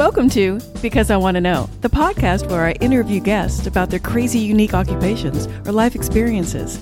Welcome 0.00 0.30
to 0.30 0.58
Because 0.80 1.10
I 1.10 1.18
Want 1.18 1.34
to 1.34 1.42
Know, 1.42 1.68
the 1.82 1.90
podcast 1.90 2.48
where 2.48 2.64
I 2.64 2.72
interview 2.80 3.20
guests 3.20 3.66
about 3.66 3.90
their 3.90 3.98
crazy, 3.98 4.38
unique 4.38 4.72
occupations 4.72 5.46
or 5.68 5.72
life 5.72 5.94
experiences. 5.94 6.80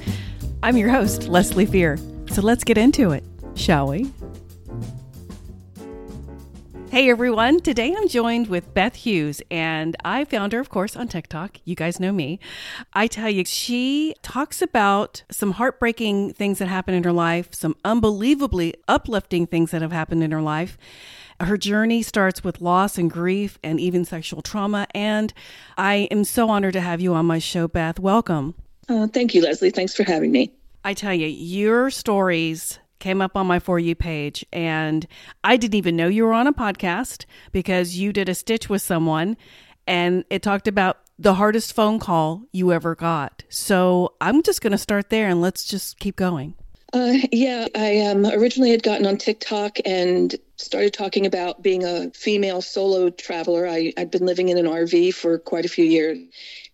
I'm 0.63 0.77
your 0.77 0.91
host, 0.91 1.27
Leslie 1.27 1.67
Fear. 1.67 1.99
So 2.31 2.43
let's 2.43 2.63
get 2.63 2.79
into 2.79 3.11
it, 3.11 3.25
shall 3.57 3.89
we? 3.89 4.13
Hey 6.93 7.11
everyone, 7.11 7.59
today 7.59 7.93
I'm 7.93 8.07
joined 8.07 8.47
with 8.47 8.73
Beth 8.73 8.95
Hughes, 8.95 9.43
and 9.51 9.97
I 10.05 10.25
found 10.25 10.53
her, 10.53 10.61
of 10.61 10.69
course, 10.69 10.95
on 10.95 11.09
TikTok. 11.09 11.59
You 11.65 11.75
guys 11.75 11.99
know 11.99 12.13
me. 12.13 12.39
I 12.93 13.09
tell 13.09 13.29
you, 13.29 13.45
she 13.45 14.15
talks 14.23 14.63
about 14.63 15.25
some 15.29 15.51
heartbreaking 15.51 16.35
things 16.35 16.61
that 16.61 16.69
happen 16.69 16.95
in 16.95 17.03
her 17.03 17.13
life, 17.13 17.49
some 17.53 17.75
unbelievably 17.85 18.77
uplifting 18.87 19.49
things 19.49 19.73
that 19.73 19.83
have 19.83 19.91
happened 19.91 20.23
in 20.23 20.31
her 20.31 20.41
life. 20.41 20.79
Her 21.41 21.57
journey 21.57 22.03
starts 22.03 22.43
with 22.43 22.61
loss 22.61 22.99
and 22.99 23.11
grief 23.11 23.59
and 23.63 23.79
even 23.79 24.05
sexual 24.05 24.43
trauma. 24.43 24.87
And 24.95 25.33
I 25.77 26.09
am 26.11 26.25
so 26.25 26.51
honored 26.51 26.73
to 26.73 26.81
have 26.81 27.01
you 27.01 27.15
on 27.15 27.27
my 27.27 27.39
show, 27.39 27.69
Beth. 27.69 27.99
Welcome. 27.99 28.55
Uh, 28.89 29.07
thank 29.07 29.35
you, 29.35 29.43
Leslie. 29.43 29.71
Thanks 29.71 29.95
for 29.95 30.03
having 30.03 30.33
me. 30.33 30.53
I 30.85 30.95
tell 30.95 31.15
you, 31.15 31.27
your 31.27 31.91
stories 31.91 32.79
came 32.99 33.21
up 33.21 33.37
on 33.37 33.47
my 33.47 33.59
For 33.59 33.79
You 33.79 33.95
page, 33.95 34.45
and 34.53 35.07
I 35.45 35.57
didn't 35.57 35.77
even 35.77 35.95
know 35.95 36.09
you 36.09 36.25
were 36.25 36.33
on 36.33 36.47
a 36.47 36.53
podcast 36.53 37.25
because 37.53 37.99
you 37.99 38.13
did 38.13 38.29
a 38.29 38.35
stitch 38.35 38.69
with 38.69 38.83
someone 38.83 39.37
and 39.89 40.25
it 40.29 40.43
talked 40.43 40.69
about 40.69 40.99
the 41.19 41.35
hardest 41.35 41.73
phone 41.73 41.99
call 41.99 42.43
you 42.53 42.73
ever 42.73 42.95
got. 42.95 43.43
So 43.49 44.15
I'm 44.21 44.43
just 44.43 44.61
going 44.61 44.73
to 44.73 44.79
start 44.79 45.11
there 45.11 45.29
and 45.29 45.41
let's 45.41 45.65
just 45.65 45.99
keep 45.99 46.15
going. 46.15 46.55
Uh, 46.93 47.19
yeah, 47.33 47.67
I 47.75 48.01
um, 48.01 48.25
originally 48.25 48.71
had 48.71 48.83
gotten 48.83 49.07
on 49.07 49.19
TikTok 49.19 49.79
and 49.85 50.35
started 50.57 50.95
talking 50.95 51.27
about 51.27 51.63
being 51.63 51.85
a 51.85 52.11
female 52.11 52.63
solo 52.63 53.11
traveler. 53.11 53.69
I, 53.69 53.93
I'd 53.99 54.11
been 54.11 54.25
living 54.25 54.49
in 54.49 54.57
an 54.57 54.65
RV 54.65 55.13
for 55.15 55.39
quite 55.39 55.67
a 55.67 55.69
few 55.69 55.85
years. 55.85 56.19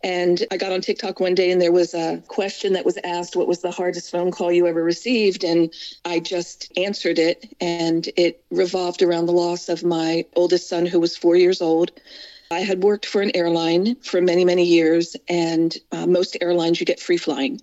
And 0.05 0.45
I 0.53 0.57
got 0.57 0.71
on 0.71 0.83
TikTok 0.83 1.19
one 1.19 1.35
day 1.35 1.51
and 1.51 1.61
there 1.61 1.73
was 1.73 1.95
a 1.95 2.23
question 2.29 2.75
that 2.75 2.85
was 2.85 2.99
asked, 3.03 3.35
What 3.35 3.49
was 3.49 3.63
the 3.63 3.73
hardest 3.73 4.11
phone 4.11 4.31
call 4.31 4.53
you 4.53 4.69
ever 4.69 4.85
received? 4.85 5.43
And 5.43 5.73
I 6.05 6.21
just 6.21 6.71
answered 6.77 7.19
it. 7.19 7.53
And 7.61 8.09
it 8.17 8.45
revolved 8.51 9.03
around 9.03 9.27
the 9.27 9.33
loss 9.33 9.69
of 9.69 9.83
my 9.83 10.27
oldest 10.37 10.69
son, 10.69 10.87
who 10.87 11.01
was 11.01 11.17
four 11.17 11.35
years 11.35 11.61
old. 11.61 11.91
I 12.51 12.61
had 12.61 12.85
worked 12.85 13.07
for 13.07 13.21
an 13.21 13.35
airline 13.35 13.97
for 13.97 14.21
many, 14.21 14.45
many 14.45 14.65
years, 14.65 15.17
and 15.29 15.75
uh, 15.91 16.07
most 16.07 16.37
airlines 16.41 16.79
you 16.79 16.87
get 16.87 17.01
free 17.01 17.17
flying 17.17 17.61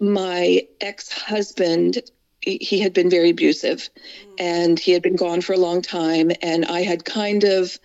my 0.00 0.66
ex 0.80 1.10
husband, 1.10 1.98
he 2.40 2.80
had 2.80 2.92
been 2.92 3.10
very 3.10 3.30
abusive 3.30 3.88
mm. 3.88 4.34
and 4.38 4.78
he 4.78 4.92
had 4.92 5.02
been 5.02 5.16
gone 5.16 5.40
for 5.40 5.52
a 5.52 5.58
long 5.58 5.82
time. 5.82 6.30
And 6.42 6.64
I 6.64 6.82
had 6.82 7.04
kind 7.04 7.44
of 7.44 7.78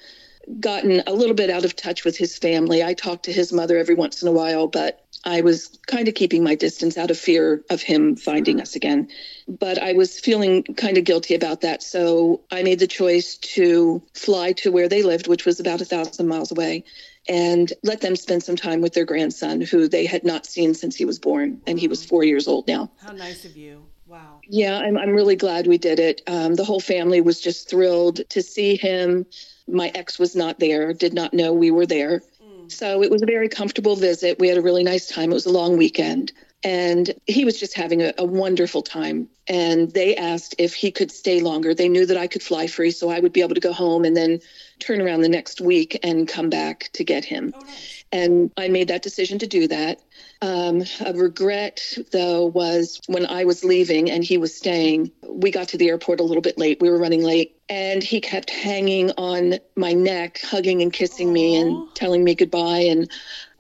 gotten 0.60 1.04
a 1.08 1.14
little 1.14 1.36
bit 1.36 1.50
out 1.50 1.66
of 1.66 1.76
touch 1.76 2.04
with 2.04 2.18
his 2.18 2.38
family. 2.38 2.84
I 2.84 2.94
talked 2.94 3.26
to 3.26 3.34
his 3.34 3.54
mother 3.54 3.78
every 3.78 3.96
once 3.96 4.22
in 4.22 4.28
a 4.28 4.32
while, 4.32 4.68
but 4.68 5.06
I 5.24 5.42
was 5.42 5.80
kind 5.86 6.08
of 6.08 6.16
keeping 6.16 6.44
my 6.44 6.56
distance 6.56 6.98
out 6.98 7.12
of 7.12 7.18
fear 7.18 7.64
of 7.70 7.82
him 7.82 8.16
finding 8.16 8.58
mm. 8.58 8.62
us 8.62 8.76
again. 8.76 9.10
But 9.48 9.78
I 9.78 9.94
was 9.94 10.20
feeling 10.20 10.64
kind 10.64 10.98
of 10.98 11.04
guilty 11.04 11.36
about 11.36 11.62
that. 11.62 11.84
So 11.84 12.42
I 12.52 12.64
made 12.64 12.80
the 12.80 12.88
choice 12.88 13.38
to 13.38 14.02
fly 14.14 14.54
to 14.54 14.72
where 14.72 14.90
they 14.90 15.04
lived, 15.04 15.28
which 15.28 15.46
was 15.46 15.60
about 15.60 15.82
a 15.82 15.86
thousand 15.86 16.28
miles 16.28 16.52
away, 16.52 16.86
and 17.28 17.72
let 17.84 18.02
them 18.02 18.16
spend 18.16 18.44
some 18.44 18.56
time 18.56 18.82
with 18.82 18.94
their 18.94 19.06
grandson, 19.06 19.62
who 19.62 19.88
they 19.88 20.06
had 20.06 20.24
not 20.24 20.46
seen 20.46 20.74
since 20.74 20.96
he 20.96 21.06
was 21.06 21.20
born, 21.20 21.62
and 21.68 21.80
he 21.80 21.88
was 21.88 22.04
four 22.04 22.24
years 22.24 22.48
old 22.48 22.68
now. 22.68 22.92
How 23.02 23.12
nice 23.12 23.46
of 23.46 23.56
you. 23.56 23.86
Wow. 24.12 24.42
Yeah, 24.46 24.78
I'm, 24.78 24.98
I'm 24.98 25.12
really 25.12 25.38
glad 25.38 25.68
we 25.68 25.78
did 25.78 25.98
it. 25.98 26.22
Um, 26.28 26.56
the 26.56 26.66
whole 26.66 26.82
family 26.82 27.22
was 27.22 27.40
just 27.40 27.70
thrilled 27.70 28.28
to 28.30 28.42
see 28.42 28.76
him. 28.76 29.26
My 29.70 29.90
ex 29.96 30.20
was 30.20 30.36
not 30.36 30.60
there, 30.60 30.92
did 30.92 31.14
not 31.14 31.34
know 31.34 31.54
we 31.54 31.72
were 31.72 31.86
there. 31.86 32.22
Mm. 32.44 32.70
So 32.70 33.02
it 33.04 33.10
was 33.10 33.22
a 33.22 33.26
very 33.26 33.48
comfortable 33.48 33.96
visit. 33.96 34.38
We 34.38 34.50
had 34.50 34.58
a 34.58 34.62
really 34.62 34.84
nice 34.84 35.08
time. 35.08 35.32
It 35.32 35.36
was 35.36 35.46
a 35.46 35.52
long 35.52 35.78
weekend. 35.78 36.34
And 36.64 37.14
he 37.26 37.46
was 37.46 37.58
just 37.58 37.74
having 37.74 38.02
a, 38.02 38.14
a, 38.18 38.26
wonderful 38.26 38.84
time. 38.84 39.30
And 39.48 39.90
they 39.94 40.16
asked 40.18 40.56
if 40.60 40.76
he 40.76 40.92
could 40.92 41.10
stay 41.10 41.40
longer. 41.40 41.74
They 41.74 41.90
knew 41.90 42.06
that 42.06 42.18
I 42.18 42.28
could 42.28 42.44
fly 42.44 42.68
free, 42.68 42.92
so 42.92 43.10
I 43.10 43.20
would 43.20 43.34
be 43.34 43.42
able 43.42 43.56
to 43.56 43.62
go 43.62 43.74
home 43.74 44.04
and 44.04 44.16
then 44.16 44.42
turn 44.82 45.02
around 45.02 45.22
the 45.22 45.30
next 45.30 45.62
week 45.62 46.00
and 46.04 46.28
come 46.28 46.50
back 46.50 46.90
to 46.94 47.04
get 47.04 47.24
him. 47.24 47.54
Oh, 47.56 47.60
nice. 47.60 48.04
And 48.12 48.52
I 48.58 48.68
made 48.68 48.90
that 48.90 49.04
decision 49.04 49.40
to 49.40 49.48
do 49.48 49.68
that. 49.70 50.02
Um, 50.42 50.84
a 51.06 51.14
regret, 51.14 51.98
though, 52.12 52.46
was 52.46 53.00
when 53.08 53.26
I 53.26 53.46
was 53.46 53.64
leaving 53.64 54.12
and 54.12 54.24
he 54.24 54.38
was 54.38 54.56
staying, 54.56 55.12
we 55.26 55.52
got 55.52 55.70
to 55.70 55.78
the 55.78 55.88
airport 55.90 56.20
a 56.20 56.24
little 56.24 56.42
bit 56.42 56.58
late. 56.58 56.82
We 56.82 56.90
were 56.90 56.98
running 56.98 57.24
late. 57.24 57.58
And 57.70 58.04
he 58.04 58.20
kept 58.20 58.50
hanging 58.50 59.12
on 59.18 59.60
my 59.78 59.94
neck, 59.94 60.42
hugging 60.44 60.82
and 60.82 60.92
kissing 60.92 61.30
Aww. 61.30 61.34
me 61.34 61.56
and 61.56 61.96
telling 61.96 62.24
me 62.24 62.36
goodbye. 62.36 62.90
And 62.90 63.10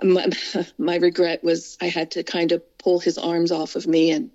my, 0.03 0.27
my 0.77 0.97
regret 0.97 1.43
was 1.43 1.77
I 1.79 1.87
had 1.87 2.11
to 2.11 2.23
kind 2.23 2.51
of 2.51 2.61
pull 2.77 2.99
his 2.99 3.17
arms 3.17 3.51
off 3.51 3.75
of 3.75 3.87
me 3.87 4.11
and 4.11 4.31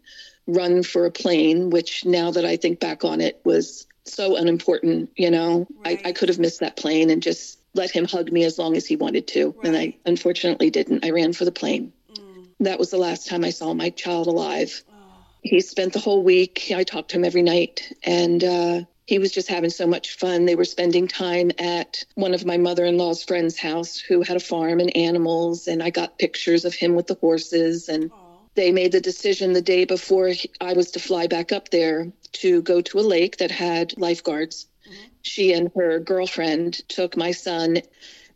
run 0.46 0.82
for 0.82 1.04
a 1.04 1.10
plane, 1.10 1.70
which 1.70 2.04
now 2.04 2.30
that 2.30 2.44
I 2.44 2.56
think 2.56 2.80
back 2.80 3.04
on 3.04 3.20
it 3.20 3.40
was 3.44 3.85
so 4.06 4.36
unimportant, 4.36 5.10
you 5.16 5.30
know. 5.30 5.66
Right. 5.84 6.00
I, 6.04 6.10
I 6.10 6.12
could 6.12 6.28
have 6.28 6.38
missed 6.38 6.60
that 6.60 6.76
plane 6.76 7.10
and 7.10 7.22
just 7.22 7.58
let 7.74 7.90
him 7.90 8.06
hug 8.06 8.32
me 8.32 8.44
as 8.44 8.58
long 8.58 8.76
as 8.76 8.86
he 8.86 8.96
wanted 8.96 9.26
to. 9.28 9.54
Right. 9.58 9.66
And 9.66 9.76
I 9.76 9.96
unfortunately 10.06 10.70
didn't. 10.70 11.04
I 11.04 11.10
ran 11.10 11.32
for 11.32 11.44
the 11.44 11.52
plane. 11.52 11.92
Mm. 12.14 12.48
That 12.60 12.78
was 12.78 12.90
the 12.90 12.98
last 12.98 13.28
time 13.28 13.44
I 13.44 13.50
saw 13.50 13.74
my 13.74 13.90
child 13.90 14.26
alive. 14.26 14.82
Oh. 14.90 14.94
He 15.42 15.60
spent 15.60 15.92
the 15.92 16.00
whole 16.00 16.22
week. 16.22 16.70
I 16.74 16.84
talked 16.84 17.10
to 17.10 17.16
him 17.16 17.24
every 17.24 17.42
night. 17.42 17.92
And 18.02 18.42
uh, 18.42 18.80
he 19.06 19.18
was 19.18 19.32
just 19.32 19.48
having 19.48 19.70
so 19.70 19.86
much 19.86 20.16
fun. 20.16 20.46
They 20.46 20.56
were 20.56 20.64
spending 20.64 21.08
time 21.08 21.50
at 21.58 22.04
one 22.14 22.34
of 22.34 22.44
my 22.44 22.56
mother 22.56 22.84
in 22.84 22.96
law's 22.96 23.22
friend's 23.22 23.58
house 23.58 23.98
who 23.98 24.22
had 24.22 24.36
a 24.36 24.40
farm 24.40 24.80
and 24.80 24.96
animals. 24.96 25.68
And 25.68 25.82
I 25.82 25.90
got 25.90 26.18
pictures 26.18 26.64
of 26.64 26.74
him 26.74 26.94
with 26.94 27.06
the 27.06 27.14
horses. 27.14 27.88
And 27.88 28.10
oh 28.12 28.26
they 28.56 28.72
made 28.72 28.92
the 28.92 29.00
decision 29.00 29.52
the 29.52 29.62
day 29.62 29.84
before 29.84 30.32
I 30.60 30.72
was 30.72 30.90
to 30.92 30.98
fly 30.98 31.26
back 31.26 31.52
up 31.52 31.68
there 31.68 32.10
to 32.40 32.62
go 32.62 32.80
to 32.80 32.98
a 32.98 33.00
lake 33.00 33.38
that 33.38 33.50
had 33.50 33.96
lifeguards. 33.98 34.66
Mm-hmm. 34.86 35.02
She 35.22 35.52
and 35.52 35.70
her 35.76 35.98
girlfriend 35.98 36.74
took 36.88 37.16
my 37.16 37.32
son. 37.32 37.78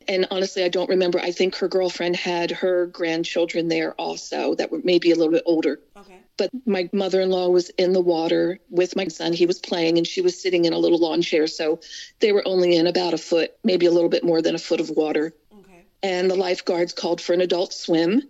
And 0.09 0.27
honestly, 0.31 0.65
I 0.65 0.69
don't 0.69 0.89
remember. 0.89 1.21
I 1.21 1.31
think 1.31 1.57
her 1.57 1.69
girlfriend 1.69 2.17
had 2.17 2.51
her 2.51 2.87
grandchildren 2.87 3.69
there 3.69 3.93
also 3.95 4.55
that 4.57 4.73
were 4.73 4.81
maybe 4.83 5.11
a 5.11 5.15
little 5.15 5.33
bit 5.33 5.45
older. 5.47 5.81
Okay. 5.97 6.19
But 6.37 6.51
my 6.67 6.89
mother 6.93 7.21
in 7.21 7.31
law 7.31 7.49
was 7.49 7.69
in 7.71 7.93
the 7.93 8.01
water 8.01 8.59
with 8.71 8.97
my 8.97 9.09
son. 9.09 9.33
He 9.33 9.47
was 9.47 9.59
playing 9.59 9.99
and 9.99 10.07
she 10.07 10.23
was 10.23 10.41
sitting 10.41 10.65
in 10.65 10.73
a 10.73 10.79
little 10.79 10.99
lawn 10.99 11.23
chair. 11.23 11.47
So 11.47 11.81
they 12.19 12.33
were 12.33 12.47
only 12.47 12.77
in 12.77 12.87
about 12.87 13.15
a 13.15 13.19
foot, 13.19 13.53
maybe 13.63 13.87
a 13.87 13.91
little 13.91 14.09
bit 14.09 14.25
more 14.25 14.41
than 14.41 14.55
a 14.55 14.59
foot 14.59 14.81
of 14.81 14.91
water. 14.91 15.35
Okay. 15.53 15.85
And 16.03 16.31
the 16.31 16.37
lifeguards 16.37 16.95
called 16.95 17.21
for 17.21 17.35
an 17.35 17.43
adult 17.43 17.75
swim. 17.75 18.23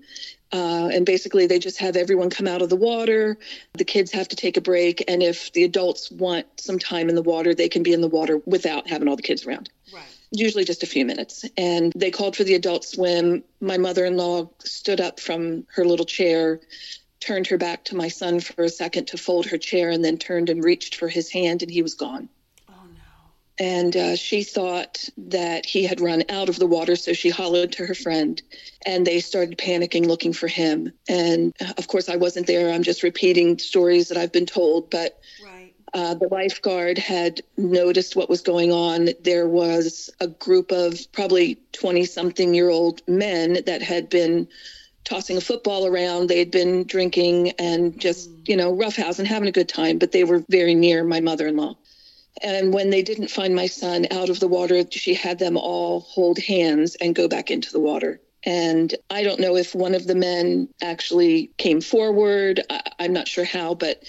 Uh, 0.53 0.91
and 0.93 1.07
basically, 1.07 1.47
they 1.47 1.59
just 1.59 1.79
have 1.79 1.97
everyone 1.97 2.31
come 2.31 2.49
out 2.49 2.63
of 2.63 2.69
the 2.69 2.77
water. 2.77 3.39
The 3.75 3.85
kids 3.85 4.11
have 4.13 4.29
to 4.29 4.37
take 4.37 4.57
a 4.57 4.61
break. 4.61 5.05
And 5.09 5.23
if 5.23 5.53
the 5.53 5.65
adults 5.65 6.11
want 6.11 6.47
some 6.61 6.79
time 6.79 7.09
in 7.09 7.15
the 7.15 7.23
water, 7.23 7.55
they 7.55 7.69
can 7.69 7.83
be 7.83 7.93
in 7.93 8.01
the 8.01 8.09
water 8.09 8.41
without 8.47 8.89
having 8.89 9.07
all 9.07 9.17
the 9.17 9.23
kids 9.23 9.47
around. 9.47 9.71
Right. 9.95 10.03
Usually 10.33 10.65
just 10.65 10.83
a 10.83 10.87
few 10.87 11.05
minutes. 11.05 11.45
And 11.57 11.93
they 11.95 12.11
called 12.11 12.37
for 12.37 12.45
the 12.45 12.55
adult 12.55 12.85
swim. 12.85 13.45
My 13.61 13.79
mother 13.79 14.05
in 14.05 14.17
law 14.17 14.51
stood 14.59 15.01
up 15.01 15.21
from 15.21 15.67
her 15.75 15.85
little 15.85 16.07
chair, 16.07 16.61
turned 17.21 17.47
her 17.49 17.59
back 17.59 17.85
to 17.85 17.97
my 17.97 18.09
son 18.09 18.41
for 18.41 18.65
a 18.65 18.69
second 18.69 19.07
to 19.09 19.19
fold 19.19 19.47
her 19.47 19.59
chair, 19.59 19.91
and 19.91 20.05
then 20.05 20.19
turned 20.19 20.49
and 20.49 20.65
reached 20.65 20.97
for 20.97 21.09
his 21.09 21.31
hand, 21.31 21.63
and 21.63 21.71
he 21.71 21.83
was 21.83 21.95
gone 21.95 22.29
and 23.61 23.95
uh, 23.95 24.17
she 24.17 24.43
thought 24.43 25.07
that 25.19 25.67
he 25.67 25.85
had 25.85 26.01
run 26.01 26.25
out 26.31 26.49
of 26.49 26.59
the 26.59 26.67
water 26.67 26.97
so 26.97 27.13
she 27.13 27.29
hollered 27.29 27.71
to 27.73 27.85
her 27.85 27.95
friend 27.95 28.43
and 28.87 29.07
they 29.07 29.21
started 29.21 29.59
panicking 29.59 30.07
looking 30.07 30.33
for 30.33 30.49
him. 30.49 30.91
And 31.09 31.55
uh, 31.61 31.75
of 31.77 31.87
course 31.87 32.09
i 32.09 32.17
wasn't 32.17 32.47
there. 32.47 32.73
I'm 32.73 32.83
just 32.83 33.03
repeating 33.03 33.59
stories 33.59 34.09
that 34.09 34.17
i've 34.17 34.33
been 34.33 34.47
told 34.47 34.91
but 34.91 35.21
right. 35.45 35.75
uh, 35.93 36.15
the 36.15 36.29
lifeguard 36.29 36.97
had 36.97 37.43
noticed 37.59 38.17
what 38.17 38.31
was 38.31 38.41
going 38.41 38.73
on. 38.73 39.11
There 39.23 39.47
was 39.47 40.09
a 40.21 40.27
group 40.27 40.73
of 40.73 40.99
probably 41.13 41.61
20 41.73 42.07
something 42.07 42.55
year 42.55 42.71
old 42.71 43.03
men 43.07 43.59
that 43.67 43.83
had 43.83 44.09
been 44.09 44.49
tossing 45.05 45.37
a 45.37 45.41
football 45.43 45.87
around. 45.87 46.29
They 46.29 46.39
had 46.39 46.51
been 46.51 46.85
drinking 46.85 47.51
and 47.59 48.01
just 48.01 48.31
mm. 48.31 48.49
you 48.49 48.57
know 48.57 48.75
roughhousing 48.75 49.27
having 49.27 49.51
a 49.51 49.53
good 49.53 49.69
time 49.69 49.99
but 49.99 50.13
they 50.13 50.25
were 50.25 50.43
very 50.49 50.75
near 50.75 51.05
my 51.05 51.21
mother-in-law 51.21 51.77
and 52.43 52.73
when 52.73 52.91
they 52.91 53.03
didn't 53.03 53.31
find 53.31 53.55
my 53.55 53.67
son 53.67 54.07
out 54.11 54.31
of 54.31 54.41
the 54.41 54.49
water, 54.49 54.85
she 54.91 55.15
had 55.15 55.39
them 55.39 55.57
all 55.57 56.01
hold 56.01 56.39
hands 56.39 56.95
and 56.97 57.15
go 57.15 57.29
back 57.29 57.51
into 57.51 57.73
the 57.73 57.81
water. 57.81 58.21
And 58.45 58.95
I 59.11 59.23
don't 59.23 59.41
know 59.41 59.57
if 59.57 59.75
one 59.75 59.95
of 59.95 60.07
the 60.07 60.15
men 60.15 60.69
actually 60.83 61.51
came 61.59 61.81
forward. 61.81 62.63
I, 62.71 62.81
am 63.01 63.13
not 63.13 63.29
sure 63.29 63.45
how, 63.45 63.75
but 63.75 64.03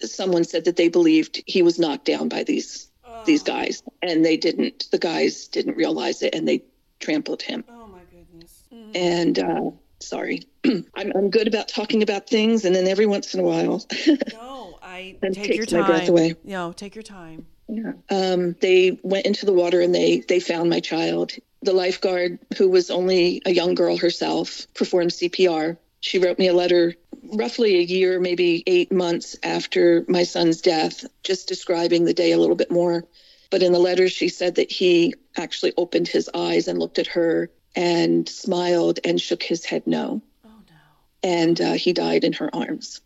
someone 0.00 0.44
said 0.44 0.64
that 0.64 0.76
they 0.76 0.88
believed 0.88 1.42
he 1.46 1.62
was 1.62 1.78
knocked 1.78 2.04
down 2.04 2.28
by 2.28 2.42
these 2.42 2.88
oh. 3.04 3.22
these 3.24 3.44
guys, 3.44 3.82
and 4.02 4.24
they 4.24 4.36
didn't. 4.36 4.90
The 4.90 4.98
guys 4.98 5.46
didn't 5.46 5.76
realize 5.76 6.22
it, 6.22 6.34
and 6.34 6.48
they 6.48 6.64
trampled 6.98 7.42
him. 7.42 7.64
Oh 7.68 7.86
my 7.86 8.00
goodness! 8.10 8.64
Mm-hmm. 8.74 8.90
And 8.96 9.38
uh, 9.38 9.70
sorry, 10.00 10.42
I'm, 10.64 11.12
I'm 11.14 11.30
good 11.30 11.46
about 11.46 11.68
talking 11.68 12.02
about 12.02 12.28
things, 12.28 12.64
and 12.64 12.74
then 12.74 12.88
every 12.88 13.06
once 13.06 13.34
in 13.34 13.40
a 13.40 13.44
while, 13.44 13.86
no, 14.32 14.80
I 14.82 15.16
take 15.32 15.54
your 15.54 15.66
time. 15.66 15.82
My 15.82 15.86
breath 15.86 16.08
away. 16.08 16.34
No, 16.42 16.72
take 16.72 16.96
your 16.96 17.04
time. 17.04 17.46
Yeah. 17.68 17.92
Um, 18.10 18.54
they 18.60 18.98
went 19.02 19.26
into 19.26 19.46
the 19.46 19.52
water 19.52 19.80
and 19.80 19.94
they 19.94 20.20
they 20.20 20.40
found 20.40 20.70
my 20.70 20.80
child. 20.80 21.32
The 21.62 21.72
lifeguard, 21.72 22.38
who 22.56 22.68
was 22.68 22.90
only 22.90 23.42
a 23.44 23.50
young 23.50 23.74
girl 23.74 23.96
herself, 23.96 24.66
performed 24.74 25.10
CPR. 25.10 25.76
She 26.00 26.18
wrote 26.18 26.38
me 26.38 26.46
a 26.46 26.54
letter 26.54 26.94
roughly 27.32 27.78
a 27.78 27.82
year, 27.82 28.20
maybe 28.20 28.62
eight 28.66 28.92
months 28.92 29.36
after 29.42 30.04
my 30.08 30.22
son's 30.22 30.60
death, 30.60 31.04
just 31.22 31.48
describing 31.48 32.04
the 32.04 32.14
day 32.14 32.32
a 32.32 32.38
little 32.38 32.56
bit 32.56 32.70
more. 32.70 33.04
But 33.50 33.62
in 33.62 33.72
the 33.72 33.78
letter, 33.78 34.08
she 34.08 34.28
said 34.28 34.56
that 34.56 34.70
he 34.70 35.14
actually 35.36 35.72
opened 35.76 36.08
his 36.08 36.30
eyes 36.34 36.68
and 36.68 36.78
looked 36.78 36.98
at 36.98 37.08
her 37.08 37.50
and 37.74 38.28
smiled 38.28 39.00
and 39.04 39.20
shook 39.20 39.42
his 39.42 39.64
head 39.64 39.86
no. 39.86 40.22
Oh, 40.44 40.48
no. 40.68 41.28
And 41.28 41.60
uh, 41.60 41.72
he 41.72 41.92
died 41.92 42.24
in 42.24 42.32
her 42.34 42.54
arms. 42.54 43.00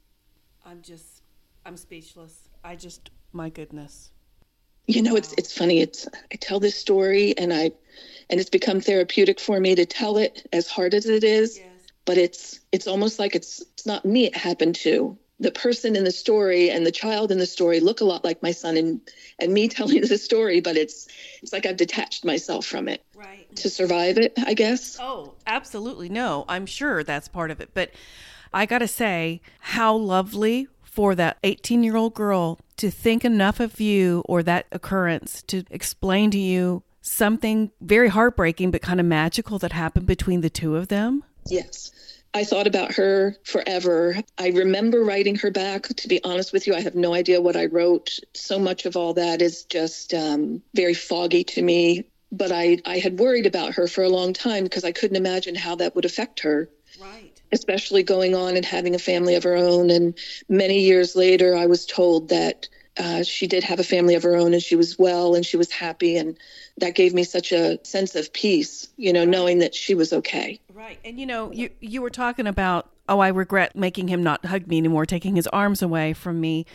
I'm 0.64 0.82
just, 0.82 1.22
I'm 1.66 1.76
speechless. 1.76 2.48
I 2.64 2.76
just, 2.76 3.10
my 3.32 3.48
goodness. 3.48 4.12
You 4.90 5.02
know, 5.02 5.16
it's 5.16 5.32
it's 5.34 5.52
funny. 5.56 5.80
It's 5.80 6.08
I 6.32 6.36
tell 6.36 6.60
this 6.60 6.74
story 6.74 7.36
and 7.38 7.52
I, 7.52 7.70
and 8.28 8.40
it's 8.40 8.50
become 8.50 8.80
therapeutic 8.80 9.38
for 9.38 9.60
me 9.60 9.74
to 9.74 9.86
tell 9.86 10.16
it 10.16 10.46
as 10.52 10.68
hard 10.68 10.94
as 10.94 11.06
it 11.06 11.22
is. 11.22 11.58
Yes. 11.58 11.66
But 12.04 12.18
it's 12.18 12.60
it's 12.72 12.86
almost 12.86 13.18
like 13.18 13.36
it's 13.36 13.60
it's 13.74 13.86
not 13.86 14.04
me 14.04 14.26
it 14.26 14.36
happened 14.36 14.74
to 14.76 15.16
the 15.40 15.50
person 15.50 15.96
in 15.96 16.04
the 16.04 16.10
story 16.10 16.70
and 16.70 16.84
the 16.84 16.92
child 16.92 17.32
in 17.32 17.38
the 17.38 17.46
story 17.46 17.80
look 17.80 18.00
a 18.00 18.04
lot 18.04 18.24
like 18.24 18.42
my 18.42 18.52
son 18.52 18.76
and 18.76 19.00
and 19.38 19.52
me 19.52 19.68
telling 19.78 20.02
the 20.02 20.18
story 20.18 20.60
but 20.60 20.76
it's 20.76 21.08
it's 21.42 21.52
like 21.52 21.66
i've 21.66 21.78
detached 21.78 22.24
myself 22.24 22.64
from 22.66 22.86
it 22.86 23.02
right 23.14 23.56
to 23.56 23.68
survive 23.68 24.18
it 24.18 24.34
i 24.44 24.54
guess 24.54 24.98
oh 25.00 25.32
absolutely 25.46 26.08
no 26.08 26.44
i'm 26.46 26.66
sure 26.66 27.02
that's 27.02 27.26
part 27.26 27.50
of 27.50 27.60
it 27.60 27.70
but 27.74 27.90
i 28.52 28.66
gotta 28.66 28.86
say 28.86 29.40
how 29.60 29.94
lovely 29.96 30.68
for 30.90 31.14
that 31.14 31.38
18 31.44 31.82
year 31.82 31.96
old 31.96 32.14
girl 32.14 32.58
to 32.76 32.90
think 32.90 33.24
enough 33.24 33.60
of 33.60 33.80
you 33.80 34.22
or 34.26 34.42
that 34.42 34.66
occurrence 34.72 35.42
to 35.42 35.64
explain 35.70 36.30
to 36.30 36.38
you 36.38 36.82
something 37.00 37.70
very 37.80 38.08
heartbreaking 38.08 38.70
but 38.70 38.82
kind 38.82 39.00
of 39.00 39.06
magical 39.06 39.58
that 39.58 39.72
happened 39.72 40.06
between 40.06 40.40
the 40.40 40.50
two 40.50 40.76
of 40.76 40.88
them 40.88 41.24
yes 41.46 41.92
I 42.32 42.44
thought 42.44 42.66
about 42.66 42.94
her 42.94 43.36
forever. 43.42 44.16
I 44.38 44.48
remember 44.48 45.02
writing 45.02 45.34
her 45.36 45.50
back. 45.50 45.88
To 45.88 46.08
be 46.08 46.22
honest 46.22 46.52
with 46.52 46.66
you, 46.66 46.74
I 46.74 46.80
have 46.80 46.94
no 46.94 47.12
idea 47.12 47.40
what 47.40 47.56
I 47.56 47.66
wrote. 47.66 48.18
So 48.34 48.58
much 48.58 48.86
of 48.86 48.96
all 48.96 49.14
that 49.14 49.42
is 49.42 49.64
just 49.64 50.14
um, 50.14 50.62
very 50.74 50.94
foggy 50.94 51.42
to 51.44 51.62
me. 51.62 52.04
But 52.30 52.52
I, 52.52 52.78
I 52.84 52.98
had 52.98 53.18
worried 53.18 53.46
about 53.46 53.74
her 53.74 53.88
for 53.88 54.04
a 54.04 54.08
long 54.08 54.32
time 54.32 54.62
because 54.62 54.84
I 54.84 54.92
couldn't 54.92 55.16
imagine 55.16 55.56
how 55.56 55.74
that 55.76 55.96
would 55.96 56.04
affect 56.04 56.40
her. 56.40 56.70
Especially 57.52 58.02
going 58.02 58.34
on 58.34 58.56
and 58.56 58.64
having 58.64 58.94
a 58.94 58.98
family 58.98 59.34
of 59.34 59.42
her 59.42 59.56
own. 59.56 59.90
And 59.90 60.16
many 60.48 60.80
years 60.80 61.16
later, 61.16 61.56
I 61.56 61.66
was 61.66 61.84
told 61.86 62.28
that 62.28 62.68
uh, 62.98 63.22
she 63.22 63.46
did 63.46 63.64
have 63.64 63.80
a 63.80 63.84
family 63.84 64.14
of 64.14 64.22
her 64.22 64.36
own 64.36 64.52
and 64.52 64.62
she 64.62 64.76
was 64.76 64.98
well 64.98 65.34
and 65.34 65.44
she 65.44 65.56
was 65.56 65.70
happy. 65.70 66.16
And 66.16 66.36
that 66.78 66.94
gave 66.94 67.14
me 67.14 67.24
such 67.24 67.52
a 67.52 67.78
sense 67.84 68.14
of 68.14 68.32
peace, 68.32 68.88
you 68.96 69.12
know, 69.12 69.24
knowing 69.24 69.60
that 69.60 69.74
she 69.74 69.94
was 69.94 70.12
okay. 70.12 70.60
Right. 70.72 70.98
And 71.04 71.18
you 71.18 71.26
know, 71.26 71.52
you 71.52 71.70
you 71.80 72.02
were 72.02 72.10
talking 72.10 72.46
about, 72.46 72.90
oh, 73.08 73.20
I 73.20 73.28
regret 73.28 73.76
making 73.76 74.08
him 74.08 74.22
not 74.22 74.44
hug 74.44 74.66
me 74.66 74.78
anymore, 74.78 75.06
taking 75.06 75.36
his 75.36 75.46
arms 75.48 75.82
away 75.82 76.12
from 76.12 76.40
me. 76.40 76.66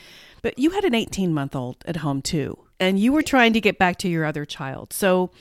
But 0.41 0.59
you 0.59 0.71
had 0.71 0.85
an 0.85 0.93
18-month-old 0.93 1.77
at 1.85 1.97
home 1.97 2.21
too, 2.21 2.59
and 2.79 2.99
you 2.99 3.11
were 3.11 3.23
trying 3.23 3.53
to 3.53 3.61
get 3.61 3.79
back 3.79 3.97
to 3.97 4.07
your 4.07 4.25
other 4.25 4.45
child. 4.45 4.93
So 4.93 5.31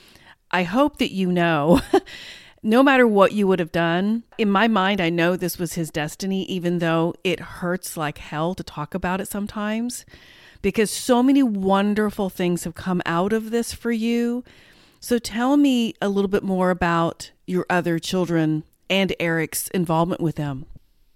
I 0.50 0.62
hope 0.62 0.98
that 0.98 1.12
you 1.12 1.30
know 1.30 1.80
no 2.64 2.82
matter 2.82 3.06
what 3.06 3.32
you 3.32 3.46
would 3.46 3.58
have 3.58 3.70
done, 3.70 4.24
in 4.38 4.50
my 4.50 4.66
mind, 4.66 4.98
I 4.98 5.10
know 5.10 5.36
this 5.36 5.58
was 5.58 5.74
his 5.74 5.90
destiny, 5.90 6.44
even 6.44 6.78
though 6.78 7.14
it 7.22 7.38
hurts 7.38 7.94
like 7.94 8.16
hell 8.16 8.54
to 8.54 8.64
talk 8.64 8.94
about 8.94 9.20
it 9.20 9.28
sometimes, 9.28 10.06
because 10.62 10.90
so 10.90 11.22
many 11.22 11.42
wonderful 11.42 12.30
things 12.30 12.64
have 12.64 12.74
come 12.74 13.02
out 13.04 13.34
of 13.34 13.50
this 13.50 13.74
for 13.74 13.92
you. 13.92 14.42
So 14.98 15.18
tell 15.18 15.58
me 15.58 15.92
a 16.00 16.08
little 16.08 16.28
bit 16.28 16.42
more 16.42 16.70
about 16.70 17.30
your 17.46 17.66
other 17.68 17.98
children 17.98 18.64
and 18.88 19.14
Eric's 19.20 19.68
involvement 19.68 20.22
with 20.22 20.36
them. 20.36 20.64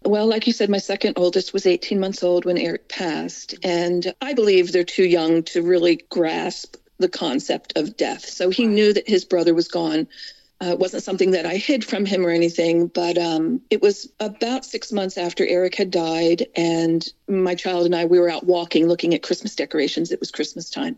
Well, 0.04 0.26
like 0.26 0.46
you 0.46 0.52
said, 0.52 0.68
my 0.68 0.78
second 0.78 1.14
oldest 1.16 1.54
was 1.54 1.64
18 1.64 1.98
months 1.98 2.22
old 2.22 2.44
when 2.44 2.58
Eric 2.58 2.90
passed. 2.90 3.54
And 3.62 4.14
I 4.20 4.34
believe 4.34 4.72
they're 4.72 4.84
too 4.84 5.06
young 5.06 5.42
to 5.44 5.62
really 5.62 6.04
grasp 6.10 6.76
the 6.98 7.08
concept 7.08 7.72
of 7.76 7.96
death. 7.96 8.26
So 8.26 8.50
he 8.50 8.66
knew 8.66 8.92
that 8.92 9.08
his 9.08 9.24
brother 9.24 9.54
was 9.54 9.68
gone. 9.68 10.06
Uh, 10.60 10.70
it 10.70 10.78
wasn't 10.78 11.04
something 11.04 11.30
that 11.32 11.46
I 11.46 11.56
hid 11.56 11.84
from 11.84 12.04
him 12.04 12.26
or 12.26 12.30
anything, 12.30 12.88
but 12.88 13.16
um, 13.16 13.60
it 13.70 13.80
was 13.80 14.12
about 14.18 14.64
six 14.64 14.90
months 14.90 15.16
after 15.16 15.46
Eric 15.46 15.76
had 15.76 15.90
died, 15.92 16.46
and 16.56 17.06
my 17.28 17.54
child 17.54 17.86
and 17.86 17.94
I 17.94 18.06
we 18.06 18.18
were 18.18 18.28
out 18.28 18.44
walking, 18.44 18.88
looking 18.88 19.14
at 19.14 19.22
Christmas 19.22 19.54
decorations. 19.54 20.10
It 20.10 20.18
was 20.18 20.32
Christmas 20.32 20.68
time, 20.68 20.96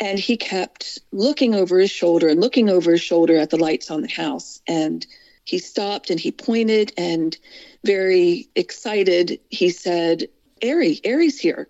and 0.00 0.18
he 0.18 0.36
kept 0.36 0.98
looking 1.12 1.54
over 1.54 1.78
his 1.78 1.90
shoulder 1.90 2.28
and 2.28 2.40
looking 2.40 2.68
over 2.68 2.92
his 2.92 3.00
shoulder 3.00 3.36
at 3.36 3.50
the 3.50 3.56
lights 3.56 3.90
on 3.92 4.02
the 4.02 4.10
house. 4.10 4.60
And 4.66 5.06
he 5.44 5.58
stopped 5.58 6.10
and 6.10 6.18
he 6.18 6.32
pointed 6.32 6.92
and 6.96 7.36
very 7.84 8.48
excited, 8.56 9.40
he 9.50 9.70
said, 9.70 10.28
Ari, 10.62 11.00
Ari's 11.06 11.38
here. 11.38 11.68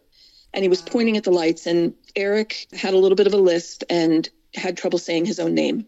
And 0.53 0.62
he 0.62 0.69
was 0.69 0.81
pointing 0.81 1.17
at 1.17 1.25
the 1.25 1.33
lights. 1.33 1.67
And 1.67 1.95
Eric 2.15 2.69
had 2.73 2.95
a 2.95 2.99
little 2.99 3.17
bit 3.17 3.27
of 3.27 3.35
a 3.35 3.39
lisp 3.39 3.83
and 3.91 4.29
had 4.55 4.77
trouble 4.77 5.00
saying 5.00 5.27
his 5.27 5.41
own 5.41 5.55
name. 5.55 5.87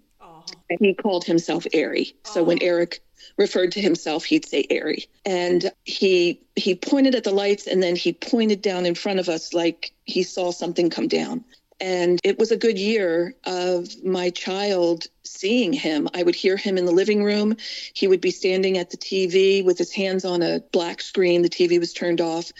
Oh. 0.48 0.58
And 0.70 0.78
he 0.80 0.94
called 0.94 1.24
himself 1.24 1.66
Ari. 1.74 2.14
So 2.24 2.40
oh. 2.40 2.44
when 2.44 2.62
Eric 2.62 3.00
referred 3.38 3.72
to 3.72 3.80
himself, 3.80 4.24
he'd 4.24 4.46
say 4.46 4.66
Ari. 4.70 5.06
And 5.24 5.70
he 5.84 6.40
he 6.54 6.74
pointed 6.74 7.14
at 7.14 7.24
the 7.24 7.32
lights 7.32 7.66
and 7.66 7.82
then 7.82 7.96
he 7.96 8.12
pointed 8.12 8.62
down 8.62 8.86
in 8.86 8.94
front 8.94 9.20
of 9.20 9.28
us 9.28 9.52
like 9.52 9.92
he 10.04 10.22
saw 10.22 10.50
something 10.52 10.90
come 10.90 11.08
down. 11.08 11.44
And 11.78 12.18
it 12.24 12.38
was 12.38 12.50
a 12.50 12.56
good 12.56 12.78
year 12.78 13.34
of 13.44 13.88
my 14.02 14.30
child 14.30 15.08
seeing 15.24 15.74
him. 15.74 16.08
I 16.14 16.22
would 16.22 16.34
hear 16.34 16.56
him 16.56 16.78
in 16.78 16.86
the 16.86 16.92
living 16.92 17.22
room. 17.22 17.56
He 17.92 18.08
would 18.08 18.22
be 18.22 18.30
standing 18.30 18.78
at 18.78 18.90
the 18.90 18.96
TV 18.96 19.62
with 19.62 19.76
his 19.76 19.92
hands 19.92 20.24
on 20.24 20.40
a 20.40 20.60
black 20.72 21.02
screen. 21.02 21.42
The 21.42 21.50
TV 21.50 21.78
was 21.78 21.92
turned 21.92 22.22
off. 22.22 22.50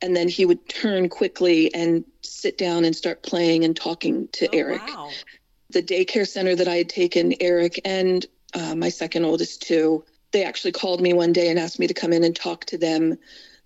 And 0.00 0.16
then 0.16 0.28
he 0.28 0.46
would 0.46 0.66
turn 0.66 1.10
quickly 1.10 1.74
and 1.74 2.04
sit 2.22 2.56
down 2.56 2.86
and 2.86 2.96
start 2.96 3.22
playing 3.22 3.64
and 3.64 3.76
talking 3.76 4.28
to 4.32 4.46
oh, 4.46 4.50
Eric. 4.54 4.86
Wow. 4.86 5.10
The 5.74 5.82
daycare 5.82 6.26
center 6.26 6.54
that 6.54 6.68
I 6.68 6.76
had 6.76 6.88
taken 6.88 7.34
Eric 7.40 7.80
and 7.84 8.24
uh, 8.54 8.76
my 8.76 8.88
second 8.88 9.24
oldest, 9.24 9.62
too, 9.62 10.04
they 10.30 10.44
actually 10.44 10.72
called 10.72 11.00
me 11.00 11.12
one 11.12 11.32
day 11.32 11.50
and 11.50 11.58
asked 11.58 11.80
me 11.80 11.88
to 11.88 11.94
come 11.94 12.12
in 12.12 12.22
and 12.22 12.34
talk 12.34 12.64
to 12.66 12.78
them 12.78 13.18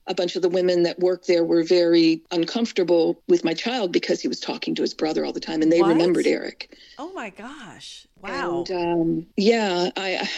a 0.06 0.14
bunch 0.14 0.34
of 0.34 0.42
the 0.42 0.48
women 0.48 0.84
that 0.84 0.98
worked 0.98 1.26
there 1.26 1.44
were 1.44 1.62
very 1.62 2.22
uncomfortable 2.30 3.22
with 3.28 3.44
my 3.44 3.52
child 3.52 3.92
because 3.92 4.22
he 4.22 4.28
was 4.28 4.40
talking 4.40 4.74
to 4.74 4.82
his 4.82 4.94
brother 4.94 5.24
all 5.24 5.32
the 5.32 5.40
time 5.40 5.60
and 5.60 5.70
they 5.70 5.82
what? 5.82 5.88
remembered 5.90 6.26
Eric. 6.26 6.74
Oh 6.98 7.12
my 7.12 7.28
gosh. 7.28 8.06
Wow. 8.20 8.64
And 8.68 8.70
um, 8.70 9.26
yeah, 9.36 9.90
I 9.96 10.28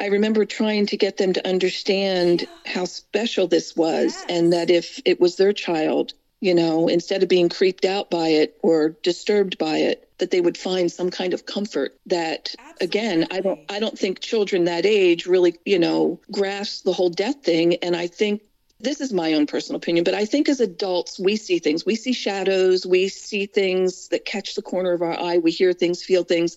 I 0.00 0.06
remember 0.06 0.46
trying 0.46 0.86
to 0.86 0.96
get 0.96 1.18
them 1.18 1.34
to 1.34 1.46
understand 1.46 2.48
how 2.64 2.86
special 2.86 3.46
this 3.46 3.76
was 3.76 4.14
yes. 4.14 4.24
and 4.30 4.52
that 4.54 4.70
if 4.70 5.00
it 5.04 5.20
was 5.20 5.36
their 5.36 5.52
child, 5.52 6.14
you 6.42 6.54
know, 6.54 6.88
instead 6.88 7.22
of 7.22 7.28
being 7.28 7.48
creeped 7.48 7.84
out 7.84 8.10
by 8.10 8.28
it 8.28 8.58
or 8.62 8.90
disturbed 9.02 9.58
by 9.58 9.78
it, 9.78 10.08
that 10.18 10.30
they 10.30 10.40
would 10.40 10.58
find 10.58 10.90
some 10.90 11.10
kind 11.10 11.34
of 11.34 11.46
comfort 11.46 11.98
that 12.06 12.54
Absolutely. 12.56 12.84
again 12.86 13.26
i 13.32 13.40
don't 13.40 13.60
i 13.68 13.80
don't 13.80 13.98
think 13.98 14.20
children 14.20 14.66
that 14.66 14.86
age 14.86 15.26
really 15.26 15.56
you 15.64 15.80
know 15.80 16.20
grasp 16.30 16.84
the 16.84 16.92
whole 16.92 17.10
death 17.10 17.42
thing 17.42 17.74
and 17.82 17.96
i 17.96 18.06
think 18.06 18.42
this 18.78 19.00
is 19.00 19.12
my 19.12 19.34
own 19.34 19.46
personal 19.46 19.76
opinion, 19.76 20.02
but 20.02 20.14
I 20.14 20.24
think 20.24 20.48
as 20.48 20.60
adults, 20.60 21.18
we 21.18 21.36
see 21.36 21.60
things. 21.60 21.86
We 21.86 21.94
see 21.94 22.12
shadows, 22.12 22.84
we 22.84 23.08
see 23.08 23.46
things 23.46 24.08
that 24.08 24.24
catch 24.24 24.56
the 24.56 24.62
corner 24.62 24.92
of 24.92 25.02
our 25.02 25.16
eye, 25.16 25.38
we 25.38 25.52
hear 25.52 25.72
things, 25.72 26.02
feel 26.02 26.24
things, 26.24 26.56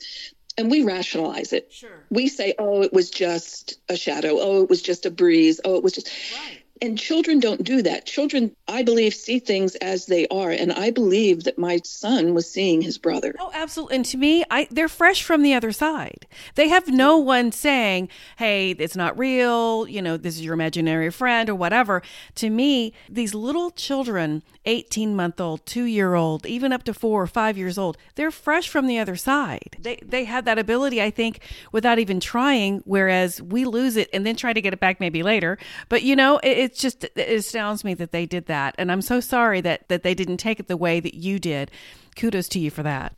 and 0.58 0.72
we 0.72 0.82
rationalize 0.82 1.54
it. 1.54 1.72
Sure. 1.72 2.04
We 2.10 2.28
say, 2.28 2.56
oh, 2.58 2.82
it 2.82 2.92
was 2.92 3.12
just 3.12 3.80
a 3.90 3.96
shadow. 3.96 4.40
Oh, 4.40 4.64
it 4.64 4.70
was 4.70 4.82
just 4.82 5.06
a 5.06 5.12
breeze. 5.12 5.62
Oh, 5.64 5.76
it 5.76 5.84
was 5.84 5.94
just. 5.94 6.10
Right. 6.34 6.64
And 6.82 6.98
children 6.98 7.40
don't 7.40 7.64
do 7.64 7.82
that. 7.84 8.06
Children, 8.06 8.54
I 8.68 8.84
believe, 8.84 9.14
see 9.14 9.40
things 9.40 9.76
as 9.76 10.08
they 10.08 10.28
are. 10.28 10.52
And 10.52 10.74
I 10.74 10.92
believe 10.92 11.46
that 11.46 11.58
my 11.58 11.80
son 11.86 12.34
was 12.34 12.52
seeing 12.52 12.82
his 12.82 12.98
brother. 12.98 13.34
Oh, 13.40 13.52
absolutely. 13.54 13.96
And 13.96 14.06
to 14.06 14.18
me, 14.18 14.44
I, 14.52 14.68
they're 14.70 14.90
fresh 14.90 15.24
from 15.24 15.42
the 15.42 15.54
other 15.54 15.72
side. 15.72 16.28
They 16.56 16.68
have 16.68 16.90
no 16.90 17.18
one 17.18 17.54
saying, 17.54 18.10
hey, 18.38 18.72
it's 18.72 18.96
not 18.96 19.18
real, 19.18 19.88
you 19.88 20.02
know, 20.02 20.18
this 20.18 20.36
is 20.36 20.42
your 20.42 20.54
imaginary 20.54 21.10
friend 21.12 21.50
or 21.50 21.56
whatever. 21.56 22.02
To 22.36 22.50
me, 22.50 22.94
these 23.10 23.34
little 23.34 23.72
children, 23.72 24.44
18 24.66 25.16
month 25.16 25.40
old, 25.40 25.66
two 25.66 25.86
year 25.86 26.16
old, 26.16 26.46
even 26.46 26.74
up 26.74 26.84
to 26.84 26.94
four 26.94 27.22
or 27.22 27.28
five 27.28 27.58
years 27.58 27.78
old, 27.78 27.98
they're 28.16 28.32
fresh 28.32 28.68
from 28.68 28.88
the 28.88 29.00
other 29.00 29.16
side. 29.16 29.78
They, 29.80 29.98
they 30.04 30.26
have 30.26 30.44
that 30.46 30.60
ability, 30.60 31.02
I 31.02 31.10
think, 31.10 31.40
without 31.72 32.00
even 32.00 32.20
trying, 32.20 32.82
whereas 32.86 33.42
we 33.42 33.64
lose 33.64 33.96
it 33.96 34.10
and 34.12 34.26
then 34.26 34.36
try 34.36 34.52
to 34.52 34.62
get 34.62 34.74
it 34.74 34.80
back 34.82 35.00
maybe 35.00 35.24
later. 35.24 35.58
But, 35.88 36.04
you 36.04 36.16
know, 36.16 36.40
it, 36.40 36.65
it's 36.66 36.80
just 36.80 37.04
it 37.04 37.18
astounds 37.18 37.84
me 37.84 37.94
that 37.94 38.12
they 38.12 38.26
did 38.26 38.48
that 38.48 38.74
and 38.78 38.92
i'm 38.92 39.02
so 39.02 39.20
sorry 39.20 39.62
that 39.62 39.88
that 39.88 40.04
they 40.04 40.14
didn't 40.14 40.38
take 40.38 40.60
it 40.60 40.68
the 40.68 40.78
way 40.78 41.00
that 41.00 41.14
you 41.14 41.40
did 41.40 41.72
kudos 42.16 42.48
to 42.50 42.60
you 42.60 42.72
for 42.72 42.84
that. 42.84 43.14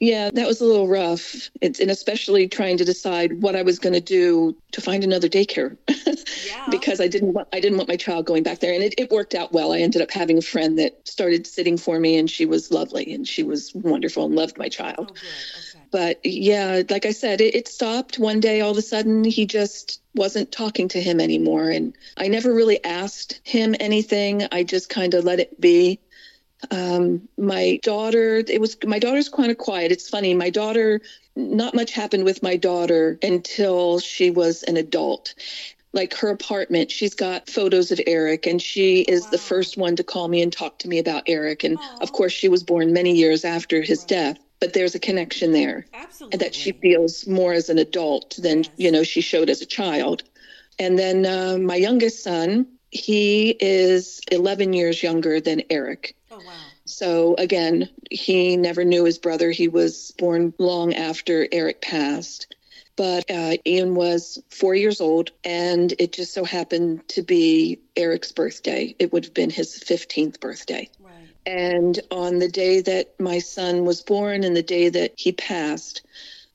Yeah, 0.00 0.30
that 0.32 0.46
was 0.46 0.60
a 0.60 0.64
little 0.64 0.86
rough. 0.86 1.50
It's, 1.60 1.80
and 1.80 1.90
especially 1.90 2.46
trying 2.46 2.76
to 2.76 2.84
decide 2.84 3.42
what 3.42 3.56
I 3.56 3.62
was 3.62 3.80
going 3.80 3.94
to 3.94 4.00
do 4.00 4.56
to 4.70 4.80
find 4.80 5.02
another 5.02 5.28
daycare 5.28 5.76
yeah. 6.46 6.66
because 6.70 7.00
I 7.00 7.08
didn't 7.08 7.32
want 7.32 7.48
I 7.52 7.58
didn't 7.58 7.78
want 7.78 7.88
my 7.88 7.96
child 7.96 8.24
going 8.24 8.44
back 8.44 8.60
there. 8.60 8.72
And 8.72 8.84
it, 8.84 8.94
it 8.96 9.10
worked 9.10 9.34
out 9.34 9.52
well. 9.52 9.72
I 9.72 9.80
ended 9.80 10.00
up 10.00 10.12
having 10.12 10.38
a 10.38 10.42
friend 10.42 10.78
that 10.78 11.08
started 11.08 11.48
sitting 11.48 11.76
for 11.76 11.98
me 11.98 12.16
and 12.16 12.30
she 12.30 12.46
was 12.46 12.70
lovely 12.70 13.12
and 13.12 13.26
she 13.26 13.42
was 13.42 13.74
wonderful 13.74 14.24
and 14.26 14.36
loved 14.36 14.56
my 14.56 14.68
child. 14.68 14.94
Oh, 14.98 15.02
okay. 15.10 15.26
But 15.90 16.20
yeah, 16.24 16.82
like 16.90 17.06
I 17.06 17.12
said, 17.12 17.40
it, 17.40 17.54
it 17.54 17.68
stopped 17.68 18.18
one 18.18 18.40
day. 18.40 18.60
All 18.60 18.72
of 18.72 18.76
a 18.76 18.82
sudden, 18.82 19.24
he 19.24 19.46
just 19.46 20.00
wasn't 20.14 20.52
talking 20.52 20.88
to 20.88 21.00
him 21.00 21.20
anymore. 21.20 21.70
And 21.70 21.96
I 22.16 22.28
never 22.28 22.52
really 22.52 22.84
asked 22.84 23.40
him 23.44 23.74
anything. 23.80 24.46
I 24.52 24.64
just 24.64 24.90
kind 24.90 25.14
of 25.14 25.24
let 25.24 25.40
it 25.40 25.60
be 25.60 26.00
um, 26.70 27.28
my 27.36 27.78
daughter, 27.82 28.42
it 28.46 28.60
was 28.60 28.76
my 28.84 28.98
daughter's 28.98 29.28
kind 29.28 29.50
of 29.50 29.58
quiet. 29.58 29.92
It's 29.92 30.08
funny. 30.08 30.34
My 30.34 30.50
daughter, 30.50 31.00
not 31.36 31.74
much 31.74 31.92
happened 31.92 32.24
with 32.24 32.42
my 32.42 32.56
daughter 32.56 33.18
until 33.22 34.00
she 34.00 34.30
was 34.30 34.62
an 34.64 34.76
adult. 34.76 35.34
Like 35.92 36.14
her 36.14 36.28
apartment, 36.28 36.90
she's 36.90 37.14
got 37.14 37.48
photos 37.48 37.92
of 37.92 38.00
Eric, 38.06 38.46
and 38.46 38.60
she 38.60 39.00
is 39.02 39.24
wow. 39.24 39.30
the 39.30 39.38
first 39.38 39.76
one 39.76 39.96
to 39.96 40.04
call 40.04 40.28
me 40.28 40.42
and 40.42 40.52
talk 40.52 40.78
to 40.80 40.88
me 40.88 40.98
about 40.98 41.24
Eric. 41.26 41.64
And 41.64 41.78
Aww. 41.78 42.02
of 42.02 42.12
course, 42.12 42.32
she 42.32 42.48
was 42.48 42.62
born 42.62 42.92
many 42.92 43.14
years 43.14 43.44
after 43.44 43.80
his 43.80 44.00
right. 44.00 44.08
death 44.08 44.38
but 44.60 44.72
there's 44.72 44.94
a 44.94 45.00
connection 45.00 45.52
there 45.52 45.86
Absolutely. 45.92 46.38
that 46.38 46.54
she 46.54 46.72
feels 46.72 47.26
more 47.26 47.52
as 47.52 47.68
an 47.68 47.78
adult 47.78 48.36
than 48.40 48.64
yes. 48.64 48.72
you 48.76 48.92
know 48.92 49.02
she 49.02 49.20
showed 49.20 49.50
as 49.50 49.62
a 49.62 49.66
child 49.66 50.22
and 50.78 50.98
then 50.98 51.26
uh, 51.26 51.58
my 51.58 51.76
youngest 51.76 52.22
son 52.22 52.66
he 52.90 53.56
is 53.60 54.20
11 54.30 54.72
years 54.72 55.02
younger 55.02 55.40
than 55.40 55.62
eric 55.70 56.14
Oh, 56.30 56.38
wow. 56.46 56.52
So 56.84 57.34
again, 57.36 57.88
he 58.10 58.56
never 58.56 58.84
knew 58.84 59.04
his 59.04 59.18
brother. 59.18 59.50
He 59.50 59.68
was 59.68 60.12
born 60.18 60.54
long 60.58 60.94
after 60.94 61.46
Eric 61.50 61.80
passed. 61.80 62.54
But 62.96 63.30
uh, 63.30 63.56
Ian 63.64 63.94
was 63.94 64.42
four 64.50 64.74
years 64.74 65.00
old, 65.00 65.30
and 65.44 65.94
it 66.00 66.12
just 66.12 66.34
so 66.34 66.44
happened 66.44 67.06
to 67.10 67.22
be 67.22 67.78
Eric's 67.94 68.32
birthday. 68.32 68.96
It 68.98 69.12
would 69.12 69.24
have 69.24 69.34
been 69.34 69.50
his 69.50 69.78
15th 69.78 70.40
birthday. 70.40 70.90
And 71.48 71.98
on 72.10 72.40
the 72.40 72.48
day 72.48 72.82
that 72.82 73.14
my 73.18 73.38
son 73.38 73.86
was 73.86 74.02
born 74.02 74.44
and 74.44 74.54
the 74.54 74.62
day 74.62 74.90
that 74.90 75.12
he 75.16 75.32
passed, 75.32 76.02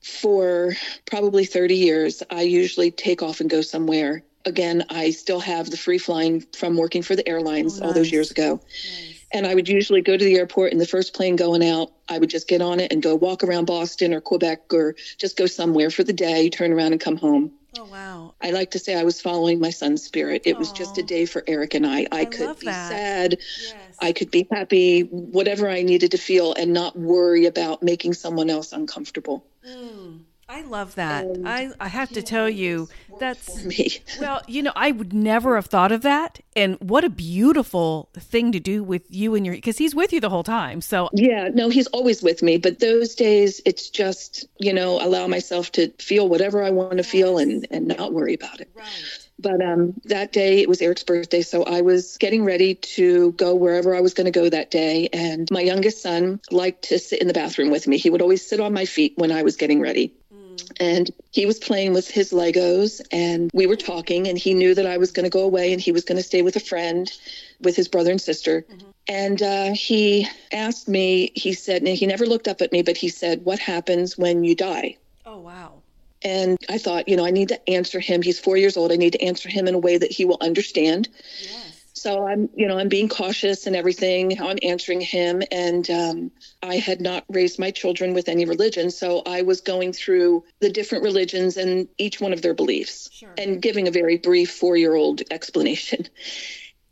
for 0.04 0.76
probably 1.06 1.46
30 1.46 1.76
years, 1.76 2.22
I 2.30 2.42
usually 2.42 2.92
take 2.92 3.24
off 3.24 3.40
and 3.40 3.50
go 3.50 3.62
somewhere. 3.62 4.22
Again, 4.46 4.86
I 4.90 5.10
still 5.12 5.40
have 5.40 5.72
the 5.72 5.78
free 5.78 5.98
flying 5.98 6.46
from 6.56 6.78
working 6.78 7.02
for 7.02 7.16
the 7.16 7.28
airlines 7.28 7.80
oh, 7.80 7.80
nice. 7.80 7.88
all 7.88 7.94
those 7.94 8.12
years 8.12 8.30
ago. 8.30 8.60
Nice. 8.62 9.26
And 9.34 9.48
I 9.48 9.56
would 9.56 9.68
usually 9.68 10.02
go 10.02 10.16
to 10.16 10.24
the 10.24 10.36
airport 10.36 10.74
and 10.74 10.82
the 10.82 10.86
first 10.86 11.16
plane 11.16 11.38
going 11.38 11.68
out, 11.68 11.92
I 12.08 12.20
would 12.20 12.30
just 12.30 12.48
get 12.48 12.62
on 12.62 12.80
it 12.80 12.92
and 12.92 13.02
go 13.02 13.16
walk 13.16 13.44
around 13.44 13.66
Boston 13.66 14.14
or 14.14 14.22
Quebec 14.22 14.72
or 14.72 14.96
just 15.18 15.38
go 15.38 15.48
somewhere 15.48 15.90
for 15.90 16.04
the 16.04 16.14
day, 16.14 16.50
turn 16.50 16.72
around 16.72 16.92
and 16.92 17.02
come 17.02 17.18
home. 17.18 17.52
Oh, 17.80 17.86
wow. 17.86 18.36
I 18.42 18.52
like 18.52 18.72
to 18.72 18.80
say 18.80 18.94
I 18.94 19.04
was 19.04 19.22
following 19.22 19.60
my 19.60 19.72
son's 19.72 20.04
spirit. 20.04 20.44
It 20.46 20.56
Aww. 20.56 20.60
was 20.60 20.72
just 20.72 20.98
a 21.00 21.04
day 21.04 21.26
for 21.26 21.44
Eric 21.48 21.74
and 21.74 21.88
I. 21.88 22.02
I, 22.12 22.22
I 22.22 22.26
could 22.26 22.60
be 22.60 22.68
that. 22.68 22.90
sad. 22.90 23.40
Yes. 23.94 24.10
I 24.10 24.14
could 24.14 24.32
be 24.32 24.48
happy, 24.52 25.02
whatever 25.02 25.70
I 25.70 25.82
needed 25.82 26.12
to 26.12 26.18
feel, 26.18 26.54
and 26.54 26.74
not 26.74 26.98
worry 26.98 27.46
about 27.46 27.84
making 27.84 28.14
someone 28.14 28.50
else 28.50 28.74
uncomfortable. 28.74 29.46
Mm. 29.68 30.22
I 30.50 30.62
love 30.62 30.96
that. 30.96 31.26
I, 31.46 31.72
I 31.80 31.88
have 31.88 32.10
to 32.12 32.22
tell 32.22 32.50
you, 32.50 32.90
that's 33.20 33.64
me. 33.64 34.00
well, 34.20 34.42
you 34.48 34.62
know, 34.62 34.74
I 34.76 34.92
would 34.92 35.14
never 35.14 35.56
have 35.56 35.68
thought 35.68 35.92
of 35.92 36.02
that. 36.02 36.42
And 36.56 36.78
what 36.80 37.04
a 37.04 37.10
beautiful 37.10 38.10
thing 38.14 38.52
to 38.52 38.60
do 38.60 38.84
with 38.84 39.04
you 39.10 39.36
and 39.36 39.46
your, 39.46 39.56
because 39.56 39.78
he's 39.78 39.96
with 39.96 40.12
you 40.12 40.20
the 40.20 40.30
whole 40.30 40.44
time. 40.44 40.82
So, 40.82 41.10
yeah, 41.14 41.50
no, 41.54 41.70
he's 41.70 41.88
always 41.88 42.22
with 42.22 42.44
me. 42.44 42.58
But 42.58 42.80
those 42.80 43.16
days, 43.16 43.62
it's 43.66 43.90
just, 43.90 44.46
you 44.60 44.74
know, 44.74 45.04
allow 45.04 45.28
myself 45.28 45.72
to 45.74 45.90
feel 46.00 46.28
whatever 46.28 46.62
I 46.62 46.72
want 46.72 46.92
to 46.92 46.98
yes. 46.98 47.10
feel 47.10 47.38
and, 47.38 47.66
and 47.72 47.88
not 47.88 48.14
worry 48.14 48.34
about 48.34 48.60
it. 48.60 48.70
Right. 48.76 49.28
But 49.44 49.62
um, 49.62 49.94
that 50.06 50.32
day, 50.32 50.62
it 50.62 50.70
was 50.70 50.82
Eric's 50.82 51.04
birthday. 51.04 51.42
So 51.42 51.64
I 51.64 51.82
was 51.82 52.18
getting 52.18 52.46
ready 52.46 52.76
to 52.76 53.34
go 53.34 53.54
wherever 53.54 53.94
I 53.96 54.02
was 54.02 54.14
going 54.14 54.26
to 54.26 54.32
go 54.32 54.50
that 54.50 54.72
day. 54.72 55.10
And 55.12 55.48
my 55.52 55.62
youngest 55.62 56.02
son 56.02 56.40
liked 56.50 56.86
to 56.86 56.98
sit 56.98 57.22
in 57.22 57.28
the 57.28 57.34
bathroom 57.34 57.70
with 57.70 57.88
me. 57.88 57.98
He 57.98 58.10
would 58.10 58.22
always 58.22 58.48
sit 58.48 58.60
on 58.60 58.74
my 58.74 58.86
feet 58.86 59.14
when 59.18 59.32
I 59.32 59.44
was 59.44 59.58
getting 59.58 59.82
ready. 59.82 60.14
And 60.80 61.10
he 61.32 61.46
was 61.46 61.60
playing 61.60 61.94
with 61.94 62.10
his 62.10 62.32
Legos, 62.32 63.02
and 63.12 63.52
we 63.54 63.68
were 63.68 63.76
talking, 63.76 64.28
and 64.28 64.38
he 64.38 64.54
knew 64.54 64.74
that 64.74 64.86
I 64.86 64.98
was 64.98 65.12
going 65.12 65.26
to 65.26 65.30
go 65.30 65.44
away 65.44 65.74
and 65.74 65.82
he 65.82 65.92
was 65.92 66.04
going 66.04 66.18
to 66.18 66.24
stay 66.24 66.42
with 66.42 66.56
a 66.56 66.60
friend, 66.60 67.12
with 67.62 67.76
his 67.76 67.88
brother 67.88 68.12
and 68.12 68.22
sister. 68.22 68.66
Mm-hmm. 68.70 68.90
And 69.08 69.42
uh, 69.42 69.74
he 69.74 70.28
asked 70.52 70.88
me, 70.88 71.32
he 71.36 71.54
said, 71.54 71.84
and 71.84 71.88
he 71.90 72.08
never 72.08 72.26
looked 72.26 72.48
up 72.48 72.62
at 72.62 72.72
me, 72.72 72.82
but 72.82 72.98
he 72.98 73.10
said, 73.10 73.44
What 73.44 73.60
happens 73.60 74.18
when 74.18 74.44
you 74.44 74.56
die? 74.56 74.98
Oh, 75.26 75.40
wow. 75.40 75.83
And 76.24 76.58
I 76.70 76.77
thought, 76.77 77.08
you 77.08 77.18
know, 77.18 77.25
I 77.25 77.32
need 77.32 77.50
to 77.50 77.70
answer 77.70 78.00
him. 78.00 78.22
He's 78.22 78.39
four 78.39 78.58
years 78.58 78.77
old. 78.77 78.92
I 78.92 78.96
need 78.96 79.13
to 79.13 79.24
answer 79.24 79.50
him 79.50 79.68
in 79.68 79.75
a 79.75 79.80
way 79.80 79.98
that 79.98 80.12
he 80.12 80.25
will 80.25 80.38
understand. 80.42 81.10
Yes. 81.42 81.84
So 81.94 82.25
I'm, 82.25 82.50
you 82.56 82.68
know, 82.68 82.77
I'm 82.77 82.89
being 82.89 83.08
cautious 83.08 83.68
and 83.68 83.75
everything. 83.75 84.32
how 84.32 84.50
I'm 84.50 84.58
answering 84.62 85.00
him. 85.00 85.42
And 85.51 85.89
um, 85.89 86.32
I 86.62 86.75
had 86.75 87.00
not 87.00 87.24
raised 87.30 87.60
my 87.60 87.72
children 87.72 88.13
with 88.13 88.27
any 88.27 88.46
religion. 88.46 88.92
So 88.92 89.22
I 89.25 89.44
was 89.44 89.62
going 89.62 89.94
through 89.94 90.44
the 90.60 90.70
different 90.70 91.03
religions 91.03 91.56
and 91.56 91.88
each 91.98 92.20
one 92.20 92.34
of 92.34 92.42
their 92.42 92.53
beliefs 92.53 93.10
sure. 93.12 93.34
and 93.38 93.62
giving 93.62 93.88
a 93.88 93.92
very 93.92 94.18
brief 94.18 94.51
four 94.51 94.75
year 94.75 94.96
old 94.96 95.22
explanation. 95.32 96.08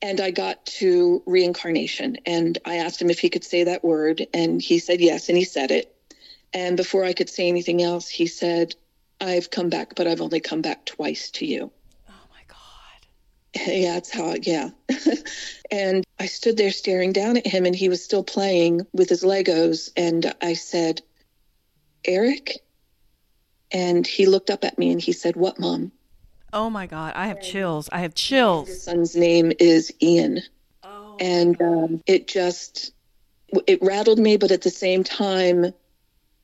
And 0.03 0.19
I 0.19 0.31
got 0.31 0.65
to 0.77 1.21
reincarnation. 1.25 2.17
And 2.25 2.57
I 2.65 2.77
asked 2.77 3.01
him 3.01 3.09
if 3.09 3.19
he 3.19 3.29
could 3.29 3.43
say 3.43 3.65
that 3.65 3.83
word. 3.83 4.25
And 4.33 4.61
he 4.61 4.79
said 4.79 4.99
yes. 4.99 5.29
And 5.29 5.37
he 5.37 5.43
said 5.43 5.71
it. 5.71 5.95
And 6.53 6.75
before 6.75 7.03
I 7.03 7.13
could 7.13 7.29
say 7.29 7.47
anything 7.47 7.81
else, 7.81 8.09
he 8.09 8.27
said, 8.27 8.75
I've 9.21 9.51
come 9.51 9.69
back, 9.69 9.93
but 9.95 10.07
I've 10.07 10.21
only 10.21 10.39
come 10.39 10.61
back 10.61 10.85
twice 10.85 11.29
to 11.31 11.45
you. 11.45 11.71
Oh 12.09 12.13
my 12.31 12.41
God. 12.47 13.67
Yeah, 13.69 13.93
that's 13.93 14.11
how, 14.11 14.35
yeah. 14.41 14.71
and 15.71 16.03
I 16.19 16.25
stood 16.25 16.57
there 16.57 16.71
staring 16.71 17.13
down 17.13 17.37
at 17.37 17.45
him, 17.45 17.65
and 17.65 17.75
he 17.75 17.87
was 17.87 18.03
still 18.03 18.23
playing 18.23 18.81
with 18.93 19.09
his 19.09 19.23
Legos. 19.23 19.91
And 19.95 20.33
I 20.41 20.53
said, 20.53 21.01
Eric? 22.03 22.57
And 23.71 24.05
he 24.05 24.25
looked 24.25 24.49
up 24.49 24.65
at 24.65 24.77
me 24.77 24.91
and 24.91 24.99
he 24.99 25.13
said, 25.13 25.35
What, 25.35 25.59
Mom? 25.59 25.91
Oh 26.51 26.69
my 26.69 26.87
God, 26.87 27.13
I 27.15 27.27
have 27.27 27.41
chills. 27.41 27.87
I 27.91 27.99
have 27.99 28.13
chills. 28.13 28.67
His 28.67 28.83
son's 28.83 29.15
name 29.15 29.53
is 29.59 29.93
Ian. 30.01 30.41
Oh. 30.83 31.15
And 31.19 31.61
um, 31.61 32.01
it 32.05 32.27
just, 32.27 32.91
it 33.67 33.81
rattled 33.81 34.19
me, 34.19 34.35
but 34.35 34.51
at 34.51 34.63
the 34.63 34.69
same 34.69 35.05
time 35.05 35.73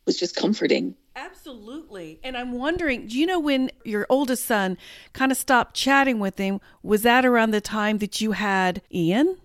was 0.06 0.18
just 0.18 0.38
comforting. 0.38 0.96
Absolutely. 1.18 2.20
And 2.24 2.38
I'm 2.38 2.52
wondering, 2.52 3.08
do 3.08 3.18
you 3.18 3.26
know 3.26 3.40
when 3.40 3.72
your 3.84 4.06
oldest 4.08 4.46
son 4.46 4.78
kind 5.14 5.32
of 5.32 5.38
stopped 5.38 5.76
chatting 5.76 6.20
with 6.20 6.38
him? 6.38 6.62
Was 6.84 7.02
that 7.02 7.26
around 7.26 7.52
the 7.52 7.60
time 7.60 7.98
that 7.98 8.22
you 8.22 8.34
had 8.34 8.84
Ian? 8.94 9.36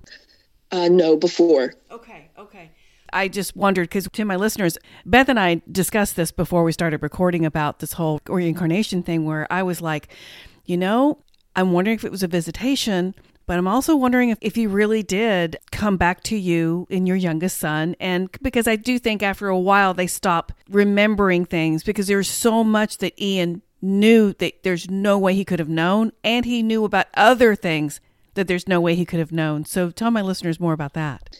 Uh, 0.70 0.88
no, 0.88 1.16
before. 1.16 1.74
Okay, 1.90 2.30
okay. 2.38 2.70
I 3.10 3.28
just 3.28 3.56
wondered 3.56 3.88
because 3.88 4.06
to 4.12 4.24
my 4.26 4.36
listeners, 4.36 4.76
Beth 5.06 5.30
and 5.30 5.40
I 5.40 5.62
discussed 5.70 6.14
this 6.14 6.30
before 6.30 6.62
we 6.62 6.72
started 6.72 7.02
recording 7.02 7.46
about 7.46 7.78
this 7.78 7.94
whole 7.94 8.20
reincarnation 8.28 9.02
thing 9.02 9.24
where 9.24 9.50
I 9.50 9.62
was 9.62 9.80
like, 9.80 10.08
you 10.66 10.76
know, 10.76 11.18
I'm 11.56 11.72
wondering 11.72 11.94
if 11.94 12.04
it 12.04 12.10
was 12.10 12.22
a 12.22 12.28
visitation 12.28 13.14
but 13.46 13.58
I'm 13.58 13.68
also 13.68 13.96
wondering 13.96 14.30
if, 14.30 14.38
if 14.40 14.54
he 14.54 14.66
really 14.66 15.02
did 15.02 15.56
come 15.70 15.96
back 15.96 16.22
to 16.24 16.36
you 16.36 16.86
in 16.90 17.06
your 17.06 17.16
youngest 17.16 17.58
son. 17.58 17.96
And 18.00 18.30
because 18.42 18.66
I 18.66 18.76
do 18.76 18.98
think 18.98 19.22
after 19.22 19.48
a 19.48 19.58
while 19.58 19.94
they 19.94 20.06
stop 20.06 20.52
remembering 20.68 21.44
things 21.44 21.82
because 21.82 22.06
there's 22.06 22.28
so 22.28 22.62
much 22.64 22.98
that 22.98 23.20
Ian 23.20 23.62
knew 23.80 24.32
that 24.34 24.62
there's 24.62 24.88
no 24.90 25.18
way 25.18 25.34
he 25.34 25.44
could 25.44 25.58
have 25.58 25.68
known. 25.68 26.12
And 26.22 26.44
he 26.44 26.62
knew 26.62 26.84
about 26.84 27.06
other 27.14 27.54
things 27.54 28.00
that 28.34 28.48
there's 28.48 28.68
no 28.68 28.80
way 28.80 28.94
he 28.94 29.04
could 29.04 29.18
have 29.18 29.32
known. 29.32 29.64
So 29.64 29.90
tell 29.90 30.10
my 30.10 30.22
listeners 30.22 30.60
more 30.60 30.72
about 30.72 30.94
that. 30.94 31.36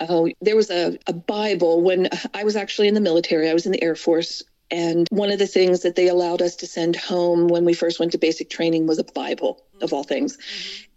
Oh, 0.00 0.28
there 0.42 0.56
was 0.56 0.70
a, 0.70 0.98
a 1.06 1.12
Bible 1.14 1.80
when 1.80 2.10
I 2.34 2.44
was 2.44 2.56
actually 2.56 2.88
in 2.88 2.94
the 2.94 3.00
military. 3.00 3.48
I 3.48 3.54
was 3.54 3.64
in 3.64 3.72
the 3.72 3.82
Air 3.82 3.94
Force 3.94 4.42
and 4.70 5.06
one 5.10 5.30
of 5.30 5.38
the 5.38 5.46
things 5.46 5.80
that 5.82 5.94
they 5.94 6.08
allowed 6.08 6.42
us 6.42 6.56
to 6.56 6.66
send 6.66 6.96
home 6.96 7.48
when 7.48 7.64
we 7.64 7.72
first 7.72 8.00
went 8.00 8.12
to 8.12 8.18
basic 8.18 8.50
training 8.50 8.86
was 8.86 8.98
a 8.98 9.04
Bible, 9.04 9.62
of 9.80 9.92
all 9.92 10.02
things. 10.02 10.38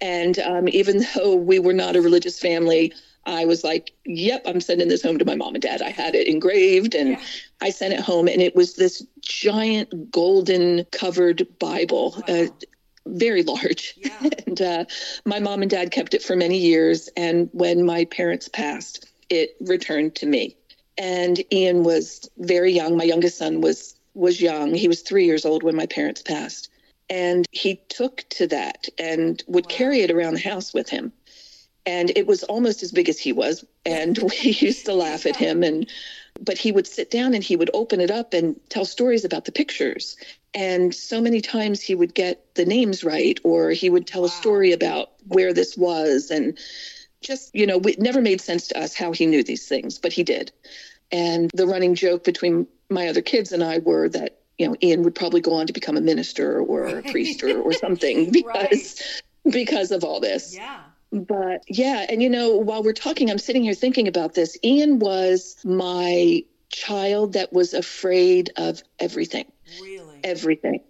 And 0.02 0.40
um, 0.40 0.68
even 0.70 1.06
though 1.16 1.36
we 1.36 1.60
were 1.60 1.74
not 1.74 1.96
a 1.96 2.02
religious 2.02 2.40
family, 2.40 2.94
I 3.26 3.46
was 3.46 3.64
like, 3.64 3.92
yep, 4.06 4.42
I'm 4.46 4.62
sending 4.62 4.88
this 4.88 5.04
home 5.04 5.20
to 5.20 5.26
my 5.26 5.36
mom 5.36 5.54
and 5.54 5.62
dad. 5.62 5.82
I 5.82 5.90
had 5.90 6.16
it 6.16 6.28
engraved 6.28 6.96
and 6.96 7.10
yeah. 7.10 7.22
I 7.62 7.70
sent 7.70 7.94
it 7.94 8.00
home. 8.00 8.28
And 8.28 8.42
it 8.42 8.56
was 8.56 8.76
this 8.76 9.06
giant 9.22 10.12
golden 10.12 10.86
covered 10.86 11.48
Bible. 11.60 12.16
Wow. 12.28 12.36
Uh, 12.36 12.48
very 13.06 13.44
large. 13.44 13.96
Yeah. 13.98 14.30
and 14.48 14.62
uh, 14.62 14.86
my 15.26 15.40
mom 15.40 15.62
and 15.62 15.70
dad 15.70 15.92
kept 15.92 16.14
it 16.14 16.24
for 16.24 16.36
many 16.36 16.58
years. 16.58 17.10
And 17.16 17.50
when 17.52 17.86
my 17.86 18.06
parents 18.06 18.48
passed, 18.48 19.06
it 19.30 19.56
returned 19.60 20.16
to 20.16 20.26
me 20.26 20.56
and 21.00 21.41
Ian 21.51 21.84
was 21.84 22.29
very 22.38 22.74
young. 22.74 22.96
My 22.98 23.06
youngest 23.06 23.38
son 23.38 23.62
was 23.62 23.96
was 24.13 24.41
young. 24.41 24.75
He 24.75 24.88
was 24.88 25.01
three 25.01 25.25
years 25.25 25.46
old 25.46 25.63
when 25.63 25.75
my 25.75 25.88
parents 25.88 26.22
passed, 26.22 26.70
and 27.10 27.48
he 27.51 27.77
took 27.89 28.25
to 28.32 28.48
that 28.48 28.88
and 29.00 29.41
would 29.48 29.65
wow. 29.65 29.75
carry 29.75 30.01
it 30.01 30.12
around 30.12 30.36
the 30.36 30.41
house 30.41 30.74
with 30.74 30.89
him. 30.89 31.12
and 31.86 32.12
it 32.15 32.27
was 32.27 32.44
almost 32.44 32.84
as 32.84 32.91
big 32.91 33.10
as 33.10 33.18
he 33.18 33.32
was. 33.32 33.65
And 33.86 34.18
we 34.44 34.51
used 34.51 34.86
to 34.86 34.94
laugh 34.94 35.25
at 35.25 35.36
him 35.36 35.63
and 35.63 35.88
but 36.41 36.58
he 36.58 36.72
would 36.72 36.88
sit 36.88 37.12
down 37.12 37.34
and 37.34 37.44
he 37.44 37.56
would 37.56 37.70
open 37.74 38.00
it 38.00 38.12
up 38.12 38.34
and 38.34 38.60
tell 38.70 38.86
stories 38.86 39.25
about 39.25 39.46
the 39.46 39.51
pictures. 39.51 40.15
And 40.53 40.94
so 40.94 41.22
many 41.22 41.41
times 41.41 41.82
he 41.82 41.96
would 41.96 42.13
get 42.13 42.56
the 42.56 42.65
names 42.65 43.03
right, 43.03 43.39
or 43.44 43.72
he 43.72 43.89
would 43.89 44.08
tell 44.08 44.22
wow. 44.22 44.27
a 44.27 44.32
story 44.32 44.72
about 44.72 45.12
where 45.27 45.53
this 45.53 45.77
was. 45.77 46.32
And 46.32 46.58
just, 47.22 47.53
you 47.53 47.68
know, 47.68 47.79
it 47.79 48.00
never 48.00 48.22
made 48.22 48.41
sense 48.41 48.68
to 48.68 48.79
us 48.79 48.96
how 48.96 49.12
he 49.12 49.25
knew 49.25 49.44
these 49.44 49.68
things, 49.68 50.00
but 50.00 50.13
he 50.13 50.24
did. 50.24 50.51
And 51.12 51.50
the 51.54 51.66
running 51.66 51.96
joke 51.96 52.24
between 52.24 52.68
my 52.89 53.08
other 53.08 53.22
kids 53.22 53.51
and 53.51 53.63
I 53.63 53.80
were 53.80 54.10
that, 54.10 54.39
you 54.58 54.68
know, 54.68 54.75
Ian 54.82 55.04
would 55.04 55.16
probably 55.16 55.42
go 55.42 55.54
on 55.54 55.68
to 55.68 55.74
become 55.74 55.98
a 55.98 56.01
minister 56.01 56.60
or 56.60 56.86
a 56.86 57.01
priest 57.04 57.44
or, 57.44 57.60
or 57.62 57.74
something 57.74 58.32
because 58.32 59.01
right. 59.46 59.54
because 59.54 59.92
of 59.92 60.04
all 60.04 60.20
this. 60.20 60.56
Yeah. 60.56 60.80
But 61.12 61.63
yeah, 61.68 62.06
and 62.08 62.22
you 62.22 62.30
know, 62.30 62.58
while 62.58 62.84
we're 62.84 62.94
talking, 62.94 63.32
I'm 63.32 63.39
sitting 63.39 63.63
here 63.63 63.74
thinking 63.74 64.08
about 64.08 64.36
this. 64.36 64.58
Ian 64.63 65.00
was 65.00 65.56
my 65.63 66.44
child 66.70 67.34
that 67.34 67.51
was 67.51 67.74
afraid 67.74 68.51
of 68.58 68.84
everything. 69.00 69.51
Really? 69.82 70.20
Everything. 70.24 70.82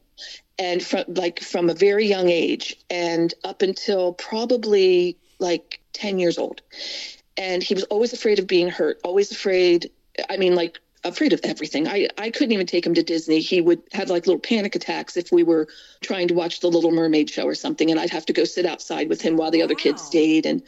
And 0.58 0.84
from 0.84 1.06
like 1.08 1.40
from 1.40 1.70
a 1.70 1.74
very 1.74 2.06
young 2.06 2.28
age 2.28 2.76
and 2.90 3.34
up 3.46 3.62
until 3.62 4.14
probably 4.14 5.18
like 5.40 5.80
10 5.94 6.20
years 6.20 6.38
old. 6.38 6.62
And 7.38 7.64
he 7.64 7.74
was 7.74 7.84
always 7.86 8.12
afraid 8.12 8.40
of 8.40 8.48
being 8.48 8.70
hurt, 8.70 9.00
always 9.04 9.32
afraid. 9.32 9.92
I 10.30 10.38
mean, 10.38 10.56
like 10.56 10.80
afraid 11.04 11.34
of 11.34 11.42
everything. 11.44 11.88
I, 11.88 12.10
I 12.18 12.30
couldn't 12.30 12.52
even 12.52 12.68
take 12.68 12.86
him 12.86 12.94
to 12.96 13.04
Disney. 13.04 13.40
He 13.40 13.62
would 13.62 13.82
have 13.94 14.10
like 14.10 14.28
little 14.28 14.40
panic 14.40 14.76
attacks 14.76 15.18
if 15.18 15.32
we 15.32 15.44
were 15.44 15.68
trying 16.02 16.28
to 16.28 16.34
watch 16.34 16.60
the 16.60 16.70
Little 16.70 16.92
Mermaid 16.92 17.30
show 17.30 17.46
or 17.46 17.56
something, 17.56 17.90
and 17.90 18.00
I'd 18.00 18.10
have 18.10 18.26
to 18.28 18.34
go 18.34 18.44
sit 18.44 18.66
outside 18.66 19.10
with 19.10 19.22
him 19.22 19.38
while 19.38 19.52
the 19.52 19.62
other 19.62 19.76
kids 19.76 20.02
stayed. 20.02 20.46
And 20.46 20.64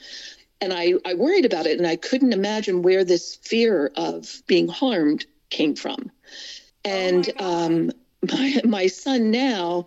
and 0.62 0.72
I, 0.72 0.94
I 1.06 1.16
worried 1.16 1.46
about 1.46 1.66
it, 1.66 1.80
and 1.80 1.88
I 1.88 1.96
couldn't 1.96 2.34
imagine 2.34 2.84
where 2.84 3.04
this 3.04 3.36
fear 3.36 3.92
of 3.96 4.44
being 4.46 4.68
harmed 4.68 5.26
came 5.50 5.76
from. 5.76 6.12
And 6.86 7.30
oh 7.40 7.44
my, 7.44 7.66
um, 7.66 7.92
my 8.32 8.62
my 8.64 8.88
son 8.88 9.32
now 9.32 9.86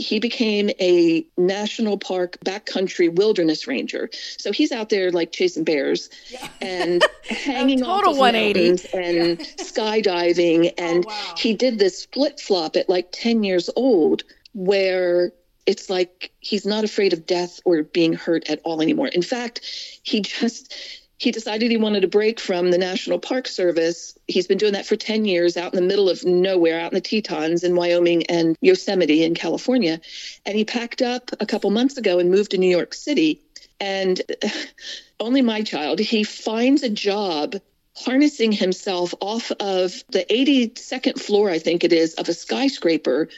he 0.00 0.18
became 0.18 0.70
a 0.80 1.24
national 1.36 1.98
park 1.98 2.38
backcountry 2.44 3.14
wilderness 3.14 3.66
ranger. 3.66 4.10
So 4.38 4.52
he's 4.52 4.72
out 4.72 4.88
there 4.88 5.10
like 5.10 5.32
chasing 5.32 5.64
bears 5.64 6.10
yeah. 6.30 6.48
and 6.60 7.04
hanging 7.28 7.80
total 7.80 8.16
180 8.16 8.88
and 8.96 9.38
yeah. 9.38 9.44
skydiving. 9.56 10.66
Oh, 10.70 10.82
and 10.82 11.04
oh, 11.06 11.08
wow. 11.08 11.34
he 11.36 11.54
did 11.54 11.78
this 11.78 12.06
flip 12.06 12.40
flop 12.40 12.76
at 12.76 12.88
like 12.88 13.10
10 13.12 13.44
years 13.44 13.68
old 13.76 14.24
where 14.54 15.32
it's 15.66 15.90
like 15.90 16.32
he's 16.40 16.66
not 16.66 16.84
afraid 16.84 17.12
of 17.12 17.26
death 17.26 17.60
or 17.64 17.82
being 17.82 18.12
hurt 18.12 18.48
at 18.50 18.60
all 18.64 18.80
anymore. 18.80 19.08
In 19.08 19.22
fact, 19.22 19.60
he 20.02 20.20
just 20.20 20.74
he 21.20 21.32
decided 21.32 21.70
he 21.70 21.76
wanted 21.76 22.02
a 22.02 22.08
break 22.08 22.40
from 22.40 22.70
the 22.70 22.78
National 22.78 23.18
Park 23.18 23.46
Service. 23.46 24.18
He's 24.26 24.46
been 24.46 24.56
doing 24.56 24.72
that 24.72 24.86
for 24.86 24.96
10 24.96 25.26
years 25.26 25.58
out 25.58 25.74
in 25.74 25.78
the 25.78 25.86
middle 25.86 26.08
of 26.08 26.24
nowhere, 26.24 26.80
out 26.80 26.92
in 26.92 26.94
the 26.94 27.02
Tetons 27.02 27.62
in 27.62 27.76
Wyoming 27.76 28.24
and 28.28 28.56
Yosemite 28.62 29.22
in 29.22 29.34
California. 29.34 30.00
And 30.46 30.56
he 30.56 30.64
packed 30.64 31.02
up 31.02 31.30
a 31.38 31.44
couple 31.44 31.68
months 31.68 31.98
ago 31.98 32.20
and 32.20 32.30
moved 32.30 32.52
to 32.52 32.58
New 32.58 32.70
York 32.70 32.94
City. 32.94 33.42
And 33.78 34.22
only 35.20 35.42
my 35.42 35.60
child, 35.60 35.98
he 35.98 36.24
finds 36.24 36.82
a 36.82 36.88
job 36.88 37.56
harnessing 37.94 38.52
himself 38.52 39.12
off 39.20 39.52
of 39.60 40.02
the 40.08 40.24
82nd 40.24 41.20
floor, 41.20 41.50
I 41.50 41.58
think 41.58 41.84
it 41.84 41.92
is, 41.92 42.14
of 42.14 42.30
a 42.30 42.34
skyscraper 42.34 43.28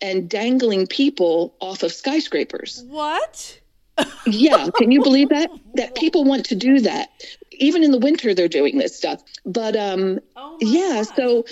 and 0.00 0.30
dangling 0.30 0.86
people 0.86 1.56
off 1.58 1.82
of 1.82 1.92
skyscrapers. 1.92 2.84
What? 2.86 3.58
Yeah, 4.26 4.68
can 4.76 4.90
you 4.90 5.02
believe 5.02 5.30
that? 5.30 5.50
That 5.74 5.94
people 5.94 6.24
want 6.24 6.46
to 6.46 6.54
do 6.54 6.80
that. 6.80 7.10
Even 7.52 7.84
in 7.84 7.90
the 7.90 7.98
winter, 7.98 8.34
they're 8.34 8.48
doing 8.48 8.78
this 8.78 8.96
stuff. 8.96 9.22
But 9.44 9.76
um, 9.76 10.20
oh 10.36 10.58
yeah, 10.60 11.04
God. 11.04 11.16
so, 11.16 11.44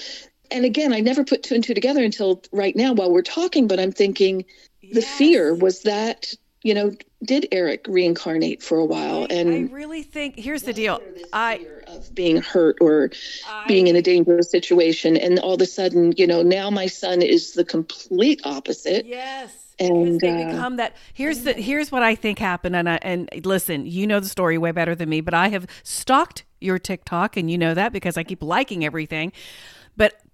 and 0.51 0.65
again, 0.65 0.93
I 0.93 1.01
never 1.01 1.25
put 1.25 1.43
two 1.43 1.55
and 1.55 1.65
two 1.65 1.75
together 1.75 2.03
until 2.03 2.43
right 2.53 2.75
now 2.75 2.93
while 2.93 3.13
we're 3.13 3.23
talking, 3.23 3.69
but 3.69 3.79
I'm 3.79 3.93
thinking 3.93 4.45
yes. 4.81 4.95
the 4.95 5.03
fear 5.03 5.55
was 5.55 5.83
that, 5.83 6.33
you 6.63 6.75
know, 6.75 6.93
did 7.23 7.49
Eric 7.53 7.87
reincarnate 7.89 8.63
for 8.63 8.79
a 8.79 8.85
while? 8.85 9.27
And 9.31 9.71
I 9.71 9.73
really 9.73 10.03
think 10.03 10.39
here's 10.39 10.63
the 10.63 10.73
deal. 10.73 11.01
I 11.33 11.67
of 11.87 12.15
being 12.15 12.41
hurt 12.41 12.77
or 12.81 13.11
I, 13.49 13.67
being 13.67 13.87
in 13.87 13.97
a 13.97 14.03
dangerous 14.03 14.51
situation, 14.51 15.17
and 15.17 15.39
all 15.39 15.55
of 15.55 15.61
a 15.61 15.67
sudden, 15.67 16.13
you 16.17 16.27
know, 16.27 16.43
now 16.43 16.71
my 16.71 16.87
son 16.87 17.23
is 17.23 17.53
the 17.53 17.65
complete 17.65 18.41
opposite. 18.45 19.07
Yes 19.07 19.71
and 19.81 20.21
they 20.21 20.45
uh, 20.45 20.51
become 20.51 20.77
that 20.77 20.95
here's 21.15 21.41
the 21.41 21.55
here's 21.55 21.91
what 21.91 22.03
i 22.03 22.15
think 22.15 22.39
happened 22.39 22.77
and 22.77 22.89
I, 22.89 22.99
and 23.03 23.29
listen 23.45 23.87
you 23.87 24.07
know 24.07 24.21
the 24.21 24.29
story 24.29 24.59
way 24.59 24.73
better 24.73 24.95
than 24.95 25.09
me 25.09 25.21
but 25.21 25.35
i 25.35 25.49
have 25.49 25.67
stalked 25.83 26.45
your 26.61 26.79
tiktok 26.79 27.37
and 27.37 27.51
you 27.51 27.57
know 27.57 27.75
that 27.75 27.93
because 27.93 28.17
i 28.17 28.23
keep 28.23 28.43
liking 28.43 28.85
everything 28.85 29.33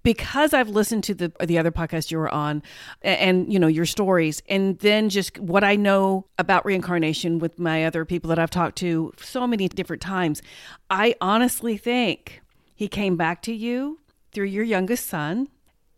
because 0.07 0.53
I've 0.53 0.69
listened 0.69 1.03
to 1.03 1.13
the 1.13 1.33
the 1.43 1.57
other 1.57 1.69
podcast 1.69 2.11
you 2.11 2.17
were 2.17 2.33
on, 2.33 2.63
and, 3.01 3.19
and, 3.19 3.53
you 3.53 3.59
know 3.59 3.67
your 3.67 3.85
stories, 3.85 4.41
and 4.47 4.79
then 4.79 5.09
just 5.09 5.37
what 5.37 5.65
I 5.65 5.75
know 5.75 6.27
about 6.37 6.65
reincarnation 6.65 7.39
with 7.39 7.59
my 7.59 7.83
other 7.83 8.05
people 8.05 8.29
that 8.29 8.39
I've 8.39 8.49
talked 8.49 8.77
to 8.77 9.11
so 9.19 9.45
many 9.45 9.67
different 9.67 10.01
times, 10.01 10.41
I 10.89 11.15
honestly 11.19 11.75
think 11.75 12.41
he 12.73 12.87
came 12.87 13.17
back 13.17 13.41
to 13.41 13.53
you 13.53 13.99
through 14.31 14.45
your 14.45 14.63
youngest 14.63 15.07
son, 15.07 15.49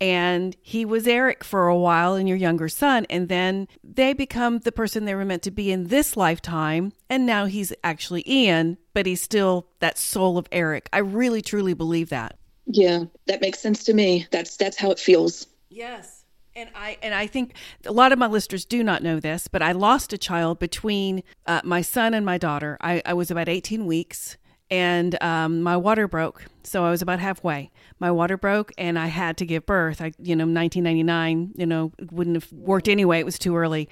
and 0.01 0.57
he 0.63 0.85
was 0.85 1.05
Eric 1.05 1.43
for 1.43 1.67
a 1.67 1.77
while 1.77 2.15
and 2.15 2.27
your 2.27 2.37
younger 2.37 2.67
son 2.67 3.05
and 3.11 3.29
then 3.29 3.67
they 3.83 4.13
become 4.13 4.59
the 4.59 4.71
person 4.71 5.05
they 5.05 5.13
were 5.13 5.25
meant 5.25 5.43
to 5.43 5.51
be 5.51 5.71
in 5.71 5.87
this 5.89 6.15
lifetime 6.15 6.93
and 7.09 7.25
now 7.25 7.45
he's 7.45 7.73
actually 7.83 8.23
Ian 8.25 8.77
but 8.93 9.05
he's 9.05 9.21
still 9.21 9.67
that 9.79 9.97
soul 9.97 10.37
of 10.37 10.47
Eric. 10.53 10.87
I 10.93 10.99
really 10.99 11.41
truly 11.41 11.73
believe 11.73 12.09
that. 12.09 12.38
Yeah, 12.71 13.05
that 13.25 13.41
makes 13.41 13.59
sense 13.59 13.83
to 13.85 13.93
me. 13.93 14.27
That's 14.31 14.55
that's 14.55 14.77
how 14.77 14.91
it 14.91 14.99
feels. 14.99 15.47
Yes. 15.69 16.23
And 16.55 16.69
I 16.75 16.97
and 17.01 17.13
I 17.15 17.25
think 17.25 17.55
a 17.85 17.91
lot 17.91 18.11
of 18.11 18.19
my 18.19 18.27
listeners 18.27 18.63
do 18.63 18.83
not 18.83 19.01
know 19.01 19.19
this, 19.19 19.47
but 19.47 19.61
I 19.61 19.71
lost 19.71 20.13
a 20.13 20.17
child 20.17 20.59
between 20.59 21.23
uh, 21.47 21.61
my 21.63 21.81
son 21.81 22.13
and 22.13 22.25
my 22.25 22.37
daughter. 22.37 22.77
I, 22.79 23.01
I 23.05 23.13
was 23.13 23.31
about 23.31 23.49
18 23.49 23.85
weeks 23.85 24.37
and 24.69 25.21
um, 25.23 25.61
my 25.61 25.77
water 25.77 26.07
broke. 26.07 26.45
So 26.63 26.85
I 26.85 26.91
was 26.91 27.01
about 27.01 27.19
halfway. 27.19 27.71
My 27.99 28.11
water 28.11 28.37
broke, 28.37 28.71
and 28.77 28.99
I 28.99 29.07
had 29.07 29.37
to 29.37 29.45
give 29.45 29.65
birth. 29.65 30.01
I, 30.01 30.11
you 30.19 30.35
know, 30.35 30.45
1999, 30.45 31.53
you 31.55 31.65
know, 31.65 31.91
wouldn't 32.11 32.35
have 32.35 32.51
worked 32.53 32.87
anyway. 32.87 33.19
It 33.19 33.25
was 33.25 33.39
too 33.39 33.57
early, 33.57 33.89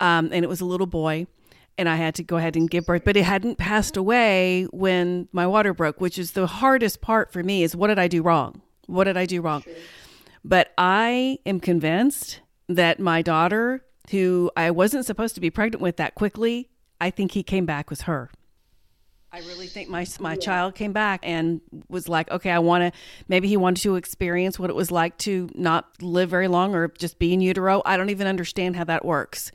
um, 0.00 0.30
and 0.32 0.44
it 0.44 0.48
was 0.48 0.60
a 0.60 0.64
little 0.64 0.88
boy, 0.88 1.26
and 1.78 1.88
I 1.88 1.96
had 1.96 2.14
to 2.16 2.22
go 2.22 2.36
ahead 2.36 2.56
and 2.56 2.68
give 2.68 2.86
birth. 2.86 3.02
But 3.04 3.16
it 3.16 3.24
hadn't 3.24 3.58
passed 3.58 3.96
away 3.96 4.66
when 4.70 5.28
my 5.32 5.46
water 5.46 5.74
broke, 5.74 6.00
which 6.00 6.18
is 6.18 6.32
the 6.32 6.46
hardest 6.46 7.00
part 7.00 7.32
for 7.32 7.42
me. 7.42 7.62
Is 7.62 7.76
what 7.76 7.88
did 7.88 7.98
I 7.98 8.08
do 8.08 8.22
wrong? 8.22 8.62
What 8.86 9.04
did 9.04 9.16
I 9.16 9.26
do 9.26 9.40
wrong? 9.40 9.62
Sure. 9.62 9.74
But 10.44 10.72
I 10.78 11.38
am 11.44 11.60
convinced 11.60 12.40
that 12.68 13.00
my 13.00 13.20
daughter, 13.22 13.84
who 14.10 14.50
I 14.56 14.70
wasn't 14.70 15.06
supposed 15.06 15.34
to 15.34 15.40
be 15.40 15.50
pregnant 15.50 15.82
with 15.82 15.96
that 15.96 16.14
quickly, 16.14 16.70
I 17.00 17.10
think 17.10 17.32
he 17.32 17.42
came 17.42 17.66
back 17.66 17.90
with 17.90 18.02
her. 18.02 18.30
I 19.32 19.40
really 19.40 19.66
think 19.66 19.90
my 19.90 20.06
my 20.18 20.32
yeah. 20.32 20.40
child 20.40 20.74
came 20.76 20.92
back 20.92 21.20
and 21.22 21.60
was 21.88 22.08
like, 22.08 22.30
okay, 22.30 22.50
I 22.50 22.58
want 22.58 22.84
to. 22.84 22.98
Maybe 23.28 23.48
he 23.48 23.56
wanted 23.56 23.82
to 23.82 23.96
experience 23.96 24.58
what 24.58 24.70
it 24.70 24.76
was 24.76 24.90
like 24.90 25.18
to 25.18 25.50
not 25.54 26.00
live 26.00 26.30
very 26.30 26.48
long 26.48 26.74
or 26.74 26.88
just 26.88 27.18
be 27.18 27.34
in 27.34 27.40
utero. 27.40 27.82
I 27.84 27.96
don't 27.96 28.08
even 28.10 28.26
understand 28.28 28.76
how 28.76 28.84
that 28.84 29.04
works. 29.04 29.52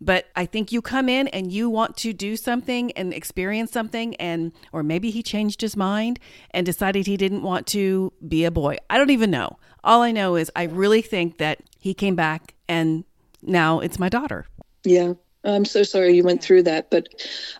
But 0.00 0.26
I 0.36 0.46
think 0.46 0.70
you 0.70 0.80
come 0.80 1.08
in 1.08 1.28
and 1.28 1.50
you 1.50 1.68
want 1.68 1.96
to 1.98 2.12
do 2.12 2.36
something 2.36 2.92
and 2.92 3.12
experience 3.12 3.72
something, 3.72 4.14
and 4.16 4.52
or 4.72 4.82
maybe 4.82 5.10
he 5.10 5.22
changed 5.22 5.60
his 5.60 5.76
mind 5.76 6.20
and 6.52 6.64
decided 6.64 7.06
he 7.06 7.16
didn't 7.16 7.42
want 7.42 7.66
to 7.68 8.12
be 8.26 8.44
a 8.44 8.50
boy. 8.50 8.76
I 8.88 8.96
don't 8.96 9.10
even 9.10 9.30
know. 9.30 9.58
All 9.82 10.02
I 10.02 10.12
know 10.12 10.36
is 10.36 10.50
I 10.54 10.64
really 10.64 11.02
think 11.02 11.38
that 11.38 11.60
he 11.80 11.94
came 11.94 12.14
back 12.14 12.54
and 12.68 13.04
now 13.42 13.80
it's 13.80 13.98
my 13.98 14.08
daughter. 14.08 14.46
Yeah. 14.84 15.14
I'm 15.44 15.64
so 15.64 15.82
sorry 15.84 16.16
you 16.16 16.24
went 16.24 16.42
through 16.42 16.64
that, 16.64 16.90
but 16.90 17.08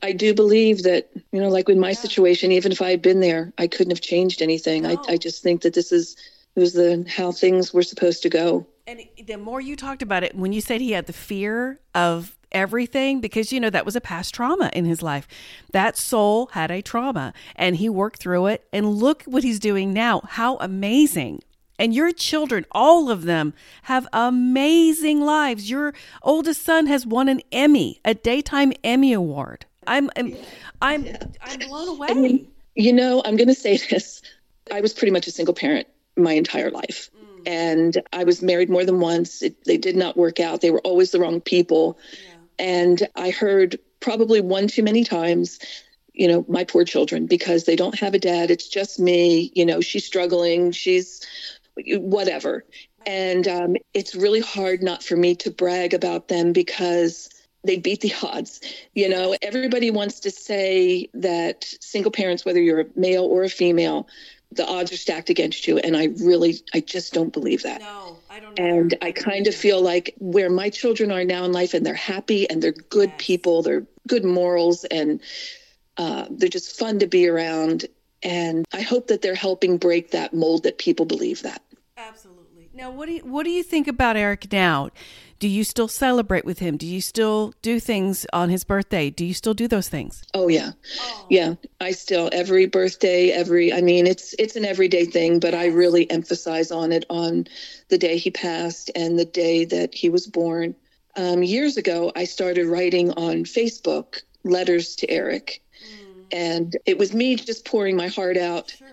I 0.02 0.12
do 0.12 0.34
believe 0.34 0.82
that, 0.82 1.10
you 1.32 1.40
know, 1.40 1.48
like 1.48 1.68
with 1.68 1.78
my 1.78 1.90
yeah. 1.90 1.94
situation, 1.94 2.50
even 2.52 2.72
if 2.72 2.82
I 2.82 2.90
had 2.90 3.00
been 3.00 3.20
there, 3.20 3.52
I 3.56 3.68
couldn't 3.68 3.92
have 3.92 4.00
changed 4.00 4.42
anything. 4.42 4.82
No. 4.82 4.90
I, 4.90 5.12
I 5.12 5.16
just 5.16 5.42
think 5.42 5.62
that 5.62 5.74
this 5.74 5.92
is, 5.92 6.16
it 6.58 6.60
was 6.60 6.72
the, 6.72 7.04
how 7.08 7.30
things 7.30 7.72
were 7.72 7.84
supposed 7.84 8.20
to 8.24 8.28
go. 8.28 8.66
And 8.88 9.02
the 9.24 9.36
more 9.36 9.60
you 9.60 9.76
talked 9.76 10.02
about 10.02 10.24
it, 10.24 10.34
when 10.34 10.52
you 10.52 10.60
said 10.60 10.80
he 10.80 10.90
had 10.90 11.06
the 11.06 11.12
fear 11.12 11.78
of 11.94 12.36
everything, 12.50 13.20
because, 13.20 13.52
you 13.52 13.60
know, 13.60 13.70
that 13.70 13.86
was 13.86 13.94
a 13.94 14.00
past 14.00 14.34
trauma 14.34 14.68
in 14.72 14.84
his 14.84 15.00
life, 15.00 15.28
that 15.72 15.96
soul 15.96 16.46
had 16.52 16.72
a 16.72 16.82
trauma 16.82 17.32
and 17.54 17.76
he 17.76 17.88
worked 17.88 18.20
through 18.20 18.46
it. 18.46 18.66
And 18.72 18.88
look 18.88 19.22
what 19.22 19.44
he's 19.44 19.60
doing 19.60 19.92
now. 19.92 20.22
How 20.26 20.56
amazing 20.56 21.42
and 21.78 21.94
your 21.94 22.10
children, 22.10 22.66
all 22.72 23.08
of 23.08 23.22
them, 23.22 23.54
have 23.82 24.08
amazing 24.12 25.20
lives. 25.20 25.70
Your 25.70 25.94
oldest 26.22 26.64
son 26.64 26.86
has 26.86 27.06
won 27.06 27.28
an 27.28 27.40
Emmy, 27.52 28.00
a 28.04 28.14
daytime 28.14 28.72
Emmy 28.82 29.12
award. 29.12 29.64
I'm 29.86 30.10
I'm 30.16 30.36
I'm, 30.82 31.06
yeah. 31.06 31.18
I'm 31.40 31.60
blown 31.60 31.88
away. 31.88 32.48
You 32.74 32.92
know, 32.92 33.22
I'm 33.24 33.36
going 33.36 33.46
to 33.46 33.54
say 33.54 33.76
this. 33.76 34.22
I 34.72 34.80
was 34.80 34.92
pretty 34.92 35.12
much 35.12 35.28
a 35.28 35.30
single 35.30 35.54
parent 35.54 35.86
my 36.18 36.32
entire 36.32 36.70
life. 36.70 37.10
Mm. 37.16 37.42
And 37.46 38.02
I 38.12 38.24
was 38.24 38.42
married 38.42 38.70
more 38.70 38.84
than 38.84 39.00
once. 39.00 39.42
It, 39.42 39.64
they 39.64 39.78
did 39.78 39.96
not 39.96 40.16
work 40.16 40.40
out. 40.40 40.60
They 40.60 40.70
were 40.70 40.80
always 40.80 41.10
the 41.10 41.20
wrong 41.20 41.40
people. 41.40 41.98
Yeah. 42.12 42.34
And 42.58 43.08
I 43.14 43.30
heard 43.30 43.78
probably 44.00 44.40
one 44.40 44.68
too 44.68 44.82
many 44.82 45.04
times 45.04 45.58
you 46.18 46.26
know, 46.26 46.44
my 46.48 46.64
poor 46.64 46.84
children 46.84 47.26
because 47.26 47.64
they 47.64 47.76
don't 47.76 47.98
have 47.98 48.12
a 48.12 48.18
dad. 48.18 48.50
It's 48.50 48.68
just 48.68 48.98
me. 48.98 49.52
You 49.54 49.64
know, 49.64 49.80
she's 49.80 50.04
struggling. 50.04 50.72
She's 50.72 51.24
whatever. 51.76 52.64
And 53.06 53.46
um, 53.46 53.76
it's 53.94 54.16
really 54.16 54.40
hard 54.40 54.82
not 54.82 55.02
for 55.02 55.16
me 55.16 55.36
to 55.36 55.50
brag 55.50 55.94
about 55.94 56.26
them 56.28 56.52
because 56.52 57.30
they 57.62 57.78
beat 57.78 58.00
the 58.00 58.12
odds. 58.22 58.60
You 58.94 59.08
know, 59.08 59.36
everybody 59.40 59.90
wants 59.90 60.20
to 60.20 60.30
say 60.30 61.08
that 61.14 61.64
single 61.80 62.10
parents, 62.10 62.44
whether 62.44 62.60
you're 62.60 62.80
a 62.80 62.86
male 62.96 63.24
or 63.24 63.44
a 63.44 63.48
female, 63.48 64.08
the 64.52 64.66
odds 64.66 64.92
are 64.92 64.96
stacked 64.96 65.30
against 65.30 65.66
you. 65.66 65.78
And 65.78 65.96
I 65.96 66.06
really, 66.22 66.56
I 66.72 66.80
just 66.80 67.12
don't 67.12 67.32
believe 67.32 67.62
that. 67.64 67.80
No, 67.80 68.16
I 68.30 68.40
don't. 68.40 68.58
And 68.58 68.96
I 69.02 69.12
kind 69.12 69.46
of 69.46 69.54
feel 69.54 69.80
like 69.82 70.14
where 70.18 70.50
my 70.50 70.70
children 70.70 71.10
are 71.10 71.24
now 71.24 71.44
in 71.44 71.52
life 71.52 71.74
and 71.74 71.84
they're 71.84 71.94
happy 71.94 72.48
and 72.48 72.62
they're 72.62 72.72
good 72.72 73.10
Yes. 73.10 73.18
people, 73.18 73.62
they're 73.62 73.86
good 74.06 74.24
morals, 74.24 74.84
and 74.84 75.20
uh, 75.96 76.26
they're 76.30 76.48
just 76.48 76.78
fun 76.78 76.98
to 77.00 77.06
be 77.06 77.28
around. 77.28 77.86
And 78.22 78.64
I 78.72 78.80
hope 78.80 79.08
that 79.08 79.22
they're 79.22 79.34
helping 79.34 79.76
break 79.76 80.10
that 80.12 80.32
mold 80.34 80.64
that 80.64 80.78
people 80.78 81.06
believe 81.06 81.42
that. 81.42 81.62
Absolutely. 81.96 82.70
Now, 82.72 82.90
what 82.90 83.06
do 83.06 83.12
you, 83.14 83.20
what 83.20 83.44
do 83.44 83.50
you 83.50 83.62
think 83.62 83.86
about 83.86 84.16
Eric 84.16 84.50
now? 84.50 84.90
Do 85.38 85.46
you 85.48 85.62
still 85.62 85.86
celebrate 85.88 86.44
with 86.44 86.58
him? 86.58 86.76
Do 86.76 86.86
you 86.86 87.00
still 87.00 87.54
do 87.62 87.78
things 87.78 88.26
on 88.32 88.48
his 88.50 88.64
birthday? 88.64 89.08
Do 89.10 89.24
you 89.24 89.34
still 89.34 89.54
do 89.54 89.68
those 89.68 89.88
things? 89.88 90.24
Oh 90.34 90.48
yeah. 90.48 90.72
Yeah. 91.30 91.54
I 91.80 91.92
still 91.92 92.28
every 92.32 92.66
birthday, 92.66 93.30
every 93.30 93.72
I 93.72 93.80
mean 93.80 94.06
it's 94.06 94.34
it's 94.38 94.56
an 94.56 94.64
everyday 94.64 95.04
thing, 95.04 95.38
but 95.38 95.54
I 95.54 95.66
really 95.66 96.10
emphasize 96.10 96.70
on 96.72 96.90
it 96.92 97.04
on 97.08 97.46
the 97.88 97.98
day 97.98 98.16
he 98.18 98.30
passed 98.30 98.90
and 98.96 99.18
the 99.18 99.24
day 99.24 99.64
that 99.66 99.94
he 99.94 100.08
was 100.08 100.26
born. 100.26 100.74
Um, 101.16 101.42
years 101.42 101.76
ago 101.76 102.10
I 102.16 102.24
started 102.24 102.66
writing 102.66 103.12
on 103.12 103.44
Facebook 103.44 104.22
letters 104.44 104.96
to 104.96 105.10
Eric. 105.10 105.62
And 106.30 106.76
it 106.84 106.98
was 106.98 107.14
me 107.14 107.36
just 107.36 107.64
pouring 107.64 107.96
my 107.96 108.08
heart 108.08 108.36
out 108.36 108.74
Sure. 108.76 108.86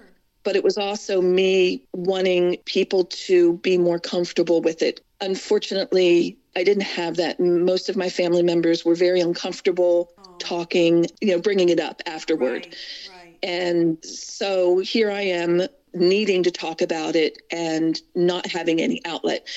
but 0.44 0.56
it 0.56 0.64
was 0.64 0.78
also 0.78 1.22
me 1.22 1.84
wanting 1.92 2.58
people 2.66 3.04
to 3.06 3.58
be 3.58 3.78
more 3.78 4.00
comfortable 4.00 4.62
with 4.62 4.82
it. 4.82 5.02
Unfortunately, 5.22 6.38
I 6.56 6.64
didn't 6.64 6.84
have 6.84 7.18
that. 7.18 7.40
Most 7.40 7.90
of 7.90 7.96
my 7.96 8.10
family 8.10 8.44
members 8.44 8.84
were 8.84 8.96
very 8.96 9.22
uncomfortable 9.22 10.12
oh. 10.18 10.36
talking, 10.40 11.06
you 11.22 11.30
know, 11.30 11.40
bringing 11.40 11.70
it 11.70 11.80
up 11.80 12.02
afterward. 12.06 12.68
Right. 13.10 13.38
And 13.44 14.04
so 14.04 14.80
here 14.80 15.12
I 15.12 15.22
am 15.22 15.64
needing 15.94 16.44
to 16.44 16.52
talk 16.52 16.82
about 16.82 17.16
it 17.16 17.42
and 17.52 18.00
not 18.16 18.46
having 18.48 18.82
any 18.82 19.02
outlet. 19.06 19.48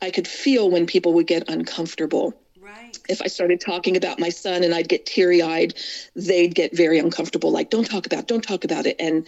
I 0.00 0.10
could 0.10 0.26
feel 0.26 0.70
when 0.70 0.86
people 0.86 1.12
would 1.14 1.26
get 1.26 1.48
uncomfortable. 1.48 2.34
Right. 2.60 2.96
If 3.08 3.20
I 3.20 3.26
started 3.26 3.60
talking 3.60 3.96
about 3.96 4.18
my 4.18 4.30
son 4.30 4.64
and 4.64 4.74
I'd 4.74 4.88
get 4.88 5.04
teary 5.04 5.42
eyed, 5.42 5.74
they'd 6.14 6.54
get 6.54 6.76
very 6.76 6.98
uncomfortable, 6.98 7.50
like, 7.50 7.70
don't 7.70 7.84
talk 7.84 8.06
about, 8.06 8.20
it, 8.20 8.28
don't 8.28 8.44
talk 8.44 8.64
about 8.64 8.86
it. 8.86 8.96
And 8.98 9.26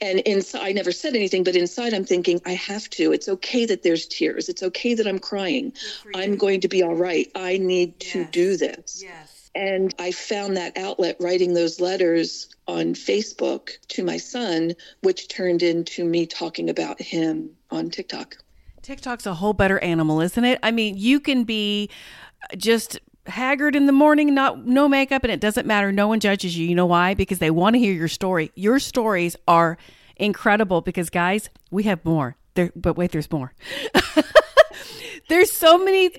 and 0.00 0.20
inside, 0.20 0.62
I 0.62 0.72
never 0.72 0.92
said 0.92 1.14
anything, 1.14 1.44
but 1.44 1.56
inside 1.56 1.94
I'm 1.94 2.04
thinking, 2.04 2.40
I 2.44 2.52
have 2.52 2.90
to. 2.90 3.12
It's 3.12 3.28
okay 3.28 3.66
that 3.66 3.82
there's 3.82 4.06
tears. 4.06 4.48
It's 4.48 4.62
okay 4.62 4.94
that 4.94 5.06
I'm 5.06 5.18
crying. 5.18 5.72
I'm 6.14 6.36
going 6.36 6.60
to 6.62 6.68
be 6.68 6.82
all 6.82 6.94
right. 6.94 7.30
I 7.34 7.58
need 7.58 8.00
to 8.00 8.24
do 8.24 8.56
this. 8.56 9.02
Yes. 9.02 9.50
And 9.54 9.94
I 10.00 10.10
found 10.10 10.56
that 10.56 10.76
outlet 10.76 11.16
writing 11.20 11.54
those 11.54 11.80
letters 11.80 12.48
on 12.66 12.94
Facebook 12.94 13.70
to 13.88 14.02
my 14.04 14.16
son, 14.16 14.74
which 15.02 15.28
turned 15.28 15.62
into 15.62 16.04
me 16.04 16.26
talking 16.26 16.68
about 16.68 17.00
him 17.00 17.50
on 17.70 17.90
TikTok. 17.90 18.36
TikTok's 18.82 19.26
a 19.26 19.34
whole 19.34 19.52
better 19.52 19.78
animal, 19.78 20.20
isn't 20.20 20.44
it? 20.44 20.58
I 20.62 20.70
mean, 20.70 20.96
you 20.98 21.20
can 21.20 21.44
be 21.44 21.88
just 22.56 22.98
haggard 23.26 23.74
in 23.76 23.86
the 23.86 23.92
morning, 23.92 24.34
not 24.34 24.66
no 24.66 24.88
makeup, 24.88 25.24
and 25.24 25.32
it 25.32 25.40
doesn't 25.40 25.66
matter. 25.66 25.92
No 25.92 26.08
one 26.08 26.20
judges 26.20 26.56
you. 26.56 26.66
You 26.66 26.74
know 26.74 26.86
why? 26.86 27.14
Because 27.14 27.38
they 27.38 27.50
want 27.50 27.74
to 27.74 27.80
hear 27.80 27.92
your 27.92 28.08
story. 28.08 28.52
Your 28.54 28.78
stories 28.78 29.36
are 29.48 29.78
incredible 30.16 30.80
because 30.80 31.10
guys, 31.10 31.50
we 31.70 31.84
have 31.84 32.04
more. 32.04 32.36
There, 32.54 32.70
but 32.76 32.96
wait, 32.96 33.10
there's 33.12 33.30
more. 33.30 33.52
there's 35.28 35.50
so 35.50 35.78
many. 35.78 36.10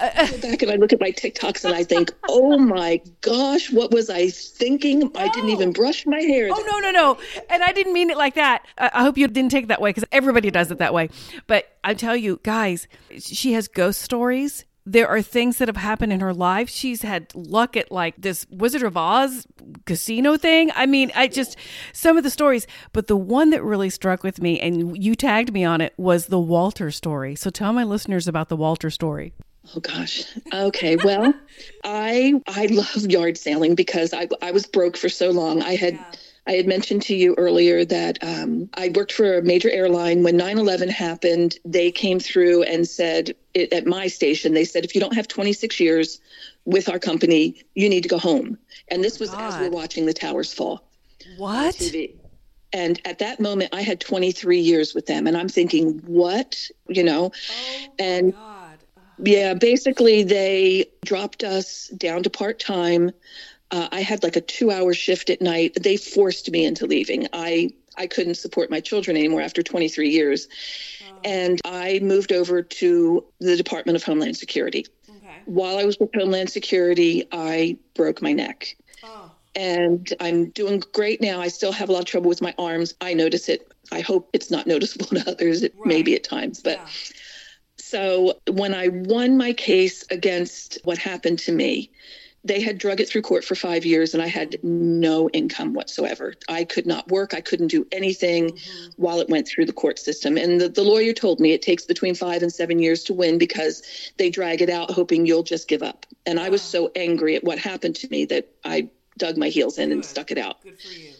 I 0.00 0.28
go 0.30 0.38
back 0.40 0.62
and 0.62 0.70
I 0.70 0.76
look 0.76 0.92
at 0.92 1.00
my 1.00 1.10
TikToks 1.10 1.64
and 1.64 1.74
I 1.74 1.84
think, 1.84 2.12
oh 2.28 2.58
my 2.58 3.00
gosh, 3.20 3.70
what 3.70 3.90
was 3.90 4.08
I 4.08 4.30
thinking? 4.30 5.10
I 5.16 5.28
didn't 5.28 5.50
even 5.50 5.72
brush 5.72 6.06
my 6.06 6.20
hair. 6.20 6.48
Oh 6.50 6.64
no, 6.66 6.78
no, 6.78 6.90
no! 6.90 7.18
And 7.50 7.62
I 7.62 7.72
didn't 7.72 7.92
mean 7.92 8.10
it 8.10 8.16
like 8.16 8.34
that. 8.34 8.66
I, 8.78 8.90
I 8.94 9.02
hope 9.02 9.18
you 9.18 9.26
didn't 9.28 9.50
take 9.50 9.64
it 9.64 9.68
that 9.68 9.80
way 9.80 9.90
because 9.90 10.04
everybody 10.12 10.50
does 10.50 10.70
it 10.70 10.78
that 10.78 10.94
way. 10.94 11.10
But 11.46 11.76
I 11.84 11.94
tell 11.94 12.16
you, 12.16 12.40
guys, 12.42 12.86
she 13.18 13.52
has 13.52 13.68
ghost 13.68 14.00
stories. 14.00 14.64
There 14.84 15.08
are 15.08 15.22
things 15.22 15.58
that 15.58 15.68
have 15.68 15.76
happened 15.76 16.12
in 16.12 16.20
her 16.20 16.34
life. 16.34 16.68
She's 16.68 17.02
had 17.02 17.32
luck 17.34 17.76
at 17.76 17.92
like 17.92 18.14
this 18.18 18.46
Wizard 18.50 18.82
of 18.82 18.96
Oz 18.96 19.46
casino 19.84 20.36
thing. 20.36 20.70
I 20.74 20.86
mean, 20.86 21.12
I 21.14 21.28
just 21.28 21.56
some 21.92 22.16
of 22.16 22.24
the 22.24 22.30
stories, 22.30 22.66
but 22.92 23.06
the 23.06 23.16
one 23.16 23.50
that 23.50 23.62
really 23.62 23.90
struck 23.90 24.22
with 24.22 24.42
me, 24.42 24.58
and 24.60 25.02
you 25.02 25.14
tagged 25.14 25.52
me 25.52 25.64
on 25.64 25.80
it, 25.80 25.94
was 25.96 26.26
the 26.26 26.40
Walter 26.40 26.90
story. 26.90 27.34
So 27.36 27.50
tell 27.50 27.72
my 27.72 27.84
listeners 27.84 28.26
about 28.26 28.48
the 28.48 28.56
Walter 28.56 28.90
story. 28.90 29.32
Oh 29.76 29.80
gosh. 29.80 30.24
Okay. 30.52 30.96
Well, 30.96 31.32
I 31.84 32.40
I 32.48 32.66
love 32.66 33.06
yard 33.06 33.38
sailing 33.38 33.74
because 33.74 34.12
I 34.12 34.28
I 34.40 34.50
was 34.50 34.66
broke 34.66 34.96
for 34.96 35.08
so 35.08 35.30
long. 35.30 35.62
I 35.62 35.76
had 35.76 35.98
I 36.46 36.52
had 36.52 36.66
mentioned 36.66 37.02
to 37.02 37.14
you 37.14 37.34
earlier 37.38 37.84
that 37.84 38.18
um, 38.22 38.68
I 38.74 38.90
worked 38.94 39.12
for 39.12 39.38
a 39.38 39.42
major 39.42 39.70
airline. 39.70 40.22
When 40.22 40.36
9/11 40.36 40.88
happened, 40.90 41.58
they 41.64 41.92
came 41.92 42.18
through 42.18 42.64
and 42.64 42.88
said 42.88 43.34
it, 43.54 43.72
at 43.72 43.86
my 43.86 44.08
station. 44.08 44.52
They 44.52 44.64
said 44.64 44.84
if 44.84 44.94
you 44.94 45.00
don't 45.00 45.14
have 45.14 45.28
26 45.28 45.78
years 45.78 46.20
with 46.64 46.88
our 46.88 46.98
company, 46.98 47.62
you 47.74 47.88
need 47.88 48.02
to 48.02 48.08
go 48.08 48.18
home. 48.18 48.58
And 48.88 49.04
this 49.04 49.20
was 49.20 49.30
as 49.30 49.54
God. 49.54 49.60
we're 49.60 49.70
watching 49.70 50.06
the 50.06 50.12
towers 50.12 50.52
fall. 50.52 50.82
What? 51.36 51.80
And 52.72 53.00
at 53.04 53.18
that 53.18 53.38
moment, 53.38 53.74
I 53.74 53.82
had 53.82 54.00
23 54.00 54.58
years 54.58 54.94
with 54.94 55.06
them, 55.06 55.26
and 55.26 55.36
I'm 55.36 55.48
thinking, 55.48 55.98
what, 56.06 56.68
you 56.88 57.04
know? 57.04 57.30
and 57.98 58.32
God. 58.32 58.78
yeah, 59.18 59.52
basically, 59.54 60.22
they 60.22 60.86
dropped 61.04 61.44
us 61.44 61.88
down 61.88 62.22
to 62.22 62.30
part 62.30 62.58
time. 62.58 63.10
Uh, 63.72 63.88
I 63.90 64.00
had 64.02 64.22
like 64.22 64.36
a 64.36 64.40
two 64.40 64.70
hour 64.70 64.92
shift 64.94 65.30
at 65.30 65.40
night. 65.40 65.76
They 65.82 65.96
forced 65.96 66.50
me 66.50 66.64
into 66.66 66.86
leaving. 66.86 67.26
I 67.32 67.70
I 67.96 68.06
couldn't 68.06 68.36
support 68.36 68.70
my 68.70 68.80
children 68.80 69.16
anymore 69.16 69.40
after 69.40 69.62
23 69.62 70.10
years. 70.10 70.48
And 71.24 71.60
I 71.64 72.00
moved 72.02 72.32
over 72.32 72.62
to 72.62 73.24
the 73.38 73.56
Department 73.56 73.96
of 73.96 74.02
Homeland 74.02 74.36
Security. 74.36 74.86
Okay. 75.08 75.40
While 75.44 75.78
I 75.78 75.84
was 75.84 75.98
with 75.98 76.10
Homeland 76.14 76.50
Security, 76.50 77.28
I 77.30 77.76
broke 77.94 78.20
my 78.22 78.32
neck. 78.32 78.76
Oh. 79.04 79.30
And 79.54 80.12
I'm 80.20 80.50
doing 80.50 80.82
great 80.92 81.20
now. 81.20 81.40
I 81.40 81.48
still 81.48 81.70
have 81.72 81.90
a 81.90 81.92
lot 81.92 82.00
of 82.00 82.06
trouble 82.06 82.28
with 82.28 82.42
my 82.42 82.54
arms. 82.58 82.94
I 83.00 83.14
notice 83.14 83.48
it. 83.48 83.70
I 83.92 84.00
hope 84.00 84.30
it's 84.32 84.50
not 84.50 84.66
noticeable 84.66 85.06
to 85.18 85.30
others. 85.30 85.62
It 85.62 85.74
may 85.84 86.02
be 86.02 86.14
at 86.16 86.24
times, 86.24 86.60
but 86.60 86.78
Yeah. 86.78 86.88
so 87.76 88.38
when 88.50 88.74
I 88.74 88.88
won 88.88 89.36
my 89.36 89.52
case 89.52 90.04
against 90.10 90.78
what 90.84 90.98
happened 90.98 91.38
to 91.40 91.52
me, 91.52 91.90
they 92.44 92.60
had 92.60 92.78
drug 92.78 93.00
it 93.00 93.08
through 93.08 93.22
court 93.22 93.44
for 93.44 93.54
five 93.54 93.84
years 93.84 94.14
and 94.14 94.22
I 94.22 94.26
had 94.26 94.56
no 94.62 95.30
income 95.30 95.74
whatsoever. 95.74 96.34
I 96.48 96.64
could 96.64 96.86
not 96.86 97.08
work. 97.08 97.34
I 97.34 97.40
couldn't 97.40 97.68
do 97.68 97.86
anything 97.92 98.50
mm-hmm. 98.50 98.90
while 98.96 99.20
it 99.20 99.28
went 99.28 99.46
through 99.46 99.66
the 99.66 99.72
court 99.72 99.98
system. 99.98 100.36
And 100.36 100.60
the, 100.60 100.68
the 100.68 100.82
lawyer 100.82 101.12
told 101.12 101.38
me 101.38 101.52
it 101.52 101.62
takes 101.62 101.84
between 101.84 102.14
five 102.14 102.42
and 102.42 102.52
seven 102.52 102.80
years 102.80 103.04
to 103.04 103.14
win 103.14 103.38
because 103.38 103.82
they 104.16 104.30
drag 104.30 104.60
it 104.60 104.70
out 104.70 104.90
hoping 104.90 105.24
you'll 105.24 105.44
just 105.44 105.68
give 105.68 105.82
up. 105.82 106.04
And 106.26 106.40
I 106.40 106.48
was 106.48 106.62
so 106.62 106.90
angry 106.96 107.36
at 107.36 107.44
what 107.44 107.58
happened 107.58 107.96
to 107.96 108.08
me 108.08 108.24
that 108.26 108.48
I 108.64 108.88
dug 109.18 109.36
my 109.36 109.48
heels 109.48 109.78
in 109.78 109.92
and 109.92 110.04
stuck 110.04 110.30
it 110.30 110.38
out. 110.38 110.62
Good 110.62 110.80
for 110.80 110.88
you. 110.88 111.12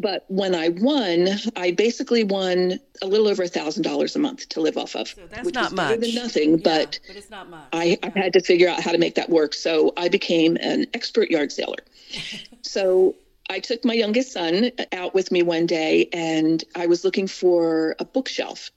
But 0.00 0.24
when 0.28 0.54
I 0.54 0.70
won, 0.70 1.28
I 1.56 1.72
basically 1.72 2.24
won 2.24 2.80
a 3.02 3.06
little 3.06 3.28
over 3.28 3.42
a 3.42 3.48
thousand 3.48 3.82
dollars 3.82 4.16
a 4.16 4.18
month 4.18 4.48
to 4.50 4.60
live 4.60 4.76
off 4.78 4.96
of, 4.96 5.08
So 5.08 5.26
that's 5.28 5.44
which 5.44 5.54
not 5.54 5.72
is 5.72 5.76
better 5.76 5.96
much. 5.96 6.00
than 6.00 6.14
nothing. 6.14 6.56
But 6.56 7.00
but 7.06 7.16
it's 7.16 7.30
not 7.30 7.50
much. 7.50 7.68
I, 7.72 7.98
I 8.02 8.18
had 8.18 8.32
to 8.32 8.40
figure 8.40 8.68
out 8.68 8.80
how 8.80 8.92
to 8.92 8.98
make 8.98 9.14
that 9.16 9.28
work. 9.28 9.52
So 9.54 9.92
I 9.96 10.08
became 10.08 10.56
an 10.56 10.86
expert 10.94 11.30
yard 11.30 11.52
sailor. 11.52 11.76
so 12.62 13.14
I 13.50 13.58
took 13.58 13.84
my 13.84 13.94
youngest 13.94 14.32
son 14.32 14.70
out 14.92 15.12
with 15.12 15.32
me 15.32 15.42
one 15.42 15.66
day 15.66 16.08
and 16.12 16.62
I 16.76 16.86
was 16.86 17.04
looking 17.04 17.26
for 17.26 17.96
a 17.98 18.04
bookshelf. 18.04 18.70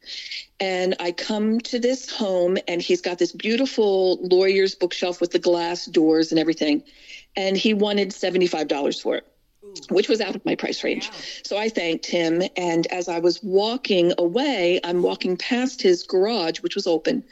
And 0.60 0.96
I 1.00 1.12
come 1.12 1.60
to 1.62 1.80
this 1.80 2.10
home 2.12 2.58
and 2.68 2.82
he's 2.82 3.00
got 3.02 3.20
this 3.20 3.32
beautiful 3.32 4.18
lawyer's 4.24 4.74
bookshelf 4.76 5.22
with 5.22 5.32
the 5.32 5.40
glass 5.40 5.86
doors 5.86 6.32
and 6.32 6.40
everything. 6.40 6.84
And 7.36 7.56
he 7.56 7.74
wanted 7.74 8.10
$75 8.10 9.02
for 9.02 9.16
it, 9.18 9.28
which 9.90 10.10
was 10.10 10.22
out 10.22 10.36
of 10.36 10.46
my 10.46 10.56
price 10.56 10.84
range. 10.84 11.10
So 11.44 11.58
I 11.58 11.70
thanked 11.70 12.06
him. 12.06 12.42
And 12.58 12.88
as 12.88 13.08
I 13.08 13.20
was 13.20 13.42
walking 13.44 14.14
away, 14.18 14.80
I'm 14.84 15.02
walking 15.02 15.38
past 15.38 15.82
his 15.82 16.04
garage, 16.04 16.60
which 16.62 16.76
was 16.76 16.88
open, 16.88 17.24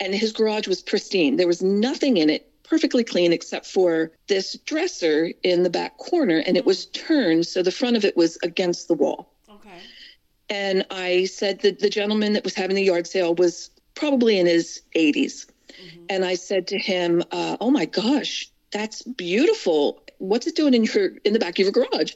and 0.00 0.14
his 0.14 0.32
garage 0.32 0.68
was 0.68 0.82
pristine. 0.82 1.36
There 1.36 1.46
was 1.46 1.62
nothing 1.62 2.16
in 2.16 2.30
it, 2.30 2.50
perfectly 2.64 3.04
clean, 3.04 3.32
except 3.32 3.66
for 3.66 4.10
this 4.28 4.58
dresser 4.64 5.32
in 5.42 5.62
the 5.62 5.70
back 5.70 5.98
corner, 5.98 6.38
and 6.38 6.56
it 6.56 6.64
was 6.64 6.86
turned 6.86 7.46
so 7.46 7.62
the 7.62 7.70
front 7.70 7.96
of 7.96 8.04
it 8.04 8.16
was 8.16 8.38
against 8.42 8.88
the 8.88 8.94
wall. 8.94 9.32
Okay. 9.48 9.78
And 10.50 10.86
I 10.90 11.26
said 11.26 11.60
that 11.60 11.80
the 11.80 11.90
gentleman 11.90 12.32
that 12.34 12.44
was 12.44 12.54
having 12.54 12.76
the 12.76 12.82
yard 12.82 13.06
sale 13.06 13.34
was 13.34 13.70
probably 13.94 14.38
in 14.38 14.46
his 14.46 14.82
80s. 14.96 15.46
And 16.08 16.24
I 16.24 16.34
said 16.34 16.68
to 16.68 16.78
him, 16.78 17.22
uh, 17.32 17.56
Oh 17.60 17.70
my 17.70 17.84
gosh, 17.84 18.50
that's 18.74 19.02
beautiful. 19.02 20.02
What's 20.18 20.46
it 20.46 20.56
doing 20.56 20.74
in 20.74 20.84
your 20.84 21.12
in 21.24 21.32
the 21.32 21.38
back 21.38 21.58
of 21.58 21.60
your 21.60 21.72
garage? 21.72 22.12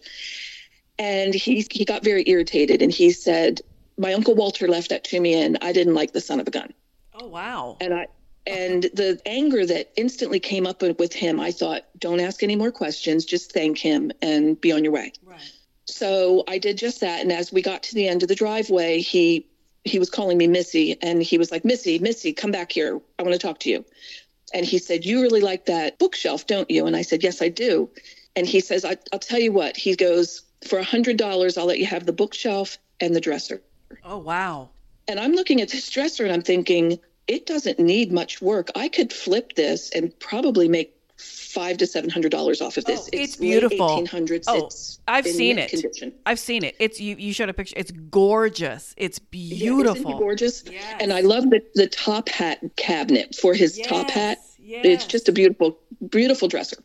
And 0.99 1.33
he 1.33 1.65
he 1.71 1.85
got 1.85 2.05
very 2.05 2.25
irritated 2.27 2.83
and 2.83 2.93
he 2.93 3.13
said, 3.13 3.63
My 3.97 4.13
Uncle 4.13 4.35
Walter 4.35 4.67
left 4.67 4.91
that 4.91 5.05
to 5.05 5.21
me 5.21 5.41
and 5.41 5.57
I 5.63 5.73
didn't 5.73 5.95
like 5.95 6.13
the 6.13 6.21
son 6.21 6.41
of 6.41 6.49
a 6.49 6.51
gun. 6.51 6.75
Oh 7.15 7.29
wow. 7.29 7.77
And 7.81 7.95
I 7.95 8.09
and 8.47 8.85
the 8.95 9.21
anger 9.25 9.65
that 9.67 9.93
instantly 9.97 10.41
came 10.41 10.67
up 10.67 10.83
with 10.83 11.13
him, 11.13 11.39
I 11.39 11.53
thought, 11.53 11.83
don't 11.99 12.19
ask 12.19 12.43
any 12.43 12.57
more 12.57 12.73
questions, 12.73 13.25
just 13.25 13.53
thank 13.53 13.79
him 13.79 14.11
and 14.21 14.61
be 14.61 14.73
on 14.73 14.83
your 14.83 14.93
way. 14.93 15.13
Right. 15.23 15.53
So 15.85 16.45
I 16.49 16.59
did 16.59 16.77
just 16.77 17.01
that. 17.01 17.21
And 17.21 17.31
as 17.31 17.53
we 17.53 17.63
got 17.63 17.83
to 17.85 17.95
the 17.95 18.09
end 18.09 18.23
of 18.23 18.29
the 18.29 18.35
driveway, 18.35 19.01
he 19.01 19.47
he 19.85 19.99
was 20.01 20.11
calling 20.11 20.37
me 20.37 20.49
Missy 20.49 20.99
and 21.03 21.23
he 21.23 21.39
was 21.39 21.53
like, 21.53 21.65
Missy, 21.65 22.01
Missy, 22.01 22.33
come 22.33 22.51
back 22.51 22.73
here. 22.73 23.01
I 23.19 23.23
want 23.23 23.35
to 23.35 23.39
talk 23.39 23.61
to 23.61 23.71
you. 23.71 23.85
And 24.53 24.65
he 24.65 24.79
said, 24.79 25.05
You 25.05 25.23
really 25.23 25.41
like 25.41 25.67
that 25.67 25.99
bookshelf, 25.99 26.47
don't 26.47 26.71
you? 26.71 26.87
And 26.87 26.97
I 26.97 27.03
said, 27.03 27.23
Yes, 27.23 27.43
I 27.43 27.49
do. 27.49 27.91
And 28.37 28.47
he 28.47 28.61
says, 28.61 28.85
I, 28.85 28.97
will 29.13 29.19
tell 29.19 29.41
you 29.41 29.53
what. 29.53 29.77
He 29.77 29.97
goes, 29.97 30.43
For 30.67 30.79
a 30.79 30.85
$100, 30.85 31.59
I'll 31.59 31.67
let 31.67 31.79
you 31.79 31.87
have 31.87 32.07
the 32.07 32.13
bookshelf 32.13 32.79
and 33.01 33.15
the 33.15 33.21
dresser. 33.21 33.63
Oh, 34.05 34.19
wow. 34.19 34.71
And 35.07 35.19
I'm 35.19 35.33
looking 35.33 35.61
at 35.61 35.71
this 35.71 35.89
dresser 35.89 36.25
and 36.25 36.33
I'm 36.33 36.43
thinking, 36.43 36.99
it 37.27 37.47
doesn't 37.47 37.79
need 37.79 38.13
much 38.13 38.41
work. 38.41 38.71
I 38.75 38.89
could 38.89 39.13
flip 39.13 39.55
this 39.55 39.91
and 39.91 40.19
probably 40.19 40.69
make 40.69 40.98
five 41.49 41.79
to 41.79 41.87
seven 41.87 42.11
hundred 42.11 42.31
dollars 42.31 42.61
off 42.61 42.77
of 42.77 42.85
this. 42.85 43.01
Oh, 43.01 43.09
it's, 43.13 43.33
it's 43.33 43.37
beautiful. 43.37 43.91
Eighteen 43.91 44.07
hundreds. 44.07 44.47
Oh, 44.49 44.67
it's 44.67 45.01
I've 45.09 45.27
seen 45.27 45.59
it. 45.59 45.71
Condition. 45.71 46.13
I've 46.27 46.39
seen 46.39 46.65
it. 46.65 46.77
It's 46.79 47.01
you. 47.01 47.17
You 47.17 47.33
showed 47.33 47.49
a 47.49 47.55
picture. 47.55 47.75
It's 47.77 47.91
gorgeous. 47.91 48.95
It's 48.97 49.19
beautiful. 49.19 50.13
Yeah, 50.13 50.19
gorgeous. 50.19 50.65
Yes. 50.71 50.97
And 51.01 51.13
I 51.13 51.21
love 51.21 51.51
the 51.51 51.63
the 51.75 51.87
top 51.87 52.29
hat 52.29 52.61
cabinet 52.77 53.35
for 53.35 53.55
his 53.55 53.79
yes. 53.79 53.87
top 53.89 54.11
hat. 54.11 54.39
Yes. 54.59 54.85
It's 54.85 55.07
just 55.07 55.29
a 55.29 55.33
beautiful, 55.33 55.79
beautiful 56.11 56.47
dresser. 56.47 56.77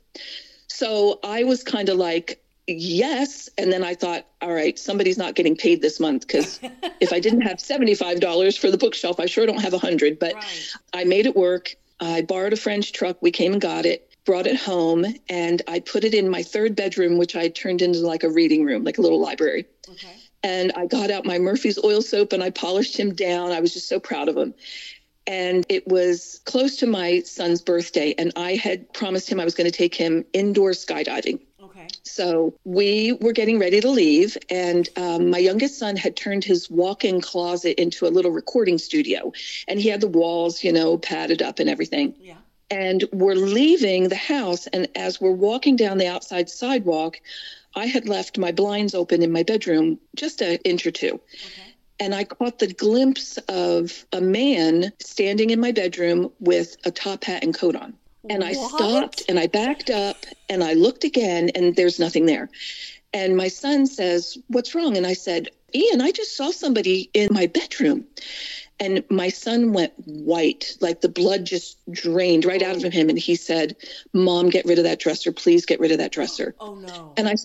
So 0.68 1.20
I 1.24 1.44
was 1.44 1.64
kind 1.64 1.90
of 1.90 1.98
like, 1.98 2.42
yes. 2.66 3.50
And 3.58 3.72
then 3.72 3.84
I 3.84 3.94
thought, 3.94 4.26
all 4.42 4.54
right, 4.54 4.80
somebody's 4.80 5.18
not 5.18 5.36
getting 5.36 5.56
paid 5.58 5.82
this 5.82 6.00
month 6.00 6.26
because 6.26 6.60
if 7.02 7.12
I 7.12 7.20
didn't 7.20 7.42
have 7.42 7.58
$75 7.58 8.58
for 8.58 8.72
the 8.72 8.78
bookshelf, 8.78 9.20
I 9.20 9.26
sure 9.26 9.46
don't 9.46 9.62
have 9.62 9.74
a 9.74 9.78
hundred, 9.78 10.18
but 10.18 10.34
right. 10.34 10.72
I 10.94 11.04
made 11.04 11.26
it 11.26 11.36
work. 11.36 11.76
I 12.00 12.22
borrowed 12.22 12.54
a 12.54 12.56
french 12.56 12.94
truck. 12.94 13.18
We 13.22 13.32
came 13.32 13.54
and 13.54 13.62
got 13.62 13.86
it, 13.86 14.13
brought 14.26 14.48
it 14.48 14.56
home, 14.56 15.06
and 15.30 15.62
I 15.68 15.80
put 15.80 16.04
it 16.04 16.14
in 16.14 16.30
my 16.30 16.44
third 16.44 16.76
bedroom, 16.76 17.18
which 17.18 17.36
I 17.36 17.50
turned 17.50 17.82
into 17.82 18.00
like 18.00 18.24
a 18.24 18.30
reading 18.30 18.64
room, 18.64 18.84
like 18.84 18.98
a 18.98 19.02
little 19.02 19.20
library. 19.20 19.66
Okay. 19.90 20.16
And 20.44 20.72
I 20.76 20.88
got 20.88 21.10
out 21.10 21.26
my 21.26 21.40
Murphy's 21.40 21.80
oil 21.84 22.02
soap 22.02 22.34
and 22.34 22.44
I 22.44 22.50
polished 22.50 22.98
him 22.98 23.14
down. 23.14 23.52
I 23.52 23.62
was 23.62 23.74
just 23.74 23.88
so 23.88 24.00
proud 24.00 24.28
of 24.28 24.36
him. 24.36 24.54
And 25.26 25.66
it 25.70 25.88
was 25.88 26.42
close 26.44 26.76
to 26.78 26.88
my 26.88 27.22
son's 27.22 27.62
birthday, 27.62 28.14
and 28.18 28.34
I 28.36 28.56
had 28.56 28.92
promised 28.92 29.30
him 29.30 29.40
I 29.40 29.46
was 29.46 29.56
going 29.56 29.72
to 29.72 29.78
take 29.78 29.96
him 29.96 30.26
indoor 30.34 30.72
skydiving. 30.72 31.40
Okay. 31.64 31.88
So 32.04 32.54
we 32.66 33.14
were 33.14 33.32
getting 33.32 33.58
ready 33.58 33.80
to 33.80 33.90
leave, 33.90 34.38
and 34.50 34.90
um, 34.98 35.30
my 35.30 35.38
youngest 35.38 35.80
son 35.80 35.96
had 35.96 36.18
turned 36.18 36.44
his 36.44 36.70
walk 36.70 37.06
in 37.06 37.22
closet 37.22 37.82
into 37.82 38.06
a 38.06 38.10
little 38.10 38.32
recording 38.32 38.78
studio, 38.78 39.32
and 39.66 39.80
he 39.80 39.88
had 39.88 40.02
the 40.02 40.10
walls, 40.10 40.62
you 40.62 40.74
know, 40.74 40.98
padded 40.98 41.42
up 41.42 41.60
and 41.60 41.70
everything. 41.70 42.16
Yeah. 42.20 42.36
And 42.74 43.04
we're 43.12 43.36
leaving 43.36 44.10
the 44.10 44.16
house, 44.16 44.68
and 44.68 44.88
as 44.96 45.22
we're 45.22 45.32
walking 45.32 45.76
down 45.76 45.98
the 45.98 46.08
outside 46.08 46.50
sidewalk, 46.50 47.20
I 47.76 47.86
had 47.86 48.08
left 48.08 48.38
my 48.38 48.52
blinds 48.52 48.96
open 48.96 49.22
in 49.22 49.32
my 49.32 49.44
bedroom 49.44 50.00
just 50.16 50.42
an 50.42 50.58
inch 50.64 50.86
or 50.86 50.92
two. 50.92 51.20
Okay 51.46 51.74
and 52.00 52.14
I 52.14 52.24
caught 52.24 52.60
the 52.60 52.74
glimpse 52.74 53.38
of 53.48 54.06
a 54.12 54.20
man 54.20 54.92
standing 55.00 55.52
in 55.52 55.60
my 55.60 55.72
bedroom 55.72 56.32
with 56.40 56.76
a 56.86 56.92
top 56.92 57.24
hat 57.24 57.44
and 57.44 57.54
coat 57.58 57.76
on. 57.76 57.94
And 58.30 58.44
I 58.44 58.54
stopped 58.54 59.24
and 59.30 59.38
I 59.40 59.48
backed 59.48 59.90
up 59.90 60.18
and 60.50 60.64
I 60.64 60.74
looked 60.74 61.04
again 61.04 61.52
and 61.56 61.76
there's 61.76 62.00
nothing 62.00 62.26
there. 62.26 62.50
And 63.14 63.38
my 63.38 63.48
son 63.48 63.86
says, 63.86 64.38
What's 64.48 64.74
wrong? 64.74 64.98
And 64.98 65.06
I 65.06 65.14
said, 65.14 65.50
Ian, 65.76 66.02
I 66.02 66.12
just 66.12 66.36
saw 66.36 66.52
somebody 66.52 67.10
in 67.14 67.30
my 67.32 67.48
bedroom. 67.48 68.06
And 68.84 69.02
my 69.10 69.30
son 69.30 69.72
went 69.72 69.94
white, 70.06 70.76
like 70.82 71.00
the 71.00 71.08
blood 71.08 71.46
just 71.46 71.78
drained 71.90 72.44
right 72.44 72.62
out 72.62 72.84
of 72.84 72.92
him. 72.92 73.08
And 73.08 73.18
he 73.18 73.36
said, 73.36 73.78
Mom, 74.12 74.50
get 74.50 74.66
rid 74.66 74.78
of 74.78 74.84
that 74.84 75.00
dresser. 75.00 75.32
Please 75.32 75.66
get 75.66 75.80
rid 75.80 75.92
of 75.94 76.00
that 76.00 76.12
dresser. 76.12 76.54
Oh, 76.60 76.76
no. 76.76 77.14
And 77.16 77.30
I, 77.30 77.36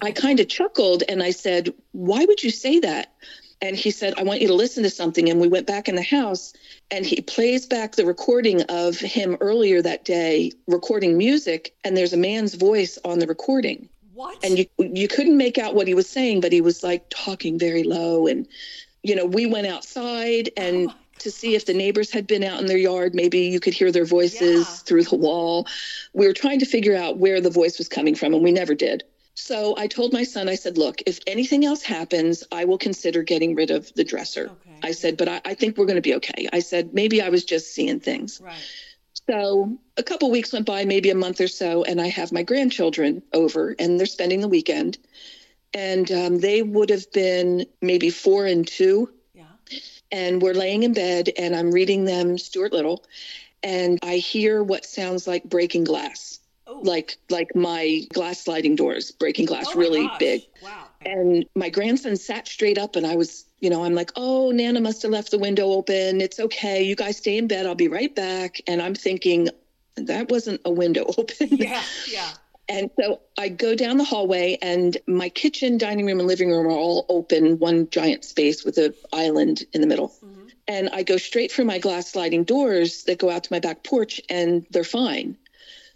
I 0.00 0.12
kind 0.12 0.38
of 0.38 0.48
chuckled 0.48 1.02
and 1.08 1.22
I 1.22 1.30
said, 1.30 1.74
Why 1.92 2.24
would 2.24 2.42
you 2.42 2.50
say 2.50 2.78
that? 2.80 3.12
and 3.60 3.76
he 3.76 3.90
said, 3.90 4.14
I 4.18 4.24
want 4.24 4.42
you 4.42 4.48
to 4.48 4.54
listen 4.54 4.82
to 4.82 4.90
something. 4.90 5.30
And 5.30 5.40
we 5.40 5.48
went 5.48 5.66
back 5.66 5.88
in 5.88 5.94
the 5.94 6.02
house 6.02 6.52
and 6.90 7.06
he 7.06 7.22
plays 7.22 7.66
back 7.66 7.92
the 7.92 8.04
recording 8.04 8.62
of 8.62 8.98
him 8.98 9.38
earlier 9.40 9.80
that 9.80 10.04
day 10.04 10.52
recording 10.66 11.16
music. 11.16 11.74
And 11.82 11.96
there's 11.96 12.12
a 12.12 12.18
man's 12.18 12.54
voice 12.54 12.98
on 13.04 13.20
the 13.20 13.26
recording. 13.26 13.88
What? 14.12 14.44
And 14.44 14.58
you 14.58 14.66
you 14.78 15.08
couldn't 15.08 15.36
make 15.36 15.56
out 15.56 15.74
what 15.74 15.88
he 15.88 15.94
was 15.94 16.08
saying, 16.08 16.40
but 16.40 16.52
he 16.52 16.60
was 16.60 16.82
like 16.82 17.06
talking 17.08 17.58
very 17.58 17.84
low. 17.84 18.26
And, 18.26 18.46
you 19.04 19.14
know, 19.14 19.26
we 19.26 19.46
went 19.46 19.68
outside 19.68 20.50
and 20.56 20.90
oh 20.90 20.94
to 21.18 21.30
see 21.30 21.54
if 21.54 21.66
the 21.66 21.74
neighbors 21.74 22.10
had 22.10 22.26
been 22.26 22.42
out 22.42 22.60
in 22.60 22.66
their 22.66 22.76
yard. 22.78 23.14
Maybe 23.14 23.42
you 23.42 23.60
could 23.60 23.74
hear 23.74 23.92
their 23.92 24.04
voices 24.04 24.66
yeah. 24.66 24.74
through 24.84 25.04
the 25.04 25.16
wall. 25.16 25.66
We 26.12 26.26
were 26.26 26.32
trying 26.32 26.58
to 26.60 26.66
figure 26.66 26.96
out 26.96 27.18
where 27.18 27.40
the 27.40 27.50
voice 27.50 27.78
was 27.78 27.88
coming 27.88 28.14
from, 28.14 28.34
and 28.34 28.42
we 28.42 28.52
never 28.52 28.74
did. 28.74 29.04
So 29.34 29.76
I 29.76 29.88
told 29.88 30.12
my 30.12 30.22
son, 30.22 30.48
I 30.48 30.54
said, 30.54 30.78
look, 30.78 31.02
if 31.06 31.18
anything 31.26 31.64
else 31.64 31.82
happens, 31.82 32.44
I 32.52 32.64
will 32.64 32.78
consider 32.78 33.22
getting 33.22 33.54
rid 33.54 33.70
of 33.70 33.92
the 33.94 34.04
dresser. 34.04 34.46
Okay. 34.46 34.78
I 34.82 34.92
said, 34.92 35.16
but 35.16 35.28
I, 35.28 35.40
I 35.44 35.54
think 35.54 35.76
we're 35.76 35.86
going 35.86 35.96
to 35.96 36.02
be 36.02 36.14
okay. 36.16 36.48
I 36.52 36.60
said, 36.60 36.94
maybe 36.94 37.20
I 37.20 37.30
was 37.30 37.44
just 37.44 37.74
seeing 37.74 38.00
things. 38.00 38.40
Right. 38.40 38.54
So 39.28 39.78
a 39.96 40.02
couple 40.02 40.30
weeks 40.30 40.52
went 40.52 40.66
by, 40.66 40.84
maybe 40.84 41.10
a 41.10 41.14
month 41.14 41.40
or 41.40 41.48
so, 41.48 41.82
and 41.84 42.00
I 42.00 42.08
have 42.08 42.32
my 42.32 42.42
grandchildren 42.42 43.22
over 43.32 43.74
and 43.78 43.98
they're 43.98 44.06
spending 44.06 44.40
the 44.40 44.48
weekend. 44.48 44.98
And 45.74 46.10
um, 46.12 46.38
they 46.38 46.62
would 46.62 46.88
have 46.90 47.10
been 47.12 47.66
maybe 47.82 48.10
four 48.10 48.46
and 48.46 48.66
two. 48.66 49.10
Yeah. 49.34 49.44
And 50.12 50.40
we're 50.40 50.54
laying 50.54 50.84
in 50.84 50.94
bed 50.94 51.30
and 51.36 51.54
I'm 51.54 51.72
reading 51.72 52.04
them 52.04 52.38
Stuart 52.38 52.72
Little. 52.72 53.04
And 53.62 53.98
I 54.02 54.16
hear 54.16 54.62
what 54.62 54.84
sounds 54.84 55.26
like 55.26 55.44
breaking 55.44 55.84
glass. 55.84 56.38
Like 56.66 57.18
like 57.30 57.54
my 57.54 58.00
glass 58.12 58.40
sliding 58.40 58.74
doors 58.74 59.10
breaking 59.10 59.46
glass 59.46 59.66
oh 59.68 59.78
really 59.78 60.10
big. 60.18 60.42
Wow. 60.62 60.86
And 61.04 61.46
my 61.54 61.68
grandson 61.68 62.16
sat 62.16 62.48
straight 62.48 62.78
up 62.78 62.96
and 62.96 63.06
i 63.06 63.16
was 63.16 63.44
you 63.60 63.68
know 63.68 63.84
i'm 63.84 63.94
like 63.94 64.10
oh 64.16 64.50
nana 64.50 64.80
must 64.80 65.02
have 65.02 65.10
left 65.10 65.30
the 65.30 65.38
window 65.38 65.66
open. 65.72 66.20
It's 66.20 66.40
okay. 66.40 66.82
You 66.82 66.96
guys 66.96 67.18
stay 67.18 67.36
in 67.36 67.48
bed. 67.48 67.66
I'll 67.66 67.74
be 67.74 67.88
right 67.88 68.14
back. 68.14 68.60
And 68.66 68.80
i'm 68.80 68.94
thinking 68.94 69.50
that 69.96 70.30
wasn't 70.30 70.62
a 70.64 70.70
window 70.70 71.04
open. 71.18 71.48
Yeah 71.50 71.82
yeah 72.10 72.30
and 72.68 72.90
so 72.98 73.20
I 73.38 73.48
go 73.48 73.74
down 73.74 73.98
the 73.98 74.04
hallway, 74.04 74.58
and 74.62 74.96
my 75.06 75.28
kitchen, 75.28 75.78
dining 75.78 76.06
room, 76.06 76.18
and 76.18 76.28
living 76.28 76.50
room 76.50 76.66
are 76.66 76.70
all 76.70 77.06
open, 77.08 77.58
one 77.58 77.88
giant 77.90 78.24
space 78.24 78.64
with 78.64 78.78
an 78.78 78.94
island 79.12 79.64
in 79.72 79.80
the 79.80 79.86
middle. 79.86 80.08
Mm-hmm. 80.08 80.46
And 80.66 80.88
I 80.90 81.02
go 81.02 81.18
straight 81.18 81.52
for 81.52 81.64
my 81.64 81.78
glass 81.78 82.12
sliding 82.12 82.44
doors 82.44 83.04
that 83.04 83.18
go 83.18 83.28
out 83.28 83.44
to 83.44 83.52
my 83.52 83.60
back 83.60 83.84
porch, 83.84 84.20
and 84.30 84.66
they're 84.70 84.84
fine. 84.84 85.36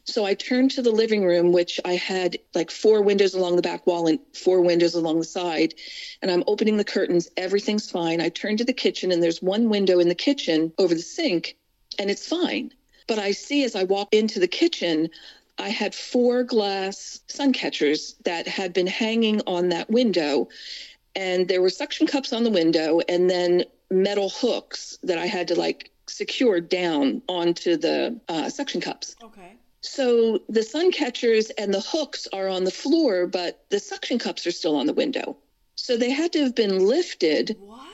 So 0.04 0.24
I 0.24 0.32
turned 0.32 0.70
to 0.72 0.82
the 0.82 0.90
living 0.90 1.24
room, 1.24 1.52
which 1.52 1.78
I 1.84 1.96
had 1.96 2.38
like 2.54 2.70
four 2.70 3.02
windows 3.02 3.34
along 3.34 3.56
the 3.56 3.62
back 3.62 3.86
wall 3.86 4.06
and 4.06 4.18
four 4.32 4.62
windows 4.62 4.94
along 4.94 5.18
the 5.18 5.24
side. 5.24 5.74
And 6.22 6.30
I'm 6.30 6.44
opening 6.46 6.78
the 6.78 6.84
curtains. 6.84 7.28
Everything's 7.36 7.90
fine. 7.90 8.20
I 8.20 8.30
turn 8.30 8.56
to 8.56 8.64
the 8.64 8.72
kitchen, 8.72 9.12
and 9.12 9.22
there's 9.22 9.42
one 9.42 9.68
window 9.68 9.98
in 9.98 10.08
the 10.08 10.14
kitchen 10.14 10.72
over 10.78 10.94
the 10.94 11.02
sink, 11.02 11.56
and 11.98 12.10
it's 12.10 12.26
fine. 12.26 12.72
But 13.06 13.18
I 13.18 13.32
see 13.32 13.64
as 13.64 13.76
I 13.76 13.84
walk 13.84 14.08
into 14.12 14.40
the 14.40 14.48
kitchen, 14.48 15.10
I 15.58 15.70
had 15.70 15.94
four 15.94 16.44
glass 16.44 17.20
sun 17.26 17.52
catchers 17.52 18.14
that 18.24 18.46
had 18.46 18.72
been 18.72 18.86
hanging 18.86 19.42
on 19.46 19.70
that 19.70 19.90
window. 19.90 20.48
And 21.16 21.48
there 21.48 21.60
were 21.60 21.70
suction 21.70 22.06
cups 22.06 22.32
on 22.32 22.44
the 22.44 22.50
window, 22.50 23.00
and 23.08 23.28
then 23.28 23.64
metal 23.90 24.28
hooks 24.28 24.98
that 25.02 25.18
I 25.18 25.26
had 25.26 25.48
to 25.48 25.56
like 25.56 25.90
secure 26.06 26.60
down 26.60 27.22
onto 27.28 27.76
the 27.76 28.20
uh, 28.28 28.50
suction 28.50 28.80
cups. 28.80 29.16
Okay. 29.22 29.54
So 29.80 30.40
the 30.48 30.62
sun 30.62 30.92
catchers 30.92 31.50
and 31.50 31.72
the 31.72 31.80
hooks 31.80 32.26
are 32.32 32.48
on 32.48 32.64
the 32.64 32.70
floor, 32.70 33.26
but 33.26 33.64
the 33.70 33.78
suction 33.78 34.18
cups 34.18 34.46
are 34.46 34.50
still 34.52 34.76
on 34.76 34.86
the 34.86 34.92
window. 34.92 35.36
So 35.76 35.96
they 35.96 36.10
had 36.10 36.32
to 36.32 36.42
have 36.42 36.54
been 36.54 36.86
lifted 36.86 37.56
what? 37.60 37.86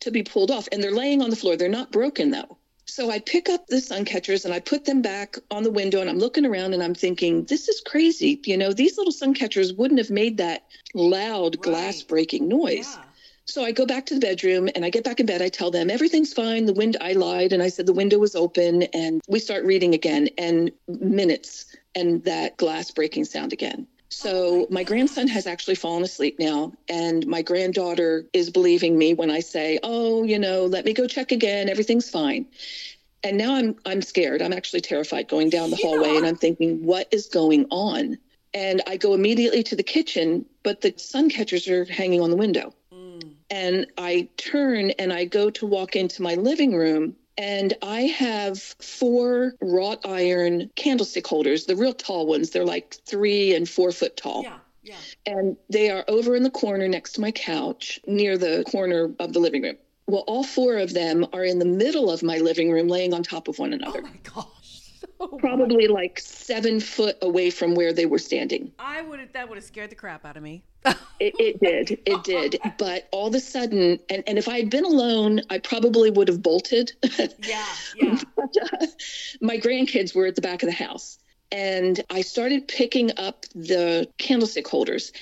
to 0.00 0.10
be 0.10 0.22
pulled 0.22 0.50
off. 0.50 0.68
And 0.70 0.82
they're 0.82 0.94
laying 0.94 1.22
on 1.22 1.30
the 1.30 1.36
floor. 1.36 1.56
They're 1.56 1.68
not 1.68 1.92
broken 1.92 2.30
though. 2.30 2.58
So 2.94 3.10
I 3.10 3.20
pick 3.20 3.48
up 3.48 3.68
the 3.68 3.80
sun 3.80 4.04
catchers 4.04 4.44
and 4.44 4.52
I 4.52 4.60
put 4.60 4.84
them 4.84 5.00
back 5.00 5.38
on 5.50 5.62
the 5.62 5.70
window 5.70 6.02
and 6.02 6.10
I'm 6.10 6.18
looking 6.18 6.44
around 6.44 6.74
and 6.74 6.82
I'm 6.82 6.94
thinking, 6.94 7.44
this 7.44 7.66
is 7.66 7.80
crazy. 7.80 8.38
You 8.44 8.58
know, 8.58 8.74
these 8.74 8.98
little 8.98 9.14
sun 9.14 9.32
catchers 9.32 9.72
wouldn't 9.72 9.96
have 9.96 10.10
made 10.10 10.36
that 10.36 10.66
loud 10.92 11.56
right. 11.56 11.62
glass 11.62 12.02
breaking 12.02 12.48
noise. 12.48 12.94
Yeah. 12.94 13.04
So 13.46 13.64
I 13.64 13.72
go 13.72 13.86
back 13.86 14.04
to 14.06 14.14
the 14.14 14.20
bedroom 14.20 14.68
and 14.74 14.84
I 14.84 14.90
get 14.90 15.04
back 15.04 15.20
in 15.20 15.24
bed. 15.24 15.40
I 15.40 15.48
tell 15.48 15.70
them 15.70 15.88
everything's 15.88 16.34
fine. 16.34 16.66
The 16.66 16.74
wind, 16.74 16.98
I 17.00 17.14
lied 17.14 17.54
and 17.54 17.62
I 17.62 17.68
said 17.68 17.86
the 17.86 17.94
window 17.94 18.18
was 18.18 18.36
open. 18.36 18.82
And 18.82 19.22
we 19.26 19.38
start 19.38 19.64
reading 19.64 19.94
again 19.94 20.28
and 20.36 20.70
minutes 20.86 21.74
and 21.94 22.22
that 22.24 22.58
glass 22.58 22.90
breaking 22.90 23.24
sound 23.24 23.54
again. 23.54 23.86
So 24.12 24.66
my 24.70 24.84
grandson 24.84 25.26
has 25.28 25.46
actually 25.46 25.74
fallen 25.74 26.02
asleep 26.02 26.38
now, 26.38 26.72
and 26.88 27.26
my 27.26 27.40
granddaughter 27.40 28.26
is 28.34 28.50
believing 28.50 28.98
me 28.98 29.14
when 29.14 29.30
I 29.30 29.40
say, 29.40 29.78
"Oh, 29.82 30.22
you 30.22 30.38
know, 30.38 30.66
let 30.66 30.84
me 30.84 30.92
go 30.92 31.06
check 31.06 31.32
again. 31.32 31.68
Everything's 31.70 32.10
fine." 32.10 32.46
And 33.24 33.38
now 33.38 33.54
I'm 33.54 33.76
I'm 33.86 34.02
scared. 34.02 34.42
I'm 34.42 34.52
actually 34.52 34.82
terrified 34.82 35.28
going 35.28 35.48
down 35.48 35.70
the 35.70 35.76
Yeah. 35.76 35.88
hallway 35.88 36.16
and 36.16 36.26
I'm 36.26 36.36
thinking, 36.36 36.84
what 36.84 37.08
is 37.10 37.28
going 37.28 37.66
on? 37.70 38.18
And 38.52 38.82
I 38.86 38.98
go 38.98 39.14
immediately 39.14 39.62
to 39.64 39.76
the 39.76 39.82
kitchen, 39.82 40.44
but 40.62 40.82
the 40.82 40.92
sun 40.98 41.30
catchers 41.30 41.66
are 41.68 41.86
hanging 41.86 42.20
on 42.20 42.30
the 42.30 42.36
window. 42.36 42.74
Mm. 42.92 43.30
And 43.48 43.86
I 43.96 44.28
turn 44.36 44.90
and 44.90 45.12
I 45.12 45.24
go 45.24 45.48
to 45.50 45.66
walk 45.66 45.96
into 45.96 46.20
my 46.20 46.34
living 46.34 46.74
room. 46.74 47.16
And 47.38 47.74
I 47.82 48.02
have 48.02 48.60
four 48.60 49.54
wrought 49.60 50.00
iron 50.04 50.70
candlestick 50.76 51.26
holders, 51.26 51.64
the 51.66 51.76
real 51.76 51.94
tall 51.94 52.26
ones. 52.26 52.50
They're 52.50 52.64
like 52.64 52.96
three 53.06 53.54
and 53.54 53.68
four 53.68 53.90
foot 53.92 54.16
tall. 54.16 54.42
Yeah, 54.42 54.58
yeah. 54.82 54.96
And 55.26 55.56
they 55.70 55.90
are 55.90 56.04
over 56.08 56.36
in 56.36 56.42
the 56.42 56.50
corner 56.50 56.88
next 56.88 57.12
to 57.12 57.20
my 57.20 57.30
couch, 57.30 57.98
near 58.06 58.36
the 58.36 58.64
corner 58.70 59.14
of 59.18 59.32
the 59.32 59.38
living 59.38 59.62
room. 59.62 59.76
Well, 60.06 60.24
all 60.26 60.44
four 60.44 60.76
of 60.76 60.92
them 60.92 61.26
are 61.32 61.44
in 61.44 61.58
the 61.58 61.64
middle 61.64 62.10
of 62.10 62.22
my 62.22 62.38
living 62.38 62.70
room, 62.70 62.88
laying 62.88 63.14
on 63.14 63.22
top 63.22 63.48
of 63.48 63.58
one 63.58 63.72
another, 63.72 64.00
Oh 64.00 64.02
my 64.02 64.16
gosh. 64.34 64.46
So 65.30 65.38
probably 65.38 65.86
like 65.86 66.18
seven 66.18 66.80
foot 66.80 67.16
away 67.22 67.50
from 67.50 67.74
where 67.74 67.92
they 67.92 68.06
were 68.06 68.18
standing. 68.18 68.72
I 68.78 69.02
would 69.02 69.20
have 69.20 69.32
that 69.32 69.48
would 69.48 69.56
have 69.56 69.64
scared 69.64 69.90
the 69.90 69.94
crap 69.94 70.24
out 70.24 70.36
of 70.36 70.42
me. 70.42 70.64
It, 71.20 71.34
it 71.38 71.60
did. 71.60 72.00
It 72.04 72.24
did. 72.24 72.60
But 72.76 73.08
all 73.12 73.28
of 73.28 73.34
a 73.34 73.40
sudden, 73.40 74.00
and, 74.10 74.24
and 74.26 74.36
if 74.36 74.48
I 74.48 74.58
had 74.58 74.70
been 74.70 74.84
alone, 74.84 75.42
I 75.48 75.58
probably 75.58 76.10
would 76.10 76.26
have 76.26 76.42
bolted. 76.42 76.92
yeah, 77.38 77.64
yeah. 77.96 78.20
But, 78.34 78.56
uh, 78.60 78.86
my 79.40 79.58
grandkids 79.58 80.12
were 80.12 80.26
at 80.26 80.34
the 80.34 80.42
back 80.42 80.64
of 80.64 80.66
the 80.66 80.74
house 80.74 81.18
and 81.52 82.00
I 82.10 82.22
started 82.22 82.66
picking 82.66 83.12
up 83.18 83.44
the 83.54 84.08
candlestick 84.18 84.66
holders. 84.66 85.12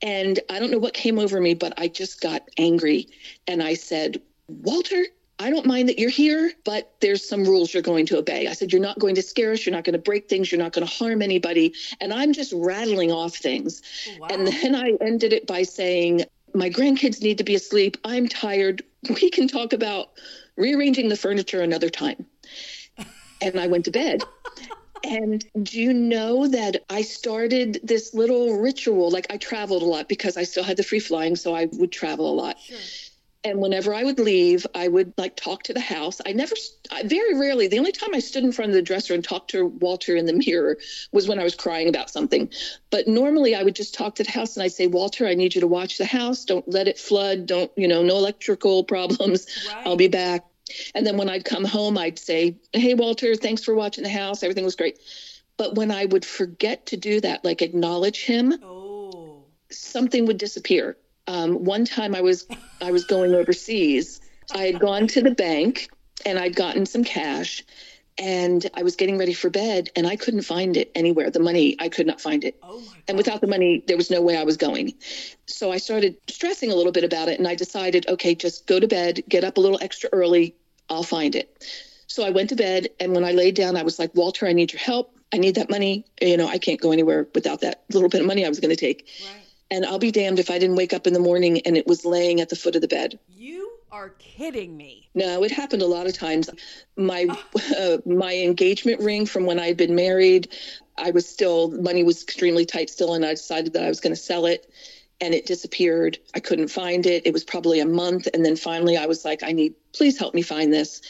And 0.00 0.40
I 0.48 0.58
don't 0.58 0.70
know 0.70 0.78
what 0.78 0.94
came 0.94 1.18
over 1.18 1.40
me, 1.40 1.54
but 1.54 1.74
I 1.76 1.88
just 1.88 2.20
got 2.20 2.42
angry. 2.56 3.08
And 3.46 3.62
I 3.62 3.74
said, 3.74 4.22
Walter, 4.48 5.04
I 5.38 5.50
don't 5.50 5.66
mind 5.66 5.88
that 5.88 5.98
you're 5.98 6.10
here, 6.10 6.52
but 6.64 6.92
there's 7.00 7.26
some 7.26 7.44
rules 7.44 7.72
you're 7.72 7.82
going 7.82 8.06
to 8.06 8.18
obey. 8.18 8.46
I 8.46 8.52
said, 8.52 8.72
You're 8.72 8.82
not 8.82 8.98
going 8.98 9.14
to 9.16 9.22
scare 9.22 9.52
us. 9.52 9.66
You're 9.66 9.74
not 9.74 9.84
going 9.84 9.94
to 9.94 9.98
break 9.98 10.28
things. 10.28 10.52
You're 10.52 10.60
not 10.60 10.72
going 10.72 10.86
to 10.86 10.92
harm 10.92 11.22
anybody. 11.22 11.74
And 12.00 12.12
I'm 12.12 12.32
just 12.32 12.52
rattling 12.54 13.10
off 13.10 13.36
things. 13.36 13.82
Oh, 14.08 14.20
wow. 14.20 14.28
And 14.30 14.46
then 14.46 14.74
I 14.74 14.92
ended 15.00 15.32
it 15.32 15.46
by 15.46 15.62
saying, 15.62 16.24
My 16.54 16.70
grandkids 16.70 17.22
need 17.22 17.38
to 17.38 17.44
be 17.44 17.54
asleep. 17.54 17.96
I'm 18.04 18.28
tired. 18.28 18.82
We 19.08 19.30
can 19.30 19.48
talk 19.48 19.72
about 19.72 20.10
rearranging 20.56 21.08
the 21.08 21.16
furniture 21.16 21.62
another 21.62 21.90
time. 21.90 22.26
And 23.44 23.58
I 23.58 23.66
went 23.66 23.86
to 23.86 23.90
bed. 23.90 24.22
And 25.04 25.44
do 25.62 25.80
you 25.80 25.92
know 25.92 26.46
that 26.46 26.84
I 26.88 27.02
started 27.02 27.80
this 27.82 28.14
little 28.14 28.60
ritual? 28.60 29.10
Like 29.10 29.26
I 29.30 29.36
traveled 29.36 29.82
a 29.82 29.86
lot 29.86 30.08
because 30.08 30.36
I 30.36 30.44
still 30.44 30.62
had 30.62 30.76
the 30.76 30.84
free 30.84 31.00
flying, 31.00 31.34
so 31.34 31.54
I 31.54 31.64
would 31.72 31.90
travel 31.90 32.30
a 32.30 32.34
lot. 32.34 32.60
Sure. 32.60 32.78
And 33.44 33.60
whenever 33.60 33.92
I 33.92 34.04
would 34.04 34.20
leave, 34.20 34.64
I 34.72 34.86
would 34.86 35.14
like 35.18 35.34
talk 35.34 35.64
to 35.64 35.74
the 35.74 35.80
house. 35.80 36.20
I 36.24 36.32
never, 36.32 36.54
I, 36.92 37.02
very 37.02 37.36
rarely, 37.36 37.66
the 37.66 37.78
only 37.78 37.90
time 37.90 38.14
I 38.14 38.20
stood 38.20 38.44
in 38.44 38.52
front 38.52 38.70
of 38.70 38.74
the 38.76 38.82
dresser 38.82 39.14
and 39.14 39.24
talked 39.24 39.50
to 39.50 39.66
Walter 39.66 40.14
in 40.14 40.26
the 40.26 40.32
mirror 40.32 40.78
was 41.10 41.26
when 41.26 41.40
I 41.40 41.42
was 41.44 41.56
crying 41.56 41.88
about 41.88 42.08
something. 42.08 42.50
But 42.90 43.08
normally 43.08 43.56
I 43.56 43.64
would 43.64 43.74
just 43.74 43.94
talk 43.94 44.14
to 44.16 44.22
the 44.22 44.30
house 44.30 44.56
and 44.56 44.62
I'd 44.62 44.70
say, 44.72 44.86
Walter, 44.86 45.26
I 45.26 45.34
need 45.34 45.56
you 45.56 45.60
to 45.60 45.66
watch 45.66 45.98
the 45.98 46.04
house. 46.04 46.44
Don't 46.44 46.68
let 46.68 46.86
it 46.86 46.98
flood. 46.98 47.46
Don't, 47.46 47.70
you 47.76 47.88
know, 47.88 48.04
no 48.04 48.16
electrical 48.16 48.84
problems. 48.94 49.46
Right. 49.66 49.86
I'll 49.88 49.96
be 49.96 50.08
back. 50.08 50.44
And 50.94 51.04
then 51.04 51.16
when 51.16 51.28
I'd 51.28 51.44
come 51.44 51.64
home, 51.64 51.98
I'd 51.98 52.20
say, 52.20 52.56
Hey, 52.72 52.94
Walter, 52.94 53.34
thanks 53.34 53.64
for 53.64 53.74
watching 53.74 54.04
the 54.04 54.10
house. 54.10 54.44
Everything 54.44 54.64
was 54.64 54.76
great. 54.76 55.00
But 55.56 55.74
when 55.74 55.90
I 55.90 56.04
would 56.04 56.24
forget 56.24 56.86
to 56.86 56.96
do 56.96 57.20
that, 57.20 57.44
like 57.44 57.60
acknowledge 57.60 58.22
him, 58.24 58.54
Oh. 58.62 59.42
something 59.70 60.26
would 60.26 60.38
disappear. 60.38 60.96
Um, 61.32 61.64
one 61.64 61.86
time 61.86 62.14
I 62.14 62.20
was 62.20 62.46
I 62.82 62.90
was 62.92 63.06
going 63.06 63.34
overseas. 63.34 64.20
I 64.54 64.64
had 64.64 64.78
gone 64.78 65.06
to 65.08 65.22
the 65.22 65.30
bank 65.30 65.88
and 66.26 66.38
I'd 66.38 66.54
gotten 66.54 66.84
some 66.84 67.04
cash 67.04 67.64
and 68.18 68.68
I 68.74 68.82
was 68.82 68.96
getting 68.96 69.16
ready 69.16 69.32
for 69.32 69.48
bed 69.48 69.88
and 69.96 70.06
I 70.06 70.16
couldn't 70.16 70.42
find 70.42 70.76
it 70.76 70.92
anywhere. 70.94 71.30
The 71.30 71.40
money 71.40 71.74
I 71.78 71.88
could 71.88 72.06
not 72.06 72.20
find 72.20 72.44
it. 72.44 72.58
Oh 72.62 72.82
And 73.08 73.16
without 73.16 73.40
the 73.40 73.46
money, 73.46 73.82
there 73.86 73.96
was 73.96 74.10
no 74.10 74.20
way 74.20 74.36
I 74.36 74.44
was 74.44 74.58
going. 74.58 74.92
So 75.46 75.72
I 75.72 75.78
started 75.78 76.18
stressing 76.28 76.70
a 76.70 76.74
little 76.74 76.92
bit 76.92 77.04
about 77.04 77.30
it 77.30 77.38
and 77.38 77.48
I 77.48 77.54
decided, 77.54 78.06
okay, 78.10 78.34
just 78.34 78.66
go 78.66 78.78
to 78.78 78.86
bed, 78.86 79.22
get 79.26 79.42
up 79.42 79.56
a 79.56 79.60
little 79.60 79.78
extra 79.80 80.10
early, 80.12 80.54
I'll 80.90 81.02
find 81.02 81.34
it. 81.34 81.64
So 82.08 82.26
I 82.26 82.30
went 82.30 82.50
to 82.50 82.56
bed 82.56 82.88
and 83.00 83.14
when 83.14 83.24
I 83.24 83.32
laid 83.32 83.54
down, 83.54 83.78
I 83.78 83.84
was 83.84 83.98
like, 83.98 84.14
Walter, 84.14 84.46
I 84.46 84.52
need 84.52 84.74
your 84.74 84.80
help. 84.80 85.16
I 85.32 85.38
need 85.38 85.54
that 85.54 85.70
money. 85.70 86.04
You 86.20 86.36
know, 86.36 86.46
I 86.46 86.58
can't 86.58 86.78
go 86.78 86.92
anywhere 86.92 87.26
without 87.34 87.62
that 87.62 87.84
little 87.90 88.10
bit 88.10 88.20
of 88.20 88.26
money 88.26 88.44
I 88.44 88.50
was 88.50 88.60
going 88.60 88.68
to 88.68 88.76
take. 88.76 89.08
Right. 89.24 89.46
And 89.72 89.86
I'll 89.86 89.98
be 89.98 90.10
damned 90.10 90.38
if 90.38 90.50
I 90.50 90.58
didn't 90.58 90.76
wake 90.76 90.92
up 90.92 91.06
in 91.06 91.14
the 91.14 91.18
morning 91.18 91.62
and 91.62 91.78
it 91.78 91.86
was 91.86 92.04
laying 92.04 92.42
at 92.42 92.50
the 92.50 92.56
foot 92.56 92.76
of 92.76 92.82
the 92.82 92.88
bed. 92.88 93.18
You 93.34 93.70
are 93.90 94.10
kidding 94.10 94.76
me. 94.76 95.08
No, 95.14 95.42
it 95.44 95.50
happened 95.50 95.80
a 95.80 95.86
lot 95.86 96.06
of 96.06 96.12
times. 96.12 96.50
My 96.94 97.26
uh, 97.78 97.96
my 98.04 98.36
engagement 98.36 99.00
ring 99.00 99.24
from 99.24 99.46
when 99.46 99.58
I 99.58 99.68
had 99.68 99.78
been 99.78 99.94
married, 99.94 100.48
I 100.98 101.10
was 101.10 101.26
still 101.26 101.70
money 101.70 102.04
was 102.04 102.22
extremely 102.22 102.66
tight 102.66 102.90
still, 102.90 103.14
and 103.14 103.24
I 103.24 103.30
decided 103.30 103.72
that 103.72 103.84
I 103.84 103.88
was 103.88 104.00
going 104.00 104.14
to 104.14 104.20
sell 104.20 104.44
it, 104.44 104.70
and 105.22 105.32
it 105.32 105.46
disappeared. 105.46 106.18
I 106.34 106.40
couldn't 106.40 106.68
find 106.68 107.06
it. 107.06 107.26
It 107.26 107.32
was 107.32 107.42
probably 107.42 107.80
a 107.80 107.86
month, 107.86 108.28
and 108.34 108.44
then 108.44 108.56
finally 108.56 108.98
I 108.98 109.06
was 109.06 109.24
like, 109.24 109.42
I 109.42 109.52
need, 109.52 109.74
please 109.94 110.18
help 110.18 110.34
me 110.34 110.42
find 110.42 110.70
this. 110.70 111.00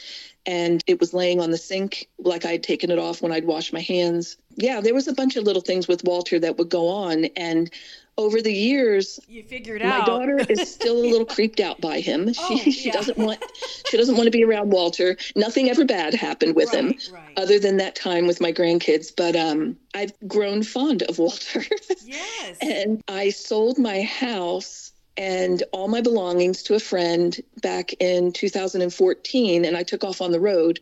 And 0.45 0.81
it 0.87 0.99
was 0.99 1.13
laying 1.13 1.39
on 1.39 1.51
the 1.51 1.57
sink, 1.57 2.09
like 2.17 2.45
I 2.45 2.51
had 2.51 2.63
taken 2.63 2.91
it 2.91 2.99
off 2.99 3.21
when 3.21 3.31
I'd 3.31 3.45
washed 3.45 3.71
my 3.71 3.79
hands. 3.79 4.35
Yeah, 4.55 4.81
there 4.81 4.93
was 4.93 5.07
a 5.07 5.13
bunch 5.13 5.37
of 5.37 5.45
little 5.45 5.61
things 5.61 5.87
with 5.87 6.03
Walter 6.03 6.37
that 6.39 6.57
would 6.57 6.69
go 6.69 6.87
on, 6.89 7.25
and 7.37 7.69
over 8.17 8.41
the 8.41 8.53
years, 8.53 9.19
You 9.27 9.43
figured 9.43 9.81
my 9.81 9.89
out. 9.89 9.99
My 10.01 10.05
daughter 10.05 10.37
is 10.49 10.71
still 10.71 10.97
a 10.97 11.05
little 11.07 11.25
creeped 11.25 11.59
out 11.59 11.81
by 11.81 11.99
him. 11.99 12.31
She 12.33 12.41
Oh, 12.41 12.57
she 12.57 12.85
yeah. 12.87 12.93
doesn't 12.93 13.17
want 13.17 13.43
she 13.89 13.97
doesn't 13.97 14.15
want 14.15 14.27
to 14.27 14.31
be 14.31 14.43
around 14.43 14.71
Walter. 14.71 15.17
Nothing 15.35 15.69
ever 15.69 15.83
bad 15.85 16.13
happened 16.13 16.55
with 16.55 16.71
him 16.71 16.87
Right, 16.87 17.09
right. 17.11 17.33
other 17.37 17.57
than 17.59 17.77
that 17.77 17.95
time 17.95 18.27
with 18.27 18.39
my 18.41 18.53
grandkids, 18.53 19.11
but 19.15 19.35
um 19.35 19.77
I've 19.95 20.13
grown 20.27 20.61
fond 20.63 21.01
of 21.03 21.17
Walter. 21.19 21.63
yes. 22.05 22.57
and 22.61 23.01
I 23.07 23.29
sold 23.29 23.77
my 23.79 24.01
house 24.03 24.91
and 25.17 25.61
all 25.71 25.87
my 25.87 26.01
belongings 26.01 26.63
to 26.63 26.75
a 26.75 26.79
friend 26.79 27.39
back 27.61 27.93
in 27.99 28.31
2014 28.31 29.65
and 29.65 29.77
I 29.77 29.83
took 29.83 30.03
off 30.03 30.21
on 30.21 30.31
the 30.31 30.39
road 30.39 30.79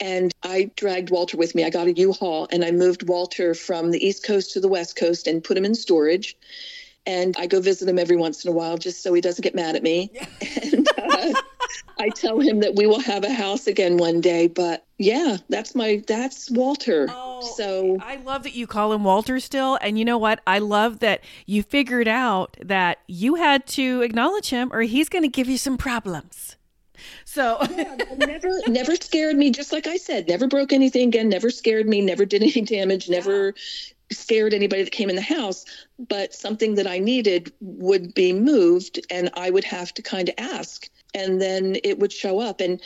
and 0.00 0.32
I 0.42 0.70
dragged 0.76 1.10
Walter 1.10 1.36
with 1.36 1.54
me. 1.54 1.64
I 1.64 1.70
got 1.70 1.86
a 1.86 1.92
U-Haul 1.92 2.48
and 2.50 2.64
I 2.64 2.70
moved 2.70 3.08
Walter 3.08 3.54
from 3.54 3.90
the 3.90 4.04
East 4.04 4.24
Coast 4.24 4.52
to 4.52 4.60
the 4.60 4.68
West 4.68 4.96
Coast 4.96 5.26
and 5.26 5.42
put 5.42 5.56
him 5.56 5.64
in 5.64 5.74
storage. 5.74 6.36
And 7.06 7.34
I 7.38 7.46
go 7.46 7.60
visit 7.60 7.88
him 7.88 7.98
every 7.98 8.16
once 8.16 8.44
in 8.44 8.50
a 8.50 8.54
while 8.54 8.76
just 8.76 9.02
so 9.02 9.14
he 9.14 9.20
doesn't 9.20 9.42
get 9.42 9.54
mad 9.54 9.76
at 9.76 9.82
me. 9.82 10.10
And 10.70 10.88
uh, 10.98 11.32
I 11.98 12.10
tell 12.10 12.40
him 12.40 12.60
that 12.60 12.74
we 12.74 12.86
will 12.86 13.00
have 13.00 13.24
a 13.24 13.32
house 13.32 13.66
again 13.66 13.96
one 13.96 14.20
day. 14.20 14.46
But 14.46 14.84
yeah, 14.98 15.38
that's 15.48 15.74
my 15.74 16.02
that's 16.06 16.50
Walter. 16.50 17.06
Oh, 17.10 17.40
so 17.56 17.96
I 18.00 18.16
love 18.16 18.42
that 18.42 18.54
you 18.54 18.66
call 18.66 18.92
him 18.92 19.04
Walter 19.04 19.40
still. 19.40 19.78
And 19.80 19.98
you 19.98 20.04
know 20.04 20.18
what? 20.18 20.40
I 20.46 20.58
love 20.58 21.00
that 21.00 21.22
you 21.46 21.62
figured 21.62 22.08
out 22.08 22.56
that 22.62 22.98
you 23.06 23.36
had 23.36 23.66
to 23.68 24.02
acknowledge 24.02 24.50
him 24.50 24.70
or 24.72 24.82
he's 24.82 25.08
going 25.08 25.24
to 25.24 25.28
give 25.28 25.48
you 25.48 25.58
some 25.58 25.78
problems. 25.78 26.57
So, 27.38 27.56
never 28.18 28.48
never 28.66 28.96
scared 28.96 29.36
me 29.36 29.52
just 29.52 29.72
like 29.72 29.86
i 29.86 29.96
said 29.96 30.26
never 30.26 30.48
broke 30.48 30.72
anything 30.72 31.06
again 31.06 31.28
never 31.28 31.50
scared 31.50 31.88
me 31.88 32.00
never 32.00 32.24
did 32.24 32.42
any 32.42 32.62
damage 32.62 33.08
never 33.08 33.54
scared 34.10 34.54
anybody 34.54 34.82
that 34.82 34.90
came 34.90 35.08
in 35.08 35.14
the 35.14 35.22
house 35.22 35.64
but 36.00 36.34
something 36.34 36.74
that 36.74 36.88
i 36.88 36.98
needed 36.98 37.52
would 37.60 38.12
be 38.12 38.32
moved 38.32 38.98
and 39.08 39.30
i 39.34 39.50
would 39.50 39.62
have 39.62 39.94
to 39.94 40.02
kind 40.02 40.28
of 40.28 40.34
ask 40.36 40.88
and 41.14 41.40
then 41.40 41.76
it 41.84 41.98
would 41.98 42.12
show 42.12 42.40
up. 42.40 42.60
And 42.60 42.80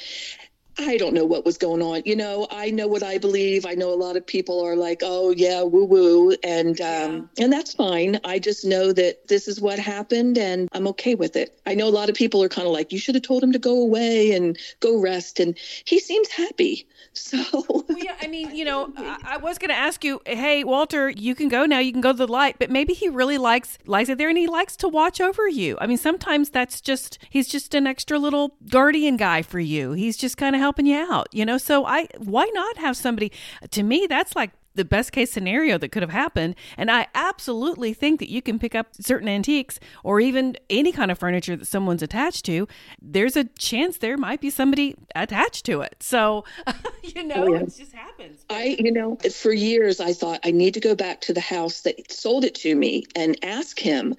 I 0.78 0.96
don't 0.96 1.14
know 1.14 1.24
what 1.24 1.44
was 1.44 1.58
going 1.58 1.82
on. 1.82 2.02
You 2.04 2.16
know, 2.16 2.46
I 2.50 2.70
know 2.70 2.88
what 2.88 3.02
I 3.02 3.18
believe. 3.18 3.66
I 3.66 3.74
know 3.74 3.92
a 3.92 3.96
lot 3.96 4.16
of 4.16 4.26
people 4.26 4.64
are 4.64 4.76
like, 4.76 5.00
"Oh 5.02 5.30
yeah, 5.30 5.62
woo 5.62 5.84
woo," 5.84 6.34
and 6.42 6.80
um, 6.80 7.28
and 7.38 7.52
that's 7.52 7.74
fine. 7.74 8.20
I 8.24 8.38
just 8.38 8.64
know 8.64 8.92
that 8.92 9.28
this 9.28 9.48
is 9.48 9.60
what 9.60 9.78
happened, 9.78 10.38
and 10.38 10.68
I'm 10.72 10.86
okay 10.88 11.14
with 11.14 11.36
it. 11.36 11.58
I 11.66 11.74
know 11.74 11.88
a 11.88 11.90
lot 11.90 12.08
of 12.08 12.14
people 12.14 12.42
are 12.42 12.48
kind 12.48 12.66
of 12.66 12.72
like, 12.72 12.92
"You 12.92 12.98
should 12.98 13.14
have 13.14 13.22
told 13.22 13.42
him 13.42 13.52
to 13.52 13.58
go 13.58 13.80
away 13.80 14.32
and 14.32 14.58
go 14.80 14.98
rest," 14.98 15.40
and 15.40 15.56
he 15.84 15.98
seems 15.98 16.28
happy. 16.28 16.86
So 17.14 17.42
Well, 17.68 17.84
yeah, 17.98 18.14
I 18.22 18.26
mean, 18.26 18.54
you 18.56 18.64
know, 18.64 18.90
I, 18.96 19.18
I 19.34 19.36
was 19.36 19.58
going 19.58 19.68
to 19.68 19.76
ask 19.76 20.02
you, 20.02 20.22
hey, 20.24 20.64
Walter, 20.64 21.10
you 21.10 21.34
can 21.34 21.48
go 21.48 21.66
now. 21.66 21.78
You 21.78 21.92
can 21.92 22.00
go 22.00 22.12
to 22.12 22.16
the 22.16 22.26
light, 22.26 22.56
but 22.58 22.70
maybe 22.70 22.94
he 22.94 23.10
really 23.10 23.36
likes 23.36 23.76
likes 23.84 24.08
it 24.08 24.16
there, 24.16 24.30
and 24.30 24.38
he 24.38 24.46
likes 24.46 24.76
to 24.76 24.88
watch 24.88 25.20
over 25.20 25.46
you. 25.46 25.76
I 25.78 25.86
mean, 25.86 25.98
sometimes 25.98 26.48
that's 26.48 26.80
just 26.80 27.18
he's 27.28 27.48
just 27.48 27.74
an 27.74 27.86
extra 27.86 28.18
little 28.18 28.56
guardian 28.70 29.18
guy 29.18 29.42
for 29.42 29.60
you. 29.60 29.92
He's 29.92 30.16
just 30.16 30.38
kind 30.38 30.56
of 30.56 30.61
helping 30.62 30.86
you 30.86 30.96
out, 30.96 31.28
you 31.32 31.44
know. 31.44 31.58
So 31.58 31.84
I, 31.84 32.08
why 32.18 32.48
not 32.54 32.76
have 32.78 32.96
somebody? 32.96 33.30
To 33.70 33.82
me, 33.82 34.06
that's 34.08 34.34
like 34.34 34.52
the 34.74 34.84
best 34.86 35.12
case 35.12 35.30
scenario 35.30 35.76
that 35.76 35.90
could 35.90 36.02
have 36.02 36.10
happened. 36.12 36.54
And 36.78 36.90
I 36.90 37.06
absolutely 37.14 37.92
think 37.92 38.20
that 38.20 38.30
you 38.30 38.40
can 38.40 38.58
pick 38.58 38.74
up 38.74 38.86
certain 38.98 39.28
antiques 39.28 39.78
or 40.02 40.18
even 40.18 40.56
any 40.70 40.92
kind 40.92 41.10
of 41.10 41.18
furniture 41.18 41.56
that 41.56 41.66
someone's 41.66 42.02
attached 42.02 42.46
to. 42.46 42.66
There's 43.00 43.36
a 43.36 43.44
chance 43.44 43.98
there 43.98 44.16
might 44.16 44.40
be 44.40 44.48
somebody 44.48 44.94
attached 45.14 45.66
to 45.66 45.82
it. 45.82 45.96
So, 46.00 46.44
you 47.02 47.22
know, 47.22 47.44
Oh, 47.48 47.52
yeah. 47.52 47.60
it 47.60 47.74
just 47.76 47.92
happens. 47.92 48.46
I, 48.48 48.76
you 48.78 48.92
know, 48.92 49.16
for 49.16 49.52
years 49.52 50.00
I 50.00 50.14
thought 50.14 50.40
I 50.42 50.50
need 50.52 50.72
to 50.74 50.80
go 50.80 50.94
back 50.94 51.20
to 51.22 51.34
the 51.34 51.40
house 51.40 51.82
that 51.82 52.10
sold 52.10 52.42
it 52.44 52.54
to 52.56 52.74
me 52.74 53.04
and 53.14 53.36
ask 53.44 53.78
him. 53.78 54.14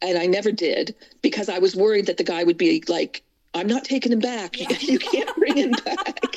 And 0.00 0.18
I 0.18 0.26
never 0.26 0.50
did 0.50 0.96
because 1.22 1.48
I 1.48 1.60
was 1.60 1.76
worried 1.76 2.06
that 2.06 2.16
the 2.16 2.24
guy 2.24 2.42
would 2.42 2.58
be 2.58 2.82
like, 2.88 3.22
I'm 3.54 3.66
not 3.66 3.84
taking 3.84 4.12
him 4.12 4.20
back. 4.20 4.56
You 4.82 4.98
can't 4.98 5.36
bring 5.36 5.56
him 5.56 5.70
back. 5.84 6.31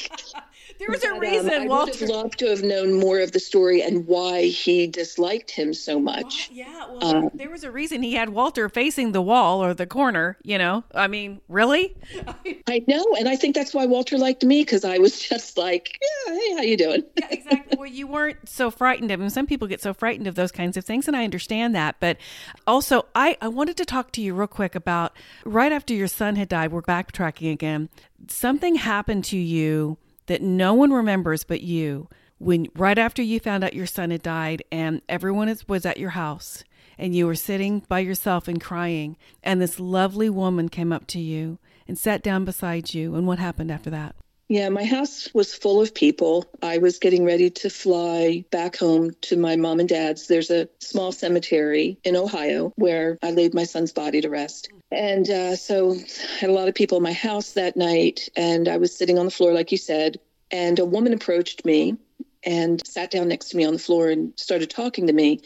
There 1.36 1.44
was 1.44 1.48
a 1.48 1.50
But, 1.50 1.56
um, 1.56 1.62
reason 1.62 1.62
I 1.62 1.62
would 1.62 1.70
Walter. 1.70 2.00
have 2.00 2.10
loved 2.10 2.40
to 2.40 2.46
have 2.50 2.64
known 2.64 3.00
more 3.00 3.20
of 3.20 3.32
the 3.32 3.40
story 3.40 3.82
and 3.82 4.08
why 4.08 4.44
he 4.44 4.88
disliked 4.88 5.52
him 5.52 5.74
so 5.74 6.00
much. 6.00 6.50
Yeah, 6.52 6.86
well, 7.02 7.32
there 7.34 7.50
was 7.50 7.64
a 7.64 7.72
reason 7.72 8.02
he 8.04 8.14
had 8.14 8.30
Walter 8.30 8.70
facing 8.70 9.12
the 9.12 9.22
wall 9.22 9.64
or 9.64 9.74
the 9.74 9.86
corner, 9.86 10.38
you 10.44 10.58
know? 10.58 10.84
I 10.94 11.08
mean, 11.08 11.42
really? 11.48 11.96
I 12.68 12.84
know, 12.88 13.04
and 13.18 13.28
I 13.30 13.36
think 13.36 13.56
that's 13.56 13.74
why 13.74 13.86
Walter 13.86 14.18
liked 14.18 14.44
me 14.44 14.62
because 14.62 14.86
I 14.86 14.98
was 14.98 15.20
just 15.30 15.58
like, 15.58 16.00
yeah, 16.28 16.34
hey, 16.34 16.54
how 16.56 16.62
you 16.62 16.78
doing? 16.78 17.04
yeah, 17.18 17.28
exactly. 17.30 17.78
Well, 17.78 17.88
you 17.90 18.08
weren't 18.08 18.48
so 18.48 18.72
frightened 18.72 19.12
of 19.12 19.22
him. 19.22 19.30
Some 19.30 19.46
people 19.48 19.68
get 19.68 19.82
so 19.82 19.94
frightened 19.94 20.28
of 20.28 20.36
those 20.36 20.52
kinds 20.52 20.78
of 20.78 20.86
things, 20.86 21.08
and 21.08 21.16
I 21.16 21.24
understand 21.24 21.76
that. 21.76 21.96
But 22.00 22.18
also, 22.66 23.06
I, 23.16 23.38
I 23.42 23.48
wanted 23.48 23.78
to 23.78 23.86
talk 23.86 24.12
to 24.14 24.22
you 24.22 24.34
real 24.34 24.48
quick 24.48 24.76
about 24.76 25.14
right 25.46 25.72
after 25.72 25.94
your 25.94 26.08
son 26.08 26.36
had 26.36 26.50
died, 26.50 26.72
we're 26.72 26.82
backtracking 26.82 27.52
again. 27.52 27.90
Something 28.28 28.76
happened 28.76 29.24
to 29.26 29.38
you 29.38 29.98
that 30.28 30.42
no 30.42 30.74
one 30.74 30.92
remembers 30.92 31.44
but 31.44 31.62
you 31.62 32.08
when 32.38 32.68
right 32.76 32.98
after 32.98 33.22
you 33.22 33.40
found 33.40 33.64
out 33.64 33.74
your 33.74 33.86
son 33.86 34.12
had 34.12 34.22
died 34.22 34.64
and 34.72 35.02
everyone 35.08 35.54
was 35.68 35.86
at 35.86 35.98
your 35.98 36.12
house 36.12 36.64
and 36.98 37.16
you 37.16 37.26
were 37.26 37.36
sitting 37.36 37.82
by 37.88 38.00
yourself 38.00 38.48
and 38.48 38.62
crying 38.62 39.18
and 39.44 39.62
this 39.62 39.80
lovely 39.80 40.30
woman 40.30 40.70
came 40.70 40.92
up 40.92 41.08
to 41.08 41.20
you 41.20 41.58
and 41.88 41.98
sat 41.98 42.22
down 42.22 42.44
beside 42.46 42.94
you 42.94 43.16
and 43.16 43.28
what 43.28 43.40
happened 43.40 43.72
after 43.72 43.90
that 43.90 44.16
Yeah, 44.48 44.70
my 44.70 44.86
house 44.86 45.34
was 45.34 45.56
full 45.56 45.82
of 45.82 45.96
people. 45.96 46.46
I 46.62 46.78
was 46.78 47.00
getting 47.00 47.26
ready 47.26 47.50
to 47.50 47.70
fly 47.70 48.46
back 48.52 48.76
home 48.76 49.12
to 49.22 49.38
my 49.38 49.56
mom 49.56 49.80
and 49.80 49.90
dad's. 49.90 50.28
There's 50.28 50.52
a 50.52 50.70
small 50.80 51.12
cemetery 51.12 51.98
in 52.04 52.16
Ohio 52.16 52.72
where 52.76 53.18
I 53.24 53.32
laid 53.32 53.56
my 53.56 53.64
son's 53.64 53.92
body 53.92 54.22
to 54.22 54.30
rest. 54.30 54.70
And 54.92 55.28
uh, 55.28 55.56
so 55.56 55.94
I 55.94 56.38
had 56.40 56.52
a 56.52 56.54
lot 56.54 56.68
of 56.68 56.76
people 56.76 56.98
in 56.98 57.04
my 57.04 57.14
house 57.14 57.54
that 57.54 57.76
night, 57.76 58.30
and 58.36 58.68
I 58.68 58.78
was 58.78 58.96
sitting 58.96 59.18
on 59.18 59.26
the 59.26 59.32
floor, 59.32 59.52
like 59.52 59.72
you 59.72 59.80
said, 59.80 60.20
and 60.52 60.78
a 60.78 60.86
woman 60.86 61.14
approached 61.14 61.66
me 61.66 61.98
and 62.44 62.86
sat 62.86 63.10
down 63.10 63.30
next 63.30 63.50
to 63.50 63.58
me 63.58 63.66
on 63.66 63.74
the 63.74 63.80
floor 63.80 64.10
and 64.10 64.32
started 64.38 64.70
talking 64.70 65.08
to 65.08 65.14
me. 65.14 65.42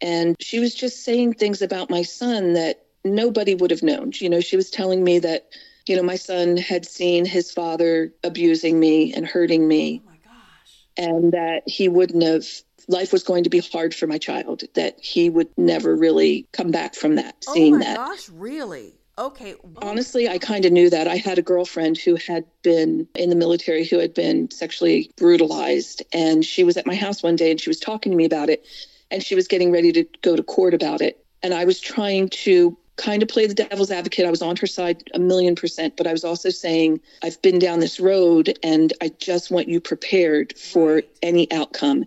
And 0.00 0.34
she 0.40 0.58
was 0.58 0.74
just 0.74 1.04
saying 1.04 1.34
things 1.34 1.62
about 1.62 1.88
my 1.88 2.02
son 2.02 2.54
that 2.54 2.84
nobody 3.04 3.54
would 3.54 3.70
have 3.70 3.84
known. 3.84 4.10
You 4.14 4.28
know, 4.28 4.40
she 4.40 4.56
was 4.56 4.70
telling 4.70 5.04
me 5.04 5.20
that, 5.20 5.48
you 5.86 5.96
know, 5.96 6.02
my 6.02 6.16
son 6.16 6.56
had 6.56 6.86
seen 6.86 7.24
his 7.24 7.50
father 7.50 8.12
abusing 8.22 8.78
me 8.78 9.12
and 9.12 9.26
hurting 9.26 9.66
me, 9.66 10.02
oh 10.04 10.10
my 10.10 10.16
gosh 10.24 10.86
and 10.96 11.32
that 11.32 11.62
he 11.66 11.88
wouldn't 11.88 12.22
have, 12.22 12.46
life 12.88 13.12
was 13.12 13.22
going 13.22 13.44
to 13.44 13.50
be 13.50 13.60
hard 13.60 13.94
for 13.94 14.06
my 14.06 14.18
child, 14.18 14.62
that 14.74 14.98
he 15.00 15.30
would 15.30 15.48
never 15.56 15.96
really 15.96 16.46
come 16.52 16.70
back 16.70 16.94
from 16.94 17.16
that, 17.16 17.36
oh 17.48 17.54
seeing 17.54 17.78
that. 17.78 17.98
Oh 17.98 18.02
my 18.02 18.08
gosh, 18.08 18.28
really? 18.28 18.94
Okay. 19.18 19.54
Honestly, 19.82 20.28
I 20.28 20.38
kind 20.38 20.64
of 20.64 20.72
knew 20.72 20.88
that. 20.88 21.06
I 21.06 21.16
had 21.16 21.38
a 21.38 21.42
girlfriend 21.42 21.98
who 21.98 22.16
had 22.16 22.46
been 22.62 23.06
in 23.14 23.28
the 23.28 23.36
military 23.36 23.84
who 23.84 23.98
had 23.98 24.14
been 24.14 24.50
sexually 24.50 25.10
brutalized. 25.16 26.02
And 26.14 26.42
she 26.42 26.64
was 26.64 26.78
at 26.78 26.86
my 26.86 26.94
house 26.94 27.22
one 27.22 27.36
day 27.36 27.50
and 27.50 27.60
she 27.60 27.68
was 27.68 27.78
talking 27.78 28.12
to 28.12 28.16
me 28.16 28.24
about 28.24 28.48
it. 28.48 28.64
And 29.10 29.22
she 29.22 29.34
was 29.34 29.46
getting 29.46 29.72
ready 29.72 29.92
to 29.92 30.06
go 30.22 30.36
to 30.36 30.42
court 30.42 30.72
about 30.72 31.02
it. 31.02 31.22
And 31.42 31.52
I 31.52 31.66
was 31.66 31.80
trying 31.80 32.30
to 32.30 32.78
kind 33.00 33.22
of 33.22 33.28
play 33.28 33.46
the 33.46 33.54
devil's 33.54 33.90
advocate. 33.90 34.26
I 34.26 34.30
was 34.30 34.42
on 34.42 34.56
her 34.56 34.66
side 34.66 35.08
a 35.14 35.18
million 35.18 35.56
percent, 35.56 35.96
but 35.96 36.06
I 36.06 36.12
was 36.12 36.22
also 36.22 36.50
saying, 36.50 37.00
I've 37.22 37.40
been 37.40 37.58
down 37.58 37.80
this 37.80 37.98
road 37.98 38.58
and 38.62 38.92
I 39.00 39.10
just 39.18 39.50
want 39.50 39.68
you 39.68 39.80
prepared 39.80 40.56
for 40.58 41.02
any 41.22 41.50
outcome. 41.50 42.04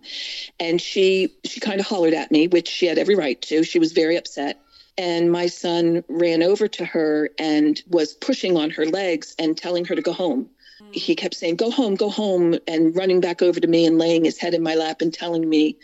And 0.60 0.80
she 0.80 1.34
she 1.44 1.58
kind 1.58 1.80
of 1.80 1.86
hollered 1.86 2.14
at 2.14 2.30
me, 2.30 2.46
which 2.46 2.68
she 2.68 2.86
had 2.86 2.98
every 2.98 3.16
right 3.16 3.40
to. 3.42 3.64
She 3.64 3.80
was 3.80 3.92
very 3.92 4.16
upset. 4.16 4.60
And 4.96 5.32
my 5.32 5.46
son 5.48 6.04
ran 6.08 6.44
over 6.44 6.68
to 6.68 6.84
her 6.84 7.30
and 7.40 7.82
was 7.88 8.14
pushing 8.14 8.56
on 8.56 8.70
her 8.70 8.86
legs 8.86 9.34
and 9.40 9.58
telling 9.58 9.84
her 9.86 9.96
to 9.96 10.02
go 10.02 10.12
home. 10.12 10.48
Mm. 10.80 10.94
He 10.94 11.16
kept 11.16 11.34
saying, 11.34 11.56
Go 11.56 11.72
home, 11.72 11.96
go 11.96 12.08
home, 12.08 12.56
and 12.68 12.94
running 12.94 13.20
back 13.20 13.42
over 13.42 13.58
to 13.58 13.66
me 13.66 13.84
and 13.86 13.98
laying 13.98 14.24
his 14.24 14.38
head 14.38 14.54
in 14.54 14.62
my 14.62 14.76
lap 14.76 15.00
and 15.00 15.12
telling 15.12 15.48
me, 15.48 15.76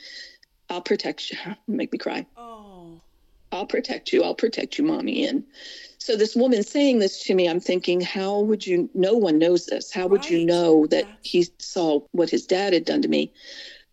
I'll 0.68 0.80
protect 0.80 1.32
you. 1.32 1.38
Make 1.66 1.92
me 1.92 1.98
cry. 1.98 2.26
I'll 3.52 3.66
protect 3.66 4.12
you. 4.12 4.22
I'll 4.22 4.34
protect 4.34 4.78
you, 4.78 4.84
mommy. 4.84 5.26
And 5.26 5.44
so 5.98 6.16
this 6.16 6.36
woman 6.36 6.62
saying 6.62 6.98
this 6.98 7.24
to 7.24 7.34
me, 7.34 7.48
I'm 7.48 7.60
thinking, 7.60 8.00
how 8.00 8.40
would 8.40 8.66
you, 8.66 8.88
no 8.94 9.14
one 9.14 9.38
knows 9.38 9.66
this. 9.66 9.92
How 9.92 10.06
would 10.06 10.28
you 10.28 10.44
know 10.44 10.86
that 10.86 10.90
That's- 10.90 11.18
he 11.22 11.46
saw 11.58 12.00
what 12.12 12.30
his 12.30 12.46
dad 12.46 12.72
had 12.72 12.84
done 12.84 13.02
to 13.02 13.08
me? 13.08 13.32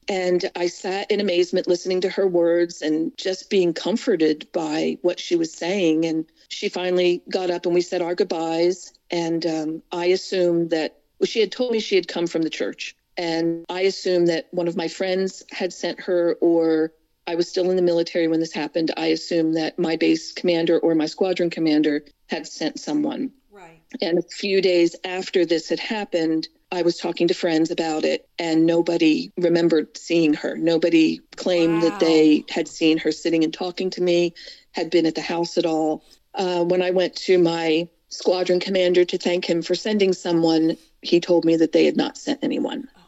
And 0.10 0.49
I 0.55 0.68
sat 0.68 1.12
in 1.12 1.20
amazement 1.20 1.68
listening 1.68 2.01
to 2.01 2.10
her 2.10 2.26
words 2.28 2.82
and 2.82 3.12
just 3.18 3.49
being 3.49 3.74
comforted 3.74 4.49
by 4.53 4.97
what 5.01 5.20
she 5.20 5.36
was 5.36 5.51
saying. 5.51 6.05
And 6.05 6.26
she 6.47 6.70
finally 6.70 7.22
got 7.30 7.51
up 7.51 7.66
and 7.66 7.76
we 7.76 7.82
said 7.82 8.01
our 8.01 8.16
goodbyes. 8.16 8.93
And 9.12 9.45
um, 9.45 9.84
I 9.91 10.05
assumed 10.05 10.70
that 10.70 10.99
well, 11.20 11.28
she 11.28 11.41
had 11.41 11.51
told 11.51 11.72
me 11.72 11.80
she 11.80 11.95
had 11.95 12.08
come 12.08 12.28
from 12.28 12.43
the 12.43 12.49
church. 12.49 12.95
And 13.18 13.66
I 13.68 13.82
assumed 13.82 14.28
that 14.28 14.47
one 14.51 14.68
of 14.68 14.78
my 14.78 14.88
friends 14.88 15.43
had 15.51 15.74
sent 15.74 15.99
her, 16.01 16.38
or 16.39 16.93
I 17.28 17.36
was 17.36 17.49
still 17.49 17.69
in 17.69 17.75
the 17.75 17.82
military 17.82 18.28
when 18.28 18.39
this 18.39 18.53
happened. 18.53 18.91
I 18.95 19.07
assumed 19.07 19.57
that 19.57 19.78
my 19.78 19.97
base 19.97 20.32
commander 20.32 20.80
or 20.80 20.95
my 20.95 21.07
squadron 21.07 21.49
commander 21.49 22.05
had 22.30 22.47
sent 22.47 22.80
someone. 22.80 23.32
Right. 23.51 23.82
And 24.01 24.17
a 24.17 24.21
few 24.21 24.61
days 24.61 24.95
after 25.03 25.45
this 25.45 25.67
had 25.67 25.80
happened, 25.80 26.47
I 26.71 26.82
was 26.84 26.97
talking 26.97 27.28
to 27.28 27.34
friends 27.34 27.71
about 27.71 28.03
it, 28.05 28.28
and 28.39 28.65
nobody 28.65 29.32
remembered 29.38 29.97
seeing 29.97 30.34
her. 30.36 30.57
Nobody 30.57 31.19
claimed 31.36 31.84
Wow. 31.84 31.89
that 31.89 31.99
they 31.99 32.45
had 32.49 32.67
seen 32.67 32.97
her 32.99 33.11
sitting 33.11 33.43
and 33.43 33.53
talking 33.53 33.89
to 33.91 34.01
me, 34.01 34.34
had 34.71 34.89
been 34.89 35.05
at 35.05 35.15
the 35.15 35.21
house 35.21 35.57
at 35.57 35.65
all. 35.65 36.03
Uh, 36.34 36.63
when 36.63 36.82
I 36.82 36.91
went 36.91 37.15
to 37.28 37.38
my 37.38 37.88
squadron 38.09 38.59
commander 38.59 39.03
to 39.05 39.17
thank 39.17 39.49
him 39.49 39.61
for 39.61 39.75
sending 39.75 40.13
someone, 40.13 40.78
he 41.01 41.19
told 41.19 41.45
me 41.45 41.57
that 41.57 41.71
they 41.71 41.86
had 41.86 41.97
not 41.97 42.17
sent 42.17 42.43
anyone. 42.43 42.88
Oh. 42.97 43.01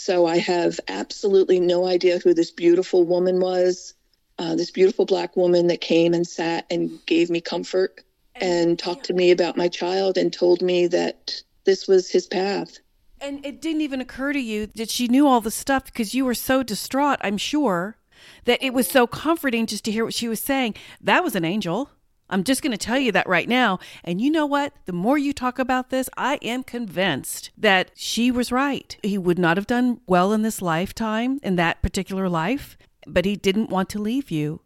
So 0.00 0.26
I 0.26 0.38
have 0.38 0.78
absolutely 0.88 1.60
no 1.60 1.86
idea 1.86 2.18
who 2.18 2.34
this 2.34 2.50
beautiful 2.50 3.04
woman 3.04 3.40
was, 3.40 3.94
uh, 4.38 4.54
this 4.54 4.70
beautiful 4.70 5.06
black 5.06 5.36
woman 5.36 5.68
that 5.68 5.80
came 5.80 6.14
and 6.14 6.26
sat 6.26 6.66
and 6.70 6.98
gave 7.06 7.30
me 7.30 7.40
comfort 7.40 8.02
and 8.34 8.78
talked 8.78 9.04
to 9.04 9.14
me 9.14 9.30
about 9.30 9.56
my 9.56 9.68
child 9.68 10.18
and 10.18 10.32
told 10.32 10.60
me 10.60 10.86
that 10.88 11.42
this 11.64 11.86
was 11.86 12.10
his 12.10 12.26
path. 12.26 12.78
And 13.20 13.44
it 13.46 13.60
didn't 13.60 13.80
even 13.80 14.00
occur 14.00 14.32
to 14.32 14.40
you 14.40 14.66
that 14.74 14.90
she 14.90 15.08
knew 15.08 15.26
all 15.26 15.40
the 15.40 15.50
stuff 15.50 15.84
because 15.86 16.14
you 16.14 16.24
were 16.24 16.34
so 16.34 16.62
distraught, 16.62 17.18
I'm 17.22 17.38
sure, 17.38 17.96
that 18.44 18.62
it 18.62 18.74
was 18.74 18.88
so 18.88 19.06
comforting 19.06 19.66
just 19.66 19.84
to 19.84 19.92
hear 19.92 20.04
what 20.04 20.14
she 20.14 20.28
was 20.28 20.40
saying. 20.40 20.74
That 21.00 21.22
was 21.24 21.34
an 21.34 21.44
angel. 21.44 21.90
I'm 22.30 22.44
just 22.44 22.62
going 22.62 22.72
to 22.72 22.78
tell 22.78 22.98
you 22.98 23.12
that 23.12 23.28
right 23.28 23.48
now. 23.48 23.78
And 24.02 24.20
you 24.20 24.30
know 24.30 24.46
what? 24.46 24.72
The 24.86 24.92
more 24.92 25.18
you 25.18 25.32
talk 25.32 25.58
about 25.58 25.90
this, 25.90 26.08
I 26.16 26.36
am 26.42 26.62
convinced 26.62 27.50
that 27.56 27.90
she 27.94 28.30
was 28.30 28.50
right. 28.50 28.96
He 29.02 29.18
would 29.18 29.38
not 29.38 29.56
have 29.56 29.66
done 29.66 30.00
well 30.06 30.32
in 30.32 30.42
this 30.42 30.62
lifetime, 30.62 31.38
in 31.42 31.56
that 31.56 31.82
particular 31.82 32.28
life, 32.28 32.76
but 33.06 33.24
he 33.24 33.36
didn't 33.36 33.70
want 33.70 33.88
to 33.90 33.98
leave 33.98 34.30
you. 34.30 34.60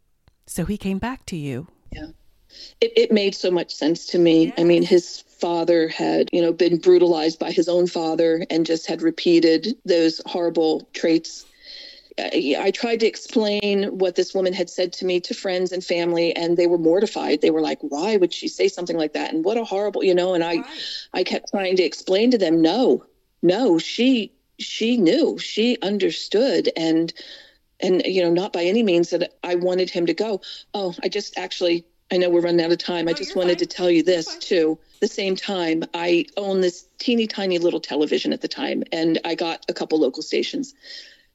So 0.47 0.65
he 0.65 0.79
came 0.79 0.99
back 0.99 1.27
to 1.27 1.37
you. 1.37 1.69
It, 2.81 2.93
it 2.97 3.13
made 3.13 3.35
so 3.35 3.51
much 3.51 3.75
sense 3.75 4.07
to 4.07 4.19
me. 4.19 4.53
I 4.57 4.65
mean, 4.65 4.83
his 4.83 5.21
father 5.21 5.89
had, 5.89 6.31
you 6.33 6.41
know, 6.41 6.53
been 6.53 6.79
brutalized 6.79 7.39
by 7.39 7.51
his 7.51 7.69
own 7.69 7.87
father 7.87 8.45
and 8.51 8.67
just 8.67 8.87
had 8.87 9.03
repeated 9.03 9.77
those 9.85 10.21
horrible 10.27 10.89
traits. 10.93 11.45
I, 12.19 12.57
I 12.59 12.71
tried 12.71 13.01
to 13.01 13.07
explain 13.07 13.85
what 13.99 14.17
this 14.17 14.35
woman 14.35 14.53
had 14.53 14.69
said 14.69 14.93
to 14.95 15.05
me 15.05 15.21
to 15.21 15.35
friends 15.35 15.73
and 15.73 15.85
family, 15.85 16.35
and 16.35 16.57
they 16.57 16.67
were 16.67 16.79
mortified. 16.79 17.41
They 17.41 17.51
were 17.51 17.61
like, 17.61 17.79
"Why 17.81 18.17
would 18.17 18.35
she 18.35 18.49
say 18.49 18.69
something 18.69 18.97
like 18.97 19.13
that?" 19.13 19.33
And 19.33 19.45
what 19.45 19.57
a 19.57 19.65
horrible, 19.65 20.03
you 20.03 20.15
know. 20.15 20.35
And 20.35 20.45
I, 20.45 20.65
I 21.15 21.25
kept 21.25 21.51
trying 21.51 21.77
to 21.77 21.83
explain 21.83 22.31
to 22.33 22.39
them, 22.39 22.61
"No, 22.61 23.05
no, 23.43 23.79
she, 23.79 24.33
she 24.59 24.97
knew, 24.97 25.39
she 25.39 25.79
understood, 25.83 26.71
and, 26.77 27.13
and 27.81 28.03
you 28.05 28.23
know, 28.23 28.33
not 28.33 28.53
by 28.53 28.65
any 28.65 28.83
means 28.83 29.11
that 29.11 29.35
I 29.45 29.55
wanted 29.55 29.91
him 29.91 30.07
to 30.07 30.15
go. 30.15 30.41
Oh, 30.75 30.95
I 31.03 31.09
just 31.09 31.39
actually, 31.39 31.85
I 32.11 32.17
know 32.17 32.31
we're 32.31 32.41
running 32.41 32.65
out 32.65 32.73
of 32.73 32.79
time. 32.79 33.09
I 33.09 33.13
just 33.13 33.37
wanted 33.37 33.59
fine. 33.59 33.69
to 33.69 33.77
tell 33.77 33.91
you 33.91 34.03
this 34.03 34.37
too. 34.37 34.79
The 35.01 35.07
same 35.07 35.37
time, 35.37 35.85
I 35.95 36.27
owned 36.37 36.65
this 36.65 36.87
teeny 36.99 37.29
tiny 37.29 37.59
little 37.59 37.81
television 37.81 38.33
at 38.33 38.41
the 38.41 38.49
time, 38.49 38.83
and 38.91 39.21
I 39.25 39.37
got 39.37 39.65
a 39.69 39.73
couple 39.73 40.01
local 40.01 40.23
stations, 40.23 40.75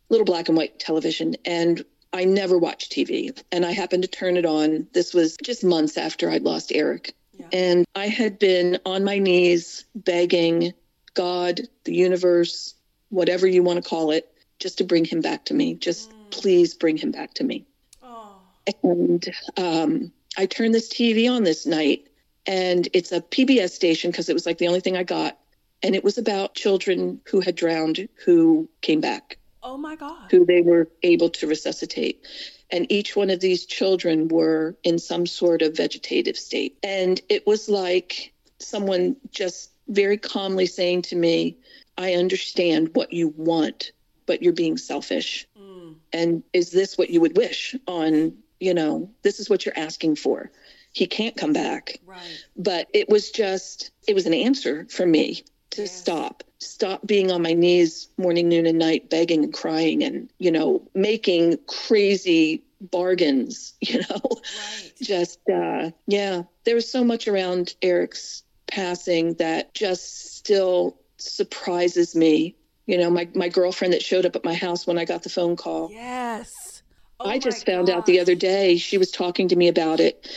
little 0.10 0.26
black 0.26 0.48
and 0.48 0.58
white 0.58 0.80
television, 0.80 1.36
and 1.46 1.84
I 2.14 2.26
never 2.26 2.58
watched 2.58 2.92
TV. 2.92 3.36
And 3.52 3.66
I 3.66 3.72
happened 3.72 4.04
to 4.04 4.10
turn 4.10 4.38
it 4.38 4.46
on. 4.46 4.88
This 4.94 5.14
was 5.14 5.36
just 5.44 5.64
months 5.64 5.98
after 5.98 6.30
I'd 6.30 6.44
lost 6.44 6.72
Eric. 6.74 7.16
Yeah. 7.34 7.48
And 7.52 7.86
I 7.96 8.08
had 8.08 8.38
been 8.38 8.80
on 8.86 9.04
my 9.04 9.18
knees 9.18 9.86
begging 9.96 10.74
God, 11.16 11.62
the 11.84 11.94
universe, 11.94 12.76
whatever 13.10 13.48
you 13.48 13.64
want 13.64 13.84
to 13.84 13.90
call 13.90 14.12
it, 14.12 14.32
just 14.60 14.78
to 14.78 14.84
bring 14.84 15.06
him 15.06 15.22
back 15.22 15.46
to 15.46 15.54
me. 15.54 15.74
Just 15.74 16.12
please 16.30 16.74
bring 16.76 16.98
him 16.98 17.12
back 17.12 17.34
to 17.36 17.44
me. 17.44 17.66
Oh. 18.02 18.40
And 18.84 19.26
um, 19.58 20.12
I 20.38 20.46
turned 20.46 20.74
this 20.74 20.90
TV 20.90 21.30
on 21.30 21.44
this 21.44 21.66
night, 21.66 22.08
and 22.46 22.88
it's 22.94 23.12
a 23.12 23.22
PBS 23.22 23.72
station 23.72 24.12
because 24.12 24.30
it 24.30 24.34
was 24.34 24.46
like 24.46 24.60
the 24.60 24.68
only 24.68 24.80
thing 24.80 24.98
I 24.98 25.04
got. 25.04 25.38
And 25.82 25.96
it 25.96 26.04
was 26.04 26.18
about 26.18 26.56
children 26.56 27.20
who 27.26 27.42
had 27.42 27.56
drowned 27.56 28.08
who 28.24 28.70
came 28.82 29.02
back, 29.02 29.38
Oh 29.64 29.78
my 29.78 29.96
God. 29.96 30.30
who 30.30 30.46
they 30.46 30.62
were 30.62 30.90
able 31.02 31.30
to 31.30 31.48
resuscitate. 31.48 32.26
And 32.70 32.92
each 32.92 33.16
one 33.16 33.30
of 33.30 33.40
these 33.40 33.66
children 33.66 34.28
were 34.28 34.76
in 34.84 35.00
some 35.00 35.26
sort 35.26 35.62
of 35.62 35.78
vegetative 35.78 36.38
state. 36.38 36.78
And 36.84 37.22
it 37.30 37.48
was 37.48 37.70
like 37.70 38.34
someone 38.60 39.16
just 39.32 39.72
very 39.88 40.18
calmly 40.18 40.66
saying 40.66 41.04
to 41.04 41.16
me, 41.16 41.58
I 41.98 42.14
understand 42.14 42.90
what 42.94 43.14
you 43.14 43.30
want, 43.30 43.92
but 44.26 44.42
you're 44.42 44.54
being 44.54 44.78
selfish. 44.78 45.48
Mm. 45.60 45.96
And 46.12 46.44
is 46.52 46.72
this 46.72 46.98
what 46.98 47.10
you 47.10 47.22
would 47.22 47.38
wish 47.38 47.76
on, 47.88 48.34
you 48.60 48.74
know, 48.74 49.12
this 49.22 49.40
is 49.40 49.50
what 49.50 49.66
you're 49.66 49.78
asking 49.78 50.18
for? 50.18 50.52
He 50.92 51.08
can't 51.08 51.38
come 51.38 51.54
back. 51.54 52.00
Right. 52.06 52.44
But 52.58 52.88
it 52.94 53.10
was 53.10 53.32
just, 53.32 53.92
it 54.08 54.14
was 54.14 54.26
an 54.26 54.34
answer 54.34 54.88
for 54.90 55.06
me 55.06 55.44
to 55.74 55.82
yes. 55.82 55.92
stop 55.92 56.44
stop 56.60 57.06
being 57.06 57.32
on 57.32 57.42
my 57.42 57.54
knees 57.54 58.08
morning 58.18 58.48
noon 58.48 58.66
and 58.66 58.78
night 58.78 59.10
begging 59.10 59.44
and 59.44 59.54
crying 59.54 60.04
and 60.04 60.30
you 60.38 60.52
know 60.52 60.88
making 60.94 61.58
crazy 61.68 62.64
bargains 62.80 63.74
you 63.82 64.00
know 64.00 64.22
right. 64.24 64.92
just 65.02 65.40
uh 65.52 65.90
yeah 66.08 66.44
there 66.64 66.76
was 66.76 66.90
so 66.90 67.04
much 67.04 67.28
around 67.28 67.76
eric's 67.82 68.44
passing 68.68 69.34
that 69.36 69.74
just 69.74 70.36
still 70.36 70.98
surprises 71.18 72.16
me 72.16 72.56
you 72.86 72.98
know 72.98 73.10
my, 73.10 73.28
my 73.34 73.50
girlfriend 73.50 73.94
that 73.94 74.02
showed 74.02 74.26
up 74.26 74.36
at 74.36 74.46
my 74.46 74.54
house 74.54 74.86
when 74.86 74.98
i 74.98 75.06
got 75.06 75.24
the 75.24 75.30
phone 75.30 75.56
call 75.56 75.90
yes 75.92 76.84
oh 77.20 77.28
i 77.28 77.40
just 77.40 77.66
found 77.66 77.88
gosh. 77.88 77.96
out 77.96 78.06
the 78.06 78.20
other 78.20 78.36
day 78.36 78.78
she 78.78 78.98
was 78.98 79.10
talking 79.10 79.48
to 79.48 79.56
me 79.56 79.68
about 79.68 80.00
it 80.00 80.28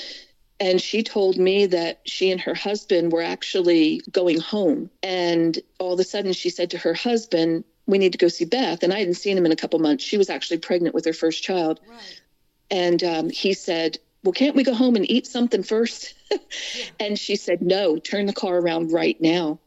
and 0.59 0.81
she 0.81 1.03
told 1.03 1.37
me 1.37 1.67
that 1.67 2.01
she 2.05 2.31
and 2.31 2.41
her 2.41 2.55
husband 2.55 3.13
were 3.13 3.23
actually 3.23 4.01
going 4.11 4.41
home. 4.41 4.91
And 5.03 5.59
all 5.79 5.93
of 5.93 6.01
a 6.01 6.05
sudden, 6.05 6.33
she 6.33 6.51
said 6.51 6.71
to 6.71 6.79
her 6.79 6.95
husband, 6.95 7.65
We 7.87 7.99
need 7.99 8.13
to 8.13 8.19
go 8.19 8.29
see 8.29 8.47
Beth. 8.47 8.83
And 8.83 8.93
I 8.93 8.99
hadn't 8.99 9.15
seen 9.15 9.37
him 9.37 9.47
in 9.47 9.53
a 9.53 9.57
couple 9.57 9.79
months. 9.79 10.05
She 10.05 10.17
was 10.17 10.31
actually 10.31 10.59
pregnant 10.59 10.95
with 10.95 11.05
her 11.05 11.13
first 11.13 11.43
child. 11.43 11.81
Right. 11.89 12.21
And 12.71 13.05
um, 13.05 13.31
he 13.31 13.53
said, 13.53 13.99
Well, 14.25 14.33
can't 14.33 14.57
we 14.57 14.65
go 14.65 14.75
home 14.75 14.97
and 14.97 15.09
eat 15.11 15.27
something 15.27 15.63
first? 15.63 16.15
yeah. 16.31 16.39
And 17.01 17.19
she 17.19 17.37
said, 17.37 17.61
No, 17.61 17.99
turn 17.99 18.27
the 18.27 18.33
car 18.33 18.57
around 18.57 18.93
right 18.93 19.21
now. 19.21 19.61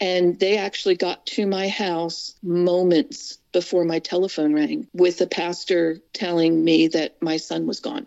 And 0.00 0.40
they 0.40 0.56
actually 0.56 0.96
got 0.96 1.26
to 1.26 1.46
my 1.46 1.68
house 1.68 2.34
moments 2.42 3.36
before 3.52 3.84
my 3.84 3.98
telephone 3.98 4.54
rang 4.54 4.88
with 4.94 5.18
the 5.18 5.26
pastor 5.26 5.98
telling 6.14 6.64
me 6.64 6.88
that 6.88 7.20
my 7.20 7.36
son 7.36 7.66
was 7.66 7.80
gone. 7.80 8.06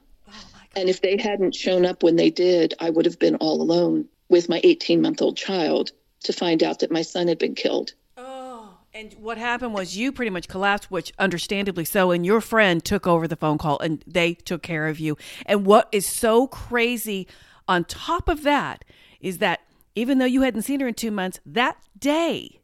And 0.75 0.89
if 0.89 1.01
they 1.01 1.17
hadn't 1.17 1.55
shown 1.55 1.85
up 1.85 2.03
when 2.03 2.15
they 2.15 2.29
did, 2.29 2.73
I 2.79 2.89
would 2.89 3.05
have 3.05 3.19
been 3.19 3.35
all 3.35 3.61
alone 3.61 4.07
with 4.29 4.49
my 4.49 4.59
18 4.63 5.01
month 5.01 5.21
old 5.21 5.37
child 5.37 5.91
to 6.23 6.33
find 6.33 6.63
out 6.63 6.79
that 6.79 6.91
my 6.91 7.01
son 7.01 7.27
had 7.27 7.37
been 7.37 7.55
killed. 7.55 7.93
Oh, 8.17 8.77
and 8.93 9.13
what 9.19 9.37
happened 9.37 9.73
was 9.73 9.97
you 9.97 10.11
pretty 10.11 10.31
much 10.31 10.47
collapsed, 10.47 10.89
which 10.89 11.11
understandably 11.19 11.85
so, 11.85 12.11
and 12.11 12.25
your 12.25 12.41
friend 12.41 12.83
took 12.83 13.05
over 13.05 13.27
the 13.27 13.35
phone 13.35 13.57
call 13.57 13.79
and 13.79 14.03
they 14.07 14.33
took 14.33 14.63
care 14.63 14.87
of 14.87 14.99
you. 14.99 15.17
And 15.45 15.65
what 15.65 15.89
is 15.91 16.05
so 16.05 16.47
crazy 16.47 17.27
on 17.67 17.85
top 17.85 18.27
of 18.27 18.43
that 18.43 18.83
is 19.19 19.37
that 19.39 19.61
even 19.95 20.17
though 20.17 20.25
you 20.25 20.41
hadn't 20.41 20.63
seen 20.63 20.79
her 20.79 20.87
in 20.87 20.93
two 20.93 21.11
months, 21.11 21.39
that 21.45 21.77
day 21.97 22.61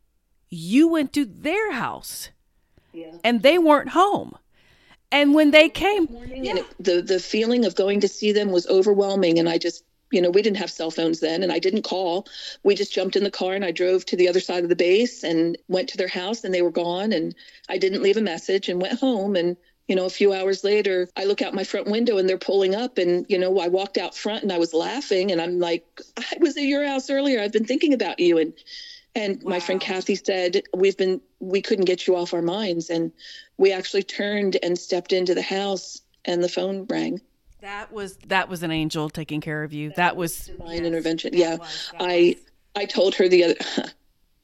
you 0.49 0.87
went 0.87 1.13
to 1.13 1.25
their 1.25 1.73
house 1.73 2.29
yeah. 2.93 3.13
and 3.23 3.43
they 3.43 3.57
weren't 3.57 3.89
home. 3.89 4.35
And 5.11 5.33
when 5.33 5.51
they 5.51 5.69
came, 5.69 6.07
yeah. 6.27 6.57
it, 6.57 6.65
the 6.79 7.01
the 7.01 7.19
feeling 7.19 7.65
of 7.65 7.75
going 7.75 8.01
to 8.01 8.07
see 8.07 8.31
them 8.31 8.51
was 8.51 8.67
overwhelming, 8.67 9.39
and 9.39 9.49
I 9.49 9.57
just 9.57 9.83
you 10.11 10.21
know, 10.21 10.29
we 10.29 10.41
didn't 10.41 10.57
have 10.57 10.71
cell 10.71 10.91
phones 10.91 11.19
then, 11.19 11.43
and 11.43 11.51
I 11.51 11.59
didn't 11.59 11.83
call. 11.83 12.27
We 12.63 12.75
just 12.75 12.93
jumped 12.93 13.15
in 13.15 13.23
the 13.23 13.31
car 13.31 13.53
and 13.53 13.63
I 13.63 13.71
drove 13.71 14.05
to 14.05 14.15
the 14.15 14.27
other 14.27 14.39
side 14.39 14.63
of 14.63 14.69
the 14.69 14.75
base 14.75 15.23
and 15.23 15.57
went 15.67 15.89
to 15.89 15.97
their 15.97 16.07
house, 16.07 16.43
and 16.43 16.53
they 16.53 16.61
were 16.61 16.71
gone. 16.71 17.13
And 17.13 17.35
I 17.67 17.77
didn't 17.77 18.01
leave 18.01 18.17
a 18.17 18.21
message 18.21 18.69
and 18.69 18.81
went 18.81 18.99
home. 18.99 19.35
And, 19.35 19.55
you 19.87 19.95
know, 19.95 20.05
a 20.05 20.09
few 20.09 20.33
hours 20.33 20.63
later, 20.63 21.07
I 21.15 21.25
look 21.25 21.41
out 21.41 21.53
my 21.53 21.63
front 21.63 21.87
window 21.87 22.17
and 22.17 22.27
they're 22.27 22.37
pulling 22.37 22.75
up. 22.75 22.97
And, 22.97 23.25
you 23.29 23.37
know, 23.37 23.59
I 23.59 23.67
walked 23.67 23.97
out 23.97 24.15
front 24.15 24.43
and 24.43 24.51
I 24.51 24.57
was 24.57 24.73
laughing. 24.73 25.31
And 25.31 25.41
I'm 25.41 25.59
like, 25.59 25.85
I 26.17 26.37
was 26.39 26.57
at 26.57 26.63
your 26.63 26.85
house 26.85 27.09
earlier. 27.09 27.41
I've 27.41 27.53
been 27.53 27.65
thinking 27.65 27.93
about 27.93 28.19
you. 28.19 28.37
And, 28.37 28.53
and 29.15 29.41
wow. 29.43 29.49
my 29.51 29.59
friend 29.59 29.81
Kathy 29.81 30.15
said, 30.15 30.63
We've 30.73 30.97
been, 30.97 31.21
we 31.39 31.61
couldn't 31.61 31.85
get 31.85 32.07
you 32.07 32.15
off 32.15 32.33
our 32.33 32.41
minds. 32.41 32.89
And 32.89 33.11
we 33.57 33.71
actually 33.71 34.03
turned 34.03 34.57
and 34.61 34.77
stepped 34.77 35.13
into 35.13 35.33
the 35.33 35.41
house 35.41 36.01
and 36.25 36.43
the 36.43 36.49
phone 36.49 36.85
rang. 36.85 37.21
That 37.61 37.91
was 37.91 38.15
that 38.27 38.47
was 38.47 38.63
an 38.63 38.71
angel 38.71 39.09
taking 39.09 39.41
care 39.41 39.63
of 39.63 39.73
you. 39.73 39.89
That, 39.89 39.97
that 39.97 40.15
was 40.15 40.45
divine 40.45 40.77
yes, 40.77 40.85
intervention. 40.85 41.31
Yeah. 41.33 41.55
Was, 41.55 41.91
I 41.99 42.35
was. 42.37 42.45
I 42.75 42.85
told 42.85 43.15
her 43.15 43.27
the 43.27 43.43
other 43.43 43.55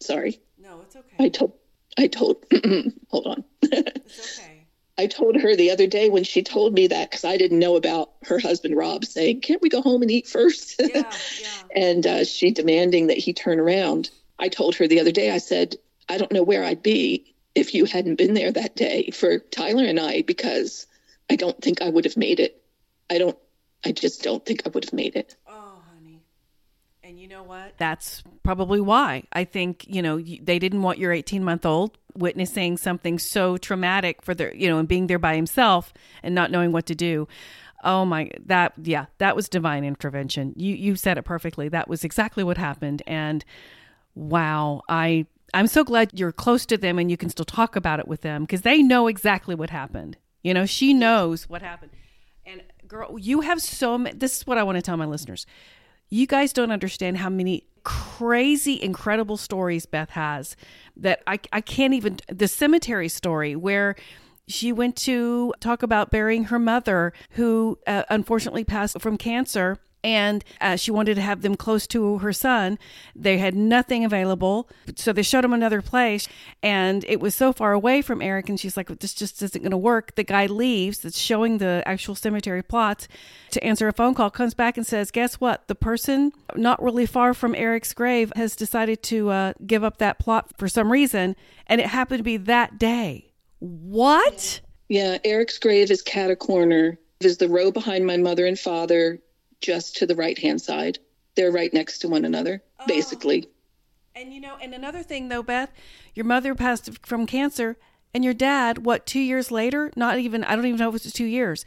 sorry. 0.02 0.42
No, 0.58 0.82
it's 0.82 0.96
okay. 0.96 1.16
I 1.24 1.30
told 1.30 1.54
I 1.98 2.08
told 2.08 2.46
hold 3.10 3.28
on. 3.28 3.44
it's 3.62 4.40
okay. 4.40 4.52
I 4.98 5.08
told 5.08 5.36
her 5.36 5.56
the 5.58 5.72
other 5.72 5.88
day 5.88 6.10
when 6.10 6.24
she 6.24 6.42
told 6.42 6.74
me 6.74 6.88
that 6.88 7.10
because 7.10 7.26
I 7.26 7.38
didn't 7.38 7.60
know 7.60 7.76
about 7.76 8.12
her 8.24 8.40
husband 8.40 8.78
Rob 8.78 9.04
saying, 9.04 9.42
"Can't 9.42 9.62
we 9.62 9.68
go 9.68 9.82
home 9.82 10.02
and 10.02 10.12
eat 10.12 10.28
first? 10.28 10.76
Yeah, 10.80 10.88
yeah. 11.42 11.50
and 11.76 12.08
uh, 12.08 12.24
she 12.24 12.52
demanding 12.52 13.08
that 13.08 13.18
he 13.18 13.34
turn 13.34 13.60
around. 13.60 14.10
I 14.40 14.50
told 14.50 14.76
her 14.76 14.88
the 14.88 15.00
other 15.00 15.12
day, 15.12 15.32
I 15.32 15.38
said, 15.38 15.76
I 16.10 16.18
don't 16.18 16.32
know 16.32 16.44
where 16.44 16.64
I'd 16.64 16.84
be 16.84 17.36
if 17.54 17.74
you 17.74 17.86
hadn't 17.86 18.16
been 18.16 18.34
there 18.34 18.52
that 18.52 18.76
day 18.76 19.10
for 19.12 19.40
Tyler 19.40 19.86
and 19.86 20.00
I, 20.00 20.22
because 20.22 20.88
I 21.30 21.36
don't 21.36 21.60
think 21.62 21.82
I 21.82 21.90
would 21.90 22.06
have 22.06 22.18
made 22.18 22.40
it. 22.40 22.62
I 23.10 23.18
don't, 23.18 23.38
I 23.86 23.92
just 23.92 24.24
don't 24.24 24.46
think 24.46 24.64
I 24.66 24.70
would 24.70 24.86
have 24.86 24.94
made 24.94 25.16
it. 25.16 25.36
Oh, 25.48 25.82
honey. 25.94 26.22
And 27.04 27.20
you 27.20 27.28
know 27.28 27.44
what? 27.44 27.78
That's 27.78 28.24
probably 28.44 28.82
why. 28.82 29.24
I 29.32 29.46
think, 29.46 29.86
you 29.88 30.02
know, 30.02 30.20
they 30.20 30.60
didn't 30.60 30.82
want 30.82 31.00
your 31.00 31.14
18 31.14 31.44
month 31.44 31.66
old 31.66 31.98
witnessing 32.16 32.78
something 32.78 33.20
so 33.20 33.58
traumatic 33.58 34.22
for 34.22 34.34
their, 34.34 34.54
you 34.56 34.70
know, 34.70 34.80
and 34.80 34.88
being 34.88 35.08
there 35.08 35.20
by 35.20 35.36
himself 35.36 35.94
and 36.24 36.34
not 36.34 36.52
knowing 36.52 36.72
what 36.72 36.86
to 36.88 36.96
do. 36.96 37.28
Oh 37.84 38.04
my 38.04 38.32
that 38.46 38.74
yeah, 38.82 39.06
that 39.20 39.36
was 39.36 39.48
divine 39.48 39.84
intervention. 39.84 40.54
You 40.56 40.74
you 40.74 40.96
said 40.96 41.18
it 41.18 41.24
perfectly. 41.24 41.70
That 41.70 41.88
was 41.88 42.04
exactly 42.04 42.44
what 42.44 42.58
happened 42.58 43.04
and 43.06 43.46
wow, 44.16 44.82
I 44.90 45.28
I'm 45.54 45.68
so 45.68 45.84
glad 45.84 46.12
you're 46.14 46.32
close 46.32 46.66
to 46.66 46.78
them 46.78 47.00
and 47.00 47.10
you 47.10 47.18
can 47.18 47.30
still 47.30 47.46
talk 47.46 47.76
about 47.76 48.00
it 48.00 48.08
with 48.08 48.22
them 48.22 48.44
because 48.44 48.62
they 48.62 48.82
know 48.82 49.08
exactly 49.08 49.56
what 49.56 49.70
happened. 49.70 50.18
You 50.44 50.54
know, 50.54 50.66
she 50.66 50.94
knows 50.94 51.48
what 51.48 51.62
happened. 51.62 51.92
And 52.46 52.62
girl, 52.88 53.18
you 53.18 53.42
have 53.42 53.62
so 53.62 53.98
many. 53.98 54.18
This 54.18 54.38
is 54.38 54.48
what 54.48 54.58
I 54.58 54.64
want 54.64 54.78
to 54.78 54.82
tell 54.82 54.98
my 54.98 55.06
listeners. 55.06 55.46
You 56.10 56.28
guys 56.28 56.54
don't 56.54 56.72
understand 56.72 57.18
how 57.18 57.30
many 57.30 57.68
crazy, 57.84 58.82
incredible 58.82 59.38
stories 59.38 59.86
Beth 59.86 60.12
has 60.12 60.56
that 60.98 61.22
I, 61.26 61.40
I 61.54 61.62
can't 61.62 61.94
even. 61.94 62.20
The 62.28 62.48
cemetery 62.48 63.10
story 63.10 63.56
where 63.56 63.96
she 64.48 64.72
went 64.72 64.96
to 64.98 65.54
talk 65.60 65.84
about 65.84 66.12
burying 66.12 66.46
her 66.46 66.60
mother, 66.60 67.14
who 67.32 67.80
uh, 67.88 68.04
unfortunately 68.10 68.64
passed 68.64 69.02
from 69.02 69.18
cancer 69.18 69.80
and 70.06 70.46
uh, 70.62 70.76
she 70.76 70.92
wanted 70.92 71.16
to 71.16 71.22
have 71.22 71.42
them 71.42 71.56
close 71.56 71.88
to 71.88 72.20
her 72.20 72.32
son. 72.32 72.78
They 73.16 73.40
had 73.40 73.56
nothing 73.56 74.06
available, 74.06 74.70
so 74.96 75.12
they 75.12 75.24
showed 75.24 75.44
him 75.44 75.52
another 75.52 75.82
place, 75.82 76.28
and 76.62 77.04
it 77.06 77.20
was 77.20 77.34
so 77.34 77.52
far 77.52 77.74
away 77.74 78.04
from 78.04 78.22
Eric. 78.22 78.48
And 78.48 78.60
she's 78.60 78.78
like, 78.78 78.88
"This 79.00 79.16
just 79.16 79.42
isn't 79.42 79.64
going 79.64 79.72
to 79.72 79.78
work." 79.78 80.14
The 80.14 80.24
guy 80.24 80.46
leaves. 80.46 81.00
That's 81.00 81.18
showing 81.18 81.58
the 81.58 81.82
actual 81.88 82.14
cemetery 82.14 82.62
plots 82.62 83.08
to 83.50 83.64
answer 83.64 83.88
a 83.88 83.94
phone 83.94 84.14
call. 84.14 84.30
Comes 84.30 84.54
back 84.54 84.78
and 84.78 84.86
says, 84.86 85.10
"Guess 85.10 85.42
what? 85.42 85.68
The 85.68 85.76
person 85.76 86.32
not 86.56 86.82
really 86.84 87.08
far 87.08 87.34
from 87.34 87.56
Eric's 87.56 87.94
grave 87.94 88.32
has 88.36 88.56
decided 88.56 89.02
to 89.04 89.32
uh, 89.32 89.54
give 89.66 89.84
up 89.84 89.98
that 89.98 90.20
plot 90.20 90.52
for 90.56 90.68
some 90.68 90.92
reason, 90.92 91.36
and 91.66 91.82
it 91.82 91.88
happened 91.88 92.20
to 92.20 92.24
be 92.24 92.38
that 92.38 92.78
day." 92.78 93.32
What? 93.58 94.62
Yeah, 94.88 95.18
Eric's 95.24 95.58
grave 95.58 95.90
is 95.90 96.04
cat 96.04 96.30
a 96.30 96.36
corner. 96.36 97.00
Is 97.22 97.38
the 97.38 97.50
row 97.50 97.72
behind 97.72 98.06
my 98.06 98.18
mother 98.18 98.46
and 98.46 98.60
father 98.60 99.20
just 99.62 99.98
to 99.98 100.06
the 100.06 100.16
right 100.16 100.38
hand 100.38 100.62
side. 100.62 101.00
They're 101.36 101.52
right 101.52 101.74
next 101.74 102.00
to 102.00 102.08
one 102.08 102.26
another, 102.26 102.64
oh. 102.80 102.86
basically. 102.88 103.50
And 104.16 104.34
you 104.34 104.40
know, 104.40 104.58
and 104.62 104.74
another 104.74 105.04
thing 105.04 105.28
though, 105.28 105.44
Beth, 105.44 105.72
your 106.14 106.26
mother 106.26 106.56
passed 106.56 107.06
from 107.06 107.26
cancer, 107.26 107.78
and 108.14 108.24
your 108.24 108.34
dad, 108.34 108.86
what, 108.86 109.06
two 109.06 109.20
years 109.20 109.52
later? 109.52 109.92
Not 109.98 110.20
even, 110.20 110.46
I 110.46 110.56
don't 110.56 110.66
even 110.66 110.80
know 110.80 110.88
if 110.88 110.96
it 110.96 111.04
was 111.04 111.12
two 111.12 111.26
years. 111.26 111.66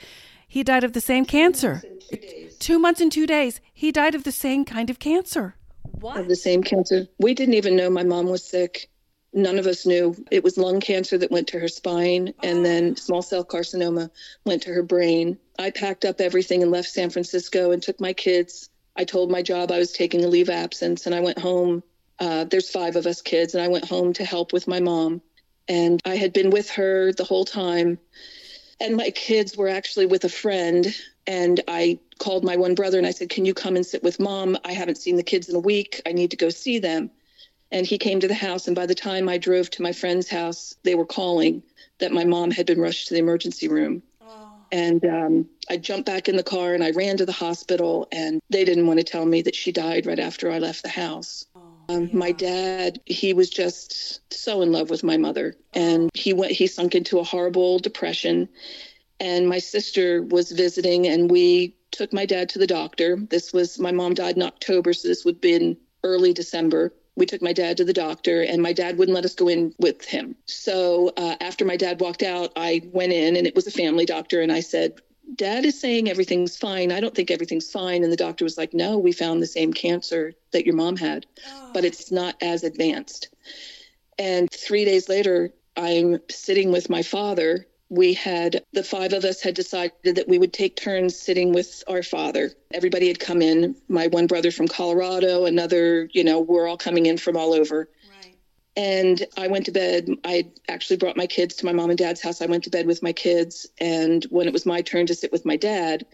He 0.48 0.64
died 0.64 0.82
of 0.82 0.94
the 0.94 1.00
same 1.00 1.26
cancer. 1.26 1.82
Two, 2.10 2.48
two 2.58 2.78
months 2.78 3.02
and 3.02 3.12
two 3.12 3.26
days. 3.26 3.60
He 3.74 3.92
died 3.92 4.14
of 4.14 4.24
the 4.24 4.32
same 4.32 4.64
kind 4.64 4.88
of 4.88 4.98
cancer. 4.98 5.56
What? 5.82 6.16
Of 6.16 6.28
the 6.28 6.36
same 6.36 6.62
cancer. 6.62 7.06
We 7.18 7.34
didn't 7.34 7.52
even 7.54 7.76
know 7.76 7.90
my 7.90 8.02
mom 8.02 8.30
was 8.30 8.42
sick. 8.42 8.88
None 9.38 9.60
of 9.60 9.68
us 9.68 9.86
knew. 9.86 10.16
It 10.32 10.42
was 10.42 10.58
lung 10.58 10.80
cancer 10.80 11.16
that 11.16 11.30
went 11.30 11.46
to 11.48 11.60
her 11.60 11.68
spine, 11.68 12.34
and 12.42 12.66
then 12.66 12.96
small 12.96 13.22
cell 13.22 13.44
carcinoma 13.44 14.10
went 14.44 14.62
to 14.62 14.72
her 14.72 14.82
brain. 14.82 15.38
I 15.56 15.70
packed 15.70 16.04
up 16.04 16.20
everything 16.20 16.60
and 16.60 16.72
left 16.72 16.88
San 16.88 17.08
Francisco 17.08 17.70
and 17.70 17.80
took 17.80 18.00
my 18.00 18.12
kids. 18.12 18.68
I 18.96 19.04
told 19.04 19.30
my 19.30 19.42
job 19.42 19.70
I 19.70 19.78
was 19.78 19.92
taking 19.92 20.24
a 20.24 20.28
leave 20.28 20.50
absence, 20.50 21.06
and 21.06 21.14
I 21.14 21.20
went 21.20 21.38
home. 21.38 21.84
Uh, 22.18 22.46
there's 22.46 22.68
five 22.68 22.96
of 22.96 23.06
us 23.06 23.22
kids, 23.22 23.54
and 23.54 23.62
I 23.62 23.68
went 23.68 23.84
home 23.84 24.12
to 24.14 24.24
help 24.24 24.52
with 24.52 24.66
my 24.66 24.80
mom. 24.80 25.22
And 25.68 26.00
I 26.04 26.16
had 26.16 26.32
been 26.32 26.50
with 26.50 26.70
her 26.70 27.12
the 27.12 27.22
whole 27.22 27.44
time. 27.44 28.00
And 28.80 28.96
my 28.96 29.10
kids 29.10 29.56
were 29.56 29.68
actually 29.68 30.06
with 30.06 30.24
a 30.24 30.28
friend. 30.28 30.92
And 31.28 31.60
I 31.68 32.00
called 32.18 32.42
my 32.42 32.56
one 32.56 32.74
brother 32.74 32.98
and 32.98 33.06
I 33.06 33.12
said, 33.12 33.28
Can 33.28 33.44
you 33.44 33.54
come 33.54 33.76
and 33.76 33.86
sit 33.86 34.02
with 34.02 34.18
mom? 34.18 34.58
I 34.64 34.72
haven't 34.72 34.98
seen 34.98 35.14
the 35.14 35.22
kids 35.22 35.48
in 35.48 35.54
a 35.54 35.60
week. 35.60 36.00
I 36.06 36.12
need 36.12 36.32
to 36.32 36.36
go 36.36 36.48
see 36.48 36.80
them. 36.80 37.12
And 37.70 37.86
he 37.86 37.98
came 37.98 38.20
to 38.20 38.28
the 38.28 38.34
house. 38.34 38.66
And 38.66 38.76
by 38.76 38.86
the 38.86 38.94
time 38.94 39.28
I 39.28 39.38
drove 39.38 39.70
to 39.70 39.82
my 39.82 39.92
friend's 39.92 40.28
house, 40.28 40.74
they 40.82 40.94
were 40.94 41.06
calling 41.06 41.62
that 41.98 42.12
my 42.12 42.24
mom 42.24 42.50
had 42.50 42.66
been 42.66 42.80
rushed 42.80 43.08
to 43.08 43.14
the 43.14 43.20
emergency 43.20 43.68
room. 43.68 44.02
Oh. 44.20 44.52
And 44.72 45.04
um, 45.04 45.48
I 45.68 45.76
jumped 45.76 46.06
back 46.06 46.28
in 46.28 46.36
the 46.36 46.42
car 46.42 46.74
and 46.74 46.82
I 46.82 46.90
ran 46.90 47.16
to 47.18 47.26
the 47.26 47.32
hospital. 47.32 48.08
And 48.10 48.40
they 48.50 48.64
didn't 48.64 48.86
want 48.86 49.00
to 49.00 49.04
tell 49.04 49.26
me 49.26 49.42
that 49.42 49.54
she 49.54 49.72
died 49.72 50.06
right 50.06 50.18
after 50.18 50.50
I 50.50 50.58
left 50.58 50.82
the 50.82 50.88
house. 50.88 51.44
Oh. 51.54 51.60
Um, 51.90 52.10
My 52.12 52.32
dad, 52.32 53.00
he 53.06 53.32
was 53.32 53.48
just 53.48 54.20
so 54.32 54.60
in 54.60 54.72
love 54.72 54.90
with 54.90 55.02
my 55.02 55.16
mother, 55.16 55.56
and 55.72 56.10
he 56.12 56.34
went. 56.34 56.52
He 56.52 56.66
sunk 56.66 56.94
into 56.94 57.18
a 57.18 57.24
horrible 57.24 57.78
depression. 57.78 58.50
And 59.20 59.48
my 59.48 59.58
sister 59.58 60.22
was 60.22 60.52
visiting, 60.52 61.06
and 61.06 61.30
we 61.30 61.76
took 61.90 62.12
my 62.12 62.26
dad 62.26 62.50
to 62.50 62.58
the 62.58 62.66
doctor. 62.66 63.16
This 63.16 63.54
was 63.54 63.78
my 63.78 63.90
mom 63.90 64.12
died 64.12 64.36
in 64.36 64.42
October, 64.42 64.92
so 64.92 65.08
this 65.08 65.24
would 65.24 65.36
have 65.36 65.40
been 65.40 65.78
early 66.04 66.34
December. 66.34 66.92
We 67.18 67.26
took 67.26 67.42
my 67.42 67.52
dad 67.52 67.76
to 67.78 67.84
the 67.84 67.92
doctor, 67.92 68.42
and 68.42 68.62
my 68.62 68.72
dad 68.72 68.96
wouldn't 68.96 69.14
let 69.14 69.24
us 69.24 69.34
go 69.34 69.48
in 69.48 69.74
with 69.78 70.04
him. 70.04 70.36
So 70.46 71.12
uh, 71.16 71.34
after 71.40 71.64
my 71.64 71.76
dad 71.76 72.00
walked 72.00 72.22
out, 72.22 72.52
I 72.56 72.88
went 72.92 73.12
in, 73.12 73.36
and 73.36 73.46
it 73.46 73.56
was 73.56 73.66
a 73.66 73.72
family 73.72 74.06
doctor, 74.06 74.40
and 74.40 74.52
I 74.52 74.60
said, 74.60 75.00
Dad 75.34 75.66
is 75.66 75.78
saying 75.78 76.08
everything's 76.08 76.56
fine. 76.56 76.90
I 76.90 77.00
don't 77.00 77.14
think 77.14 77.30
everything's 77.30 77.70
fine. 77.70 78.02
And 78.02 78.10
the 78.10 78.16
doctor 78.16 78.44
was 78.44 78.56
like, 78.56 78.72
No, 78.72 78.96
we 78.96 79.12
found 79.12 79.42
the 79.42 79.46
same 79.46 79.72
cancer 79.72 80.32
that 80.52 80.64
your 80.64 80.74
mom 80.74 80.96
had, 80.96 81.26
but 81.74 81.84
it's 81.84 82.10
not 82.10 82.36
as 82.40 82.64
advanced. 82.64 83.28
And 84.18 84.50
three 84.50 84.84
days 84.84 85.08
later, 85.08 85.52
I'm 85.76 86.20
sitting 86.30 86.72
with 86.72 86.90
my 86.90 87.02
father. 87.02 87.66
We 87.90 88.12
had 88.12 88.64
the 88.72 88.82
five 88.82 89.12
of 89.12 89.24
us 89.24 89.40
had 89.40 89.54
decided 89.54 90.16
that 90.16 90.28
we 90.28 90.38
would 90.38 90.52
take 90.52 90.76
turns 90.76 91.18
sitting 91.18 91.52
with 91.52 91.82
our 91.88 92.02
father. 92.02 92.52
Everybody 92.72 93.08
had 93.08 93.18
come 93.18 93.40
in. 93.40 93.76
My 93.88 94.08
one 94.08 94.26
brother 94.26 94.50
from 94.50 94.68
Colorado, 94.68 95.46
another, 95.46 96.08
you 96.12 96.24
know, 96.24 96.40
we're 96.40 96.68
all 96.68 96.76
coming 96.76 97.06
in 97.06 97.16
from 97.16 97.36
all 97.36 97.54
over. 97.54 97.88
Right. 98.22 98.34
And 98.76 99.24
I 99.36 99.48
went 99.48 99.66
to 99.66 99.72
bed. 99.72 100.08
I 100.24 100.50
actually 100.68 100.98
brought 100.98 101.16
my 101.16 101.26
kids 101.26 101.56
to 101.56 101.66
my 101.66 101.72
mom 101.72 101.90
and 101.90 101.98
dad's 101.98 102.20
house. 102.20 102.42
I 102.42 102.46
went 102.46 102.64
to 102.64 102.70
bed 102.70 102.86
with 102.86 103.02
my 103.02 103.12
kids. 103.12 103.66
And 103.80 104.24
when 104.24 104.46
it 104.46 104.52
was 104.52 104.66
my 104.66 104.82
turn 104.82 105.06
to 105.06 105.14
sit 105.14 105.32
with 105.32 105.46
my 105.46 105.56
dad, 105.56 106.04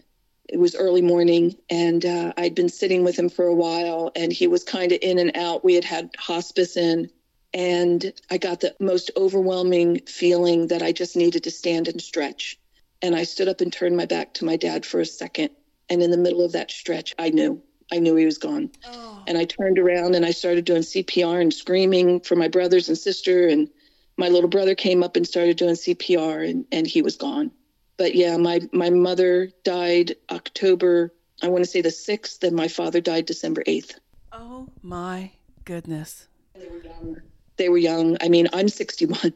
it 0.47 0.57
was 0.57 0.75
early 0.75 1.01
morning 1.01 1.55
and 1.69 2.05
uh, 2.05 2.33
I'd 2.37 2.55
been 2.55 2.69
sitting 2.69 3.03
with 3.03 3.17
him 3.17 3.29
for 3.29 3.45
a 3.45 3.55
while 3.55 4.11
and 4.15 4.31
he 4.31 4.47
was 4.47 4.63
kind 4.63 4.91
of 4.91 4.99
in 5.01 5.17
and 5.17 5.35
out. 5.35 5.63
We 5.63 5.73
had 5.73 5.83
had 5.83 6.11
hospice 6.17 6.77
in 6.77 7.09
and 7.55 8.11
I 8.29 8.37
got 8.37 8.59
the 8.59 8.75
most 8.81 9.11
overwhelming 9.15 10.01
feeling 10.01 10.67
that 10.67 10.81
I 10.81 10.91
just 10.91 11.15
needed 11.15 11.45
to 11.45 11.51
stand 11.51 11.87
and 11.87 12.01
stretch. 12.01 12.59
And 13.01 13.15
I 13.15 13.23
stood 13.23 13.47
up 13.47 13.61
and 13.61 13.71
turned 13.71 13.95
my 13.95 14.05
back 14.05 14.33
to 14.35 14.45
my 14.45 14.57
dad 14.57 14.85
for 14.85 14.99
a 14.99 15.05
second. 15.05 15.51
And 15.89 16.03
in 16.03 16.11
the 16.11 16.17
middle 16.17 16.43
of 16.43 16.51
that 16.51 16.69
stretch, 16.69 17.15
I 17.17 17.29
knew. 17.29 17.63
I 17.93 17.99
knew 17.99 18.17
he 18.17 18.25
was 18.25 18.39
gone. 18.39 18.71
Oh. 18.85 19.23
And 19.25 19.37
I 19.37 19.45
turned 19.45 19.79
around 19.79 20.15
and 20.15 20.25
I 20.25 20.31
started 20.31 20.65
doing 20.65 20.81
CPR 20.81 21.39
and 21.39 21.53
screaming 21.53 22.19
for 22.19 22.35
my 22.35 22.49
brothers 22.49 22.89
and 22.89 22.97
sister. 22.97 23.47
And 23.47 23.69
my 24.17 24.27
little 24.27 24.49
brother 24.49 24.75
came 24.75 25.01
up 25.01 25.15
and 25.15 25.25
started 25.25 25.55
doing 25.55 25.75
CPR 25.75 26.49
and, 26.49 26.65
and 26.73 26.85
he 26.85 27.01
was 27.01 27.15
gone. 27.15 27.51
But 27.95 28.15
yeah, 28.15 28.35
my, 28.35 28.59
my 28.73 28.89
mother 28.89 29.49
died 29.63 30.15
October, 30.29 31.13
I 31.41 31.47
want 31.47 31.63
to 31.63 31.69
say 31.69 31.79
the 31.79 31.89
6th, 31.89 32.43
and 32.43 32.53
my 32.53 32.67
father 32.67 32.99
died 32.99 33.25
December 33.25 33.63
8th. 33.65 33.93
Oh 34.33 34.67
my 34.81 35.31
goodness. 35.63 36.27
They 36.53 36.67
were 36.67 36.83
young. 36.83 37.21
They 37.57 37.69
were 37.69 37.77
young. 37.77 38.17
I 38.21 38.29
mean, 38.29 38.47
I'm 38.53 38.67
61 38.67 39.33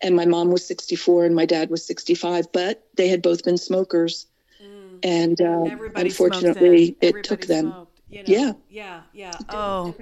and 0.00 0.16
my 0.16 0.26
mom 0.26 0.50
was 0.50 0.66
64 0.66 1.26
and 1.26 1.34
my 1.34 1.46
dad 1.46 1.70
was 1.70 1.84
65, 1.86 2.52
but 2.52 2.86
they 2.96 3.08
had 3.08 3.22
both 3.22 3.44
been 3.44 3.58
smokers. 3.58 4.26
Mm. 4.62 4.98
And 5.02 5.40
uh, 5.40 5.76
unfortunately, 5.94 6.96
it 7.00 7.22
took 7.22 7.46
them. 7.46 7.70
Smoked. 7.70 8.00
You 8.08 8.18
know? 8.18 8.24
Yeah. 8.26 8.52
Yeah. 8.68 9.00
Yeah. 9.12 9.38
Oh. 9.50 9.94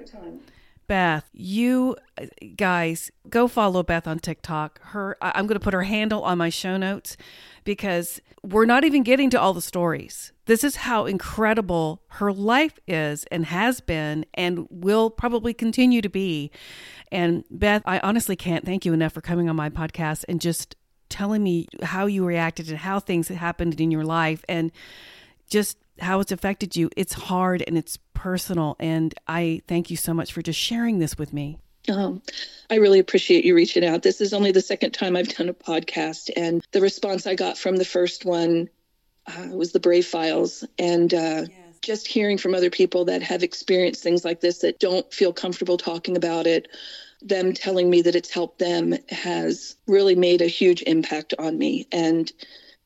Beth, 0.86 1.28
you 1.34 1.96
guys 2.56 3.10
go 3.28 3.46
follow 3.46 3.82
Beth 3.82 4.06
on 4.06 4.18
TikTok. 4.18 4.80
Her, 4.82 5.18
I'm 5.20 5.46
going 5.46 5.58
to 5.58 5.62
put 5.62 5.74
her 5.74 5.82
handle 5.82 6.22
on 6.24 6.38
my 6.38 6.48
show 6.48 6.78
notes 6.78 7.18
because 7.68 8.18
we're 8.42 8.64
not 8.64 8.82
even 8.82 9.02
getting 9.02 9.28
to 9.28 9.38
all 9.38 9.52
the 9.52 9.60
stories. 9.60 10.32
This 10.46 10.64
is 10.64 10.74
how 10.74 11.04
incredible 11.04 12.00
her 12.12 12.32
life 12.32 12.78
is 12.88 13.24
and 13.24 13.44
has 13.44 13.82
been 13.82 14.24
and 14.32 14.66
will 14.70 15.10
probably 15.10 15.52
continue 15.52 16.00
to 16.00 16.08
be. 16.08 16.50
And 17.12 17.44
Beth, 17.50 17.82
I 17.84 17.98
honestly 17.98 18.36
can't 18.36 18.64
thank 18.64 18.86
you 18.86 18.94
enough 18.94 19.12
for 19.12 19.20
coming 19.20 19.50
on 19.50 19.56
my 19.56 19.68
podcast 19.68 20.24
and 20.30 20.40
just 20.40 20.76
telling 21.10 21.42
me 21.42 21.66
how 21.82 22.06
you 22.06 22.24
reacted 22.24 22.70
and 22.70 22.78
how 22.78 23.00
things 23.00 23.28
happened 23.28 23.78
in 23.78 23.90
your 23.90 24.04
life 24.04 24.42
and 24.48 24.72
just 25.50 25.76
how 26.00 26.20
it's 26.20 26.32
affected 26.32 26.74
you. 26.74 26.88
It's 26.96 27.12
hard 27.12 27.62
and 27.66 27.76
it's 27.76 27.98
personal. 28.14 28.76
And 28.80 29.12
I 29.26 29.60
thank 29.68 29.90
you 29.90 29.98
so 29.98 30.14
much 30.14 30.32
for 30.32 30.40
just 30.40 30.58
sharing 30.58 31.00
this 31.00 31.18
with 31.18 31.34
me. 31.34 31.58
Um, 31.88 32.22
I 32.70 32.76
really 32.76 32.98
appreciate 32.98 33.44
you 33.44 33.54
reaching 33.54 33.84
out. 33.84 34.02
This 34.02 34.20
is 34.20 34.34
only 34.34 34.52
the 34.52 34.60
second 34.60 34.92
time 34.92 35.16
I've 35.16 35.28
done 35.28 35.48
a 35.48 35.54
podcast, 35.54 36.30
and 36.36 36.62
the 36.72 36.80
response 36.80 37.26
I 37.26 37.34
got 37.34 37.56
from 37.56 37.76
the 37.76 37.84
first 37.84 38.24
one 38.24 38.68
uh, 39.26 39.48
was 39.50 39.72
the 39.72 39.80
Brave 39.80 40.06
Files. 40.06 40.64
And 40.78 41.12
uh, 41.12 41.44
yes. 41.48 41.78
just 41.82 42.06
hearing 42.06 42.38
from 42.38 42.54
other 42.54 42.70
people 42.70 43.06
that 43.06 43.22
have 43.22 43.42
experienced 43.42 44.02
things 44.02 44.24
like 44.24 44.40
this 44.40 44.58
that 44.58 44.80
don't 44.80 45.12
feel 45.12 45.32
comfortable 45.32 45.76
talking 45.76 46.16
about 46.16 46.46
it, 46.46 46.68
them 47.22 47.52
telling 47.52 47.88
me 47.88 48.02
that 48.02 48.14
it's 48.14 48.30
helped 48.30 48.58
them 48.58 48.94
has 49.08 49.76
really 49.86 50.14
made 50.14 50.42
a 50.42 50.46
huge 50.46 50.82
impact 50.82 51.34
on 51.38 51.56
me. 51.56 51.86
And 51.90 52.30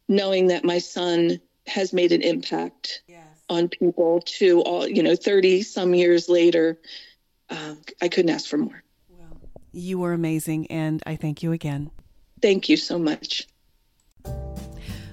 knowing 0.08 0.48
that 0.48 0.64
my 0.64 0.78
son 0.78 1.40
has 1.66 1.92
made 1.92 2.12
an 2.12 2.22
impact 2.22 3.02
yes. 3.06 3.24
on 3.48 3.68
people 3.68 4.20
to 4.20 4.60
all, 4.62 4.86
you 4.86 5.02
know, 5.02 5.16
30 5.16 5.62
some 5.62 5.94
years 5.94 6.28
later. 6.28 6.78
Uh, 7.48 7.74
I 8.00 8.08
couldn't 8.08 8.30
ask 8.30 8.48
for 8.48 8.56
more. 8.56 8.82
You 9.72 9.98
were 9.98 10.12
amazing, 10.12 10.66
and 10.68 11.02
I 11.06 11.16
thank 11.16 11.42
you 11.42 11.52
again. 11.52 11.90
Thank 12.40 12.68
you 12.68 12.76
so 12.76 12.98
much. 12.98 13.46